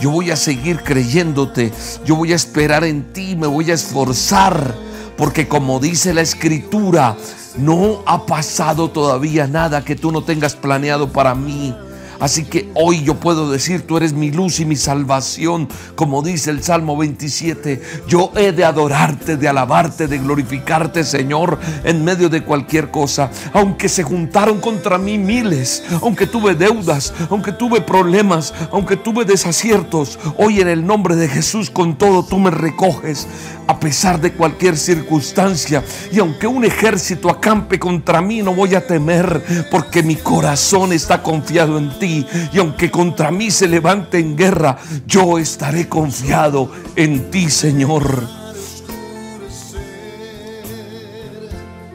Yo 0.00 0.10
voy 0.10 0.30
a 0.30 0.36
seguir 0.36 0.82
creyéndote. 0.82 1.72
Yo 2.04 2.16
voy 2.16 2.32
a 2.32 2.36
esperar 2.36 2.84
en 2.84 3.12
ti. 3.12 3.36
Me 3.36 3.46
voy 3.46 3.70
a 3.70 3.74
esforzar. 3.74 4.74
Porque 5.16 5.46
como 5.46 5.78
dice 5.80 6.14
la 6.14 6.22
escritura, 6.22 7.16
no 7.58 8.02
ha 8.06 8.24
pasado 8.24 8.90
todavía 8.90 9.46
nada 9.46 9.84
que 9.84 9.96
tú 9.96 10.10
no 10.10 10.22
tengas 10.22 10.54
planeado 10.54 11.12
para 11.12 11.34
mí. 11.34 11.74
Así 12.20 12.44
que 12.44 12.70
hoy 12.74 13.02
yo 13.02 13.14
puedo 13.14 13.50
decir, 13.50 13.86
tú 13.86 13.96
eres 13.96 14.12
mi 14.12 14.30
luz 14.30 14.60
y 14.60 14.64
mi 14.64 14.76
salvación, 14.76 15.68
como 15.94 16.22
dice 16.22 16.50
el 16.50 16.62
Salmo 16.62 16.96
27. 16.96 17.82
Yo 18.06 18.30
he 18.36 18.52
de 18.52 18.64
adorarte, 18.64 19.36
de 19.36 19.48
alabarte, 19.48 20.06
de 20.06 20.18
glorificarte, 20.18 21.02
Señor, 21.04 21.58
en 21.82 22.04
medio 22.04 22.28
de 22.28 22.44
cualquier 22.44 22.90
cosa. 22.90 23.30
Aunque 23.52 23.88
se 23.88 24.02
juntaron 24.02 24.60
contra 24.60 24.98
mí 24.98 25.18
miles, 25.18 25.82
aunque 26.02 26.26
tuve 26.26 26.54
deudas, 26.54 27.12
aunque 27.30 27.52
tuve 27.52 27.80
problemas, 27.80 28.52
aunque 28.70 28.96
tuve 28.96 29.24
desaciertos, 29.24 30.18
hoy 30.36 30.60
en 30.60 30.68
el 30.68 30.86
nombre 30.86 31.16
de 31.16 31.28
Jesús 31.28 31.70
con 31.70 31.96
todo 31.96 32.22
tú 32.24 32.38
me 32.38 32.50
recoges 32.50 33.26
a 33.70 33.78
pesar 33.78 34.20
de 34.20 34.32
cualquier 34.32 34.76
circunstancia. 34.76 35.84
Y 36.10 36.18
aunque 36.18 36.46
un 36.46 36.64
ejército 36.64 37.30
acampe 37.30 37.78
contra 37.78 38.20
mí, 38.20 38.42
no 38.42 38.52
voy 38.52 38.74
a 38.74 38.86
temer, 38.86 39.68
porque 39.70 40.02
mi 40.02 40.16
corazón 40.16 40.92
está 40.92 41.22
confiado 41.22 41.78
en 41.78 41.96
ti 41.98 42.26
y 42.52 42.58
aunque 42.58 42.90
contra 42.90 43.30
mí 43.30 43.50
se 43.50 43.68
levante 43.68 44.18
en 44.18 44.36
guerra, 44.36 44.76
yo 45.06 45.38
estaré 45.38 45.88
confiado 45.88 46.72
en 46.96 47.30
ti, 47.30 47.48
Señor. 47.48 48.28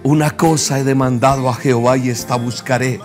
Una 0.04 0.38
cosa 0.38 0.80
he 0.80 0.84
demandado 0.84 1.50
a 1.50 1.56
Jehová 1.56 1.98
y 1.98 2.10
esta 2.10 2.36
buscaré. 2.36 3.00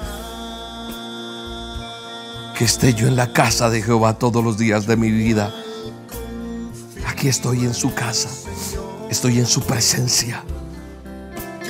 Que 2.57 2.64
esté 2.64 2.95
yo 2.95 3.09
en 3.09 3.16
la 3.16 3.33
casa 3.33 3.71
de 3.71 3.83
Jehová 3.83 4.18
todos 4.18 4.45
los 4.45 4.59
días 4.59 4.87
de 4.87 4.97
mi 4.97 5.11
vida. 5.11 5.51
Aquí 7.21 7.29
estoy 7.29 7.66
en 7.66 7.75
su 7.75 7.93
casa. 7.93 8.31
Estoy 9.11 9.41
en 9.41 9.45
su 9.45 9.61
presencia. 9.61 10.43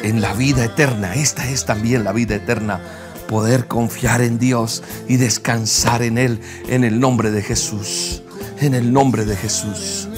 En 0.05 0.21
la 0.21 0.33
vida 0.33 0.65
eterna. 0.65 1.17
Esta 1.17 1.51
es 1.51 1.67
también 1.67 2.05
la 2.05 2.13
vida 2.13 2.37
eterna 2.37 2.81
poder 3.27 3.67
confiar 3.67 4.21
en 4.21 4.39
Dios 4.39 4.85
y 5.09 5.17
descansar 5.17 6.03
en 6.03 6.19
Él 6.19 6.41
en 6.69 6.85
el 6.85 7.01
nombre 7.01 7.33
de 7.33 7.43
Jesús. 7.43 8.23
En 8.61 8.75
el 8.75 8.93
nombre 8.93 9.25
de 9.25 9.35
Jesús. 9.35 10.09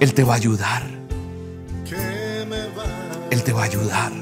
Él 0.00 0.14
te 0.14 0.24
va 0.24 0.32
a 0.32 0.36
ayudar. 0.36 0.82
Él 3.30 3.42
te 3.42 3.52
va 3.52 3.60
a 3.60 3.64
ayudar. 3.66 4.12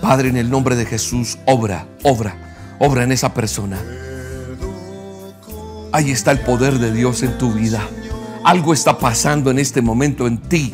Padre, 0.00 0.28
en 0.28 0.36
el 0.36 0.48
nombre 0.48 0.76
de 0.76 0.86
Jesús, 0.86 1.36
obra, 1.46 1.88
obra, 2.04 2.36
obra 2.78 3.02
en 3.02 3.10
esa 3.10 3.34
persona. 3.34 3.82
Ahí 5.90 6.12
está 6.12 6.30
el 6.30 6.38
poder 6.38 6.78
de 6.78 6.92
Dios 6.92 7.24
en 7.24 7.36
tu 7.38 7.52
vida. 7.52 7.88
Algo 8.44 8.72
está 8.72 8.98
pasando 8.98 9.50
en 9.50 9.58
este 9.58 9.82
momento 9.82 10.26
en 10.26 10.38
ti 10.38 10.72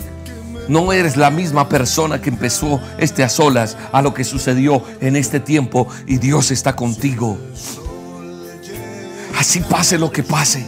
no 0.69 0.93
eres 0.93 1.17
la 1.17 1.31
misma 1.31 1.69
persona 1.69 2.21
que 2.21 2.29
empezó 2.29 2.81
este 2.99 3.25
a 3.25 3.29
solas 3.31 3.77
a 3.91 4.03
lo 4.03 4.13
que 4.13 4.23
sucedió 4.23 4.83
en 5.01 5.17
este 5.17 5.41
tiempo 5.41 5.89
y 6.07 6.19
Dios 6.19 6.51
está 6.51 6.77
contigo. 6.77 7.39
Así 9.39 9.61
pase 9.61 9.99
lo 9.99 10.13
que 10.13 10.23
pase. 10.23 10.67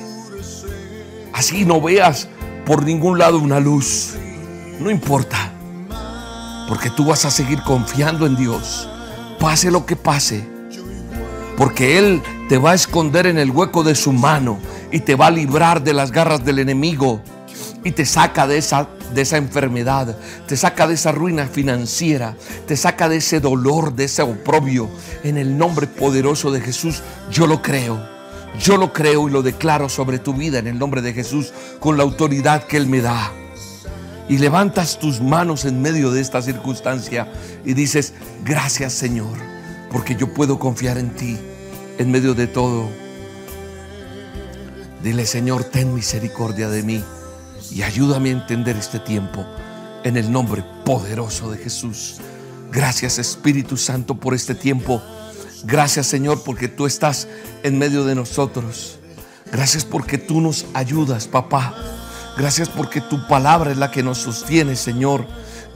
Así 1.35 1.67
no 1.67 1.81
veas 1.81 2.29
por 2.65 2.83
ningún 2.83 3.19
lado 3.19 3.39
una 3.39 3.61
luz. 3.61 4.15
No 4.81 4.91
importa. 4.91 5.53
Porque 6.67 6.89
tú 6.89 7.05
vas 7.05 7.25
a 7.27 7.31
seguir 7.31 7.63
confiando 7.63 8.27
en 8.27 8.37
Dios. 8.37 8.89
pase 9.39 9.71
lo 9.71 9.87
que 9.87 9.97
pase, 9.97 10.47
porque 11.61 11.99
Él 11.99 12.23
te 12.49 12.57
va 12.57 12.71
a 12.71 12.75
esconder 12.75 13.27
en 13.27 13.37
el 13.37 13.51
hueco 13.51 13.83
de 13.83 13.95
su 13.95 14.15
mano 14.15 14.59
y 14.91 15.01
te 15.01 15.15
va 15.15 15.27
a 15.27 15.31
librar 15.31 15.85
de 15.85 15.93
las 15.93 16.11
garras 16.11 16.43
del 16.43 16.59
enemigo 16.59 17.21
y 17.85 17.93
te 17.93 18.07
saca 18.07 18.47
de 18.47 18.57
esa, 18.57 18.89
de 19.13 19.21
esa 19.21 19.37
enfermedad, 19.37 20.17
te 20.47 20.57
saca 20.57 20.87
de 20.87 20.95
esa 20.95 21.13
ruina 21.13 21.47
financiera, 21.49 22.35
te 22.67 22.79
saca 22.79 23.11
de 23.11 23.19
ese 23.19 23.41
dolor, 23.41 23.93
de 23.93 24.05
ese 24.05 24.23
oprobio. 24.23 24.89
En 25.23 25.37
el 25.37 25.59
nombre 25.59 25.87
poderoso 25.87 26.51
de 26.51 26.63
Jesús, 26.63 27.03
yo 27.31 27.47
lo 27.47 27.61
creo. 27.61 28.03
Yo 28.59 28.79
lo 28.79 28.95
creo 28.95 29.29
y 29.29 29.31
lo 29.31 29.43
declaro 29.43 29.91
sobre 29.91 30.19
tu 30.19 30.33
vida 30.33 30.61
en 30.61 30.67
el 30.67 30.79
nombre 30.79 31.03
de 31.03 31.13
Jesús 31.13 31.53
con 31.79 31.99
la 31.99 32.05
autoridad 32.05 32.65
que 32.65 32.79
Él 32.79 32.87
me 32.87 33.03
da. 33.03 33.33
Y 34.31 34.39
levantas 34.39 34.99
tus 34.99 35.21
manos 35.21 35.67
en 35.67 35.83
medio 35.83 36.11
de 36.11 36.23
esta 36.23 36.41
circunstancia 36.41 37.31
y 37.67 37.75
dices, 37.75 38.15
gracias 38.47 38.95
Señor, 38.95 39.37
porque 39.93 40.17
yo 40.17 40.33
puedo 40.33 40.59
confiar 40.59 40.97
en 40.97 41.11
ti 41.11 41.39
en 42.01 42.11
medio 42.11 42.33
de 42.33 42.47
todo. 42.47 42.89
Dile 45.03 45.27
Señor, 45.27 45.65
ten 45.65 45.95
misericordia 45.95 46.71
de 46.71 46.83
mí 46.83 47.05
y 47.71 47.83
ayúdame 47.83 48.31
a 48.31 48.33
entender 48.33 48.75
este 48.77 49.01
tiempo 49.01 49.45
en 50.03 50.17
el 50.17 50.33
nombre 50.33 50.65
poderoso 50.87 51.51
de 51.51 51.59
Jesús. 51.59 52.17
Gracias 52.73 53.19
Espíritu 53.19 53.77
Santo 53.77 54.15
por 54.15 54.33
este 54.33 54.55
tiempo. 54.55 55.03
Gracias 55.65 56.07
Señor 56.07 56.43
porque 56.43 56.69
tú 56.69 56.87
estás 56.87 57.29
en 57.65 57.79
medio 57.79 58.07
de 58.07 58.15
nosotros. 58.15 58.99
Gracias 59.53 59.85
porque 59.85 60.17
tú 60.17 60.41
nos 60.41 60.65
ayudas, 60.73 61.29
papá. 61.29 61.75
Gracias 62.39 62.71
porque 62.71 63.03
tu 63.03 63.29
palabra 63.29 63.73
es 63.73 63.77
la 63.77 63.91
que 63.91 64.03
nos 64.03 64.17
sostiene, 64.17 64.75
Señor. 64.75 65.27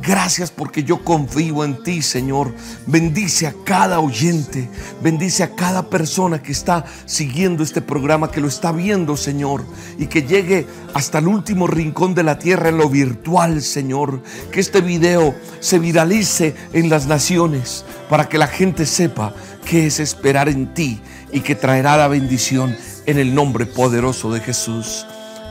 Gracias 0.02 0.50
porque 0.50 0.82
yo 0.82 1.02
confío 1.04 1.64
en 1.64 1.82
ti, 1.82 2.02
Señor. 2.02 2.52
Bendice 2.86 3.46
a 3.46 3.54
cada 3.64 4.00
oyente, 4.00 4.68
bendice 5.02 5.44
a 5.44 5.54
cada 5.54 5.88
persona 5.88 6.42
que 6.42 6.52
está 6.52 6.84
siguiendo 7.06 7.62
este 7.62 7.80
programa, 7.80 8.30
que 8.30 8.40
lo 8.40 8.48
está 8.48 8.72
viendo, 8.72 9.16
Señor, 9.16 9.64
y 9.96 10.06
que 10.06 10.22
llegue 10.22 10.66
hasta 10.94 11.18
el 11.18 11.28
último 11.28 11.66
rincón 11.66 12.14
de 12.14 12.24
la 12.24 12.38
tierra 12.38 12.68
en 12.68 12.78
lo 12.78 12.90
virtual, 12.90 13.62
Señor. 13.62 14.22
Que 14.50 14.60
este 14.60 14.80
video 14.80 15.34
se 15.60 15.78
viralice 15.78 16.54
en 16.72 16.90
las 16.90 17.06
naciones 17.06 17.84
para 18.10 18.28
que 18.28 18.36
la 18.38 18.48
gente 18.48 18.86
sepa 18.86 19.32
que 19.64 19.86
es 19.86 20.00
esperar 20.00 20.48
en 20.48 20.74
ti 20.74 21.00
y 21.32 21.40
que 21.40 21.54
traerá 21.54 21.96
la 21.96 22.08
bendición 22.08 22.76
en 23.06 23.18
el 23.18 23.34
nombre 23.34 23.64
poderoso 23.64 24.32
de 24.32 24.40
Jesús. 24.40 25.06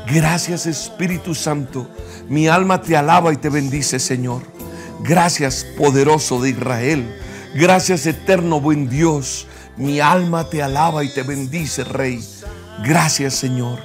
Gracias 0.07 0.65
Espíritu 0.65 1.33
Santo. 1.33 1.87
Mi 2.27 2.47
alma 2.47 2.81
te 2.81 2.97
alaba 2.97 3.31
y 3.33 3.37
te 3.37 3.49
bendice, 3.49 3.99
Señor. 3.99 4.41
Gracias, 5.01 5.65
poderoso 5.77 6.41
de 6.41 6.49
Israel. 6.49 7.15
Gracias, 7.55 8.05
eterno 8.05 8.59
buen 8.59 8.89
Dios. 8.89 9.47
Mi 9.77 9.99
alma 9.99 10.49
te 10.49 10.61
alaba 10.61 11.03
y 11.03 11.13
te 11.13 11.23
bendice, 11.23 11.83
Rey. 11.83 12.23
Gracias, 12.83 13.35
Señor. 13.35 13.79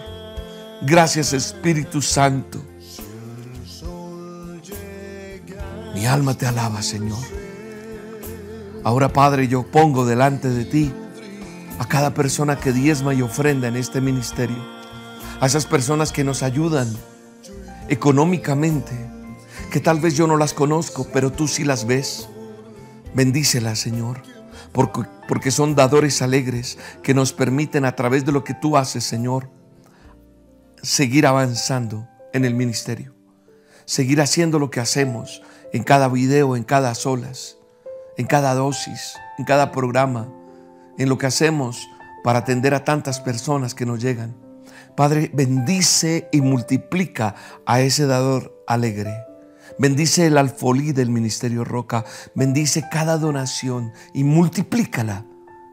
Gracias, 0.83 1.33
Espíritu 1.33 2.03
Santo. 2.03 2.63
Mi 5.95 6.07
alma 6.07 6.35
te 6.35 6.47
alaba, 6.47 6.83
Señor. 6.83 7.19
Ahora, 8.85 9.13
Padre, 9.13 9.49
yo 9.49 9.65
pongo 9.65 10.05
delante 10.05 10.49
de 10.49 10.65
ti 10.65 10.93
a 11.79 11.87
cada 11.87 12.13
persona 12.15 12.59
que 12.59 12.73
diezma 12.73 13.15
y 13.15 13.23
ofrenda 13.23 13.69
en 13.69 13.77
este 13.77 14.01
ministerio 14.01 14.78
a 15.41 15.47
esas 15.47 15.67
personas 15.67 16.13
que 16.13 16.25
nos 16.25 16.43
ayudan 16.43 16.89
económicamente, 17.89 18.93
que 19.71 19.81
tal 19.81 20.01
vez 20.01 20.15
yo 20.17 20.27
no 20.27 20.37
las 20.37 20.55
conozco, 20.55 21.07
pero 21.13 21.31
tú 21.33 21.49
sí 21.49 21.65
las 21.65 21.87
ves. 21.87 22.29
Bendícelas, 23.15 23.79
Señor, 23.79 24.23
porque, 24.73 25.03
porque 25.27 25.51
son 25.51 25.75
dadores 25.75 26.23
alegres 26.23 26.79
que 27.03 27.15
nos 27.15 27.33
permiten 27.33 27.85
a 27.85 27.97
través 27.97 28.25
de 28.25 28.33
lo 28.33 28.45
que 28.45 28.55
tú 28.55 28.77
haces, 28.77 29.05
Señor, 29.05 29.51
seguir 30.83 31.27
avanzando 31.27 32.09
en 32.33 32.45
el 32.45 32.55
ministerio, 32.55 33.15
seguir 33.85 34.21
haciendo 34.21 34.59
lo 34.59 34.71
que 34.71 34.81
hacemos 34.81 35.43
en 35.73 35.85
cada 35.85 36.09
video, 36.09 36.57
en 36.57 36.65
cada 36.65 36.95
solas, 36.95 37.57
en 38.17 38.27
cada 38.27 38.55
dosis, 38.55 39.15
en 39.39 39.45
cada 39.45 39.73
programa, 39.73 40.29
en 40.99 41.09
lo 41.09 41.17
que 41.17 41.27
hacemos 41.27 41.89
para 42.25 42.41
atender 42.41 42.75
a 42.75 42.85
tantas 42.85 43.21
personas 43.21 43.75
que 43.75 43.87
nos 43.87 44.01
llegan. 44.01 44.48
Padre, 44.99 45.31
bendice 45.33 46.29
y 46.33 46.41
multiplica 46.41 47.37
a 47.67 47.81
ese 47.83 48.07
dador 48.07 48.65
alegre. 48.67 49.15
Bendice 49.79 50.27
el 50.27 50.37
alfolí 50.37 50.91
del 50.91 51.09
Ministerio 51.09 51.63
Roca. 51.63 52.05
Bendice 52.35 52.83
cada 52.91 53.17
donación 53.17 53.93
y 54.13 54.25
multiplícala 54.25 55.25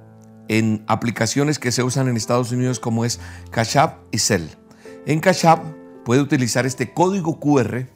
en 0.47 0.83
aplicaciones 0.87 1.59
que 1.59 1.71
se 1.71 1.83
usan 1.83 2.07
en 2.07 2.17
Estados 2.17 2.51
Unidos 2.51 2.79
como 2.79 3.05
es 3.05 3.19
Cash 3.51 3.77
App 3.77 3.99
y 4.11 4.19
Cell. 4.19 4.47
En 5.05 5.19
Cash 5.19 5.45
App 5.45 5.63
puede 6.05 6.21
utilizar 6.21 6.65
este 6.65 6.93
código 6.93 7.39
QR 7.39 7.87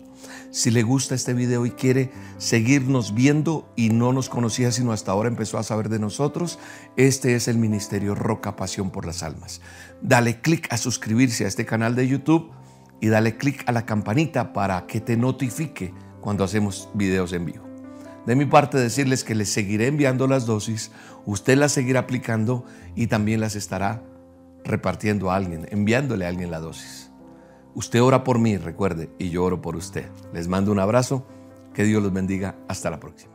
Si 0.51 0.71
le 0.71 0.83
gusta 0.83 1.15
este 1.15 1.33
video 1.33 1.65
y 1.65 1.71
quiere 1.71 2.11
seguirnos 2.37 3.13
viendo 3.13 3.71
y 3.75 3.89
no 3.89 4.13
nos 4.13 4.29
conocía 4.29 4.71
sino 4.71 4.91
hasta 4.91 5.11
ahora 5.11 5.29
empezó 5.29 5.57
a 5.57 5.63
saber 5.63 5.89
de 5.89 5.99
nosotros, 5.99 6.59
este 6.97 7.35
es 7.35 7.47
el 7.47 7.57
Ministerio 7.57 8.15
Roca 8.15 8.55
Pasión 8.55 8.91
por 8.91 9.05
las 9.05 9.23
Almas. 9.23 9.61
Dale 10.01 10.41
click 10.41 10.71
a 10.71 10.77
suscribirse 10.77 11.45
a 11.45 11.47
este 11.47 11.65
canal 11.65 11.95
de 11.95 12.07
YouTube 12.07 12.51
y 13.01 13.07
dale 13.07 13.37
click 13.37 13.67
a 13.67 13.71
la 13.71 13.85
campanita 13.85 14.53
para 14.53 14.85
que 14.87 15.01
te 15.01 15.17
notifique 15.17 15.93
cuando 16.21 16.43
hacemos 16.43 16.89
videos 16.93 17.33
en 17.33 17.45
vivo. 17.45 17.65
De 18.25 18.35
mi 18.35 18.45
parte 18.45 18.77
decirles 18.77 19.23
que 19.23 19.35
les 19.35 19.49
seguiré 19.49 19.87
enviando 19.87 20.27
las 20.27 20.45
dosis, 20.45 20.91
usted 21.25 21.57
las 21.57 21.71
seguirá 21.71 22.01
aplicando 22.01 22.65
y 22.95 23.07
también 23.07 23.39
las 23.39 23.55
estará 23.55 24.01
repartiendo 24.63 25.29
a 25.29 25.35
alguien, 25.35 25.67
enviándole 25.69 26.25
a 26.25 26.29
alguien 26.29 26.49
la 26.49 26.59
dosis. 26.59 27.11
Usted 27.75 28.01
ora 28.01 28.23
por 28.23 28.39
mí, 28.39 28.57
recuerde, 28.57 29.09
y 29.19 29.29
yo 29.29 29.43
oro 29.43 29.61
por 29.61 29.75
usted. 29.75 30.05
Les 30.33 30.47
mando 30.47 30.71
un 30.71 30.79
abrazo, 30.79 31.27
que 31.73 31.83
Dios 31.83 32.01
los 32.01 32.13
bendiga, 32.13 32.55
hasta 32.67 32.89
la 32.89 32.99
próxima. 32.99 33.34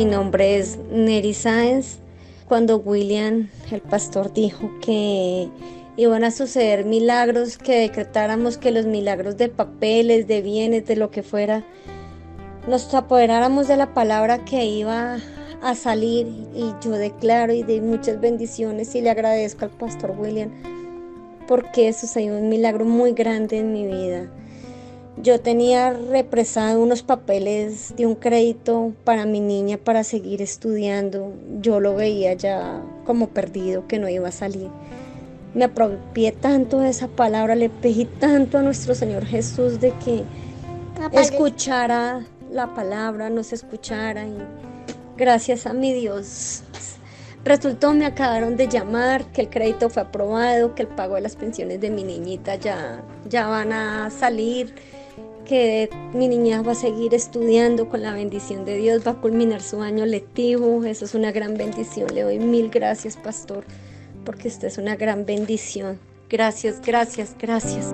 Mi 0.00 0.06
nombre 0.06 0.56
es 0.56 0.78
Neri 0.90 1.34
Sáenz. 1.34 1.98
Cuando 2.48 2.78
William, 2.78 3.50
el 3.70 3.82
pastor, 3.82 4.32
dijo 4.32 4.70
que 4.80 5.50
iban 5.98 6.24
a 6.24 6.30
suceder 6.30 6.86
milagros, 6.86 7.58
que 7.58 7.80
decretáramos 7.80 8.56
que 8.56 8.70
los 8.70 8.86
milagros 8.86 9.36
de 9.36 9.50
papeles, 9.50 10.26
de 10.26 10.40
bienes, 10.40 10.86
de 10.86 10.96
lo 10.96 11.10
que 11.10 11.22
fuera, 11.22 11.66
nos 12.66 12.94
apoderáramos 12.94 13.68
de 13.68 13.76
la 13.76 13.92
palabra 13.92 14.42
que 14.46 14.64
iba 14.64 15.18
a 15.60 15.74
salir 15.74 16.26
y 16.54 16.72
yo 16.82 16.92
declaro 16.92 17.52
y 17.52 17.62
de 17.62 17.82
muchas 17.82 18.22
bendiciones 18.22 18.94
y 18.94 19.02
le 19.02 19.10
agradezco 19.10 19.66
al 19.66 19.70
pastor 19.72 20.14
William 20.18 20.50
porque 21.46 21.92
sucedió 21.92 22.38
un 22.38 22.48
milagro 22.48 22.86
muy 22.86 23.12
grande 23.12 23.58
en 23.58 23.74
mi 23.74 23.84
vida. 23.86 24.30
Yo 25.22 25.40
tenía 25.40 25.92
represado 25.92 26.80
unos 26.80 27.02
papeles 27.02 27.94
de 27.96 28.06
un 28.06 28.14
crédito 28.14 28.92
para 29.04 29.26
mi 29.26 29.40
niña 29.40 29.76
para 29.76 30.02
seguir 30.02 30.40
estudiando. 30.40 31.32
Yo 31.60 31.80
lo 31.80 31.94
veía 31.94 32.32
ya 32.34 32.82
como 33.04 33.28
perdido, 33.28 33.86
que 33.86 33.98
no 33.98 34.08
iba 34.08 34.28
a 34.28 34.32
salir. 34.32 34.68
Me 35.54 35.64
apropié 35.64 36.32
tanto 36.32 36.80
de 36.80 36.90
esa 36.90 37.08
palabra, 37.08 37.54
le 37.54 37.68
pedí 37.68 38.06
tanto 38.06 38.58
a 38.58 38.62
nuestro 38.62 38.94
Señor 38.94 39.26
Jesús 39.26 39.80
de 39.80 39.92
que 40.04 40.22
escuchara 41.12 42.24
la 42.50 42.74
palabra, 42.74 43.28
nos 43.28 43.52
escuchara. 43.52 44.26
Y 44.26 44.38
gracias 45.16 45.66
a 45.66 45.74
mi 45.74 45.92
Dios, 45.92 46.62
Resultó, 47.42 47.94
me 47.94 48.04
acabaron 48.04 48.56
de 48.58 48.68
llamar 48.68 49.24
que 49.32 49.42
el 49.42 49.48
crédito 49.48 49.88
fue 49.88 50.02
aprobado, 50.02 50.74
que 50.74 50.82
el 50.82 50.88
pago 50.88 51.14
de 51.14 51.22
las 51.22 51.36
pensiones 51.36 51.80
de 51.80 51.88
mi 51.88 52.04
niñita 52.04 52.56
ya, 52.56 53.02
ya 53.26 53.46
van 53.46 53.72
a 53.72 54.10
salir, 54.10 54.74
que 55.50 55.90
mi 56.14 56.28
niña 56.28 56.62
va 56.62 56.72
a 56.72 56.74
seguir 56.76 57.12
estudiando 57.12 57.88
con 57.88 58.02
la 58.02 58.12
bendición 58.12 58.64
de 58.64 58.76
Dios, 58.76 59.04
va 59.04 59.10
a 59.10 59.20
culminar 59.20 59.60
su 59.60 59.82
año 59.82 60.06
lectivo. 60.06 60.84
Eso 60.84 61.04
es 61.04 61.14
una 61.16 61.32
gran 61.32 61.54
bendición. 61.54 62.14
Le 62.14 62.22
doy 62.22 62.38
mil 62.38 62.70
gracias, 62.70 63.16
pastor, 63.16 63.64
porque 64.24 64.46
usted 64.46 64.68
es 64.68 64.78
una 64.78 64.94
gran 64.94 65.26
bendición. 65.26 65.98
Gracias, 66.28 66.80
gracias, 66.80 67.34
gracias. 67.36 67.92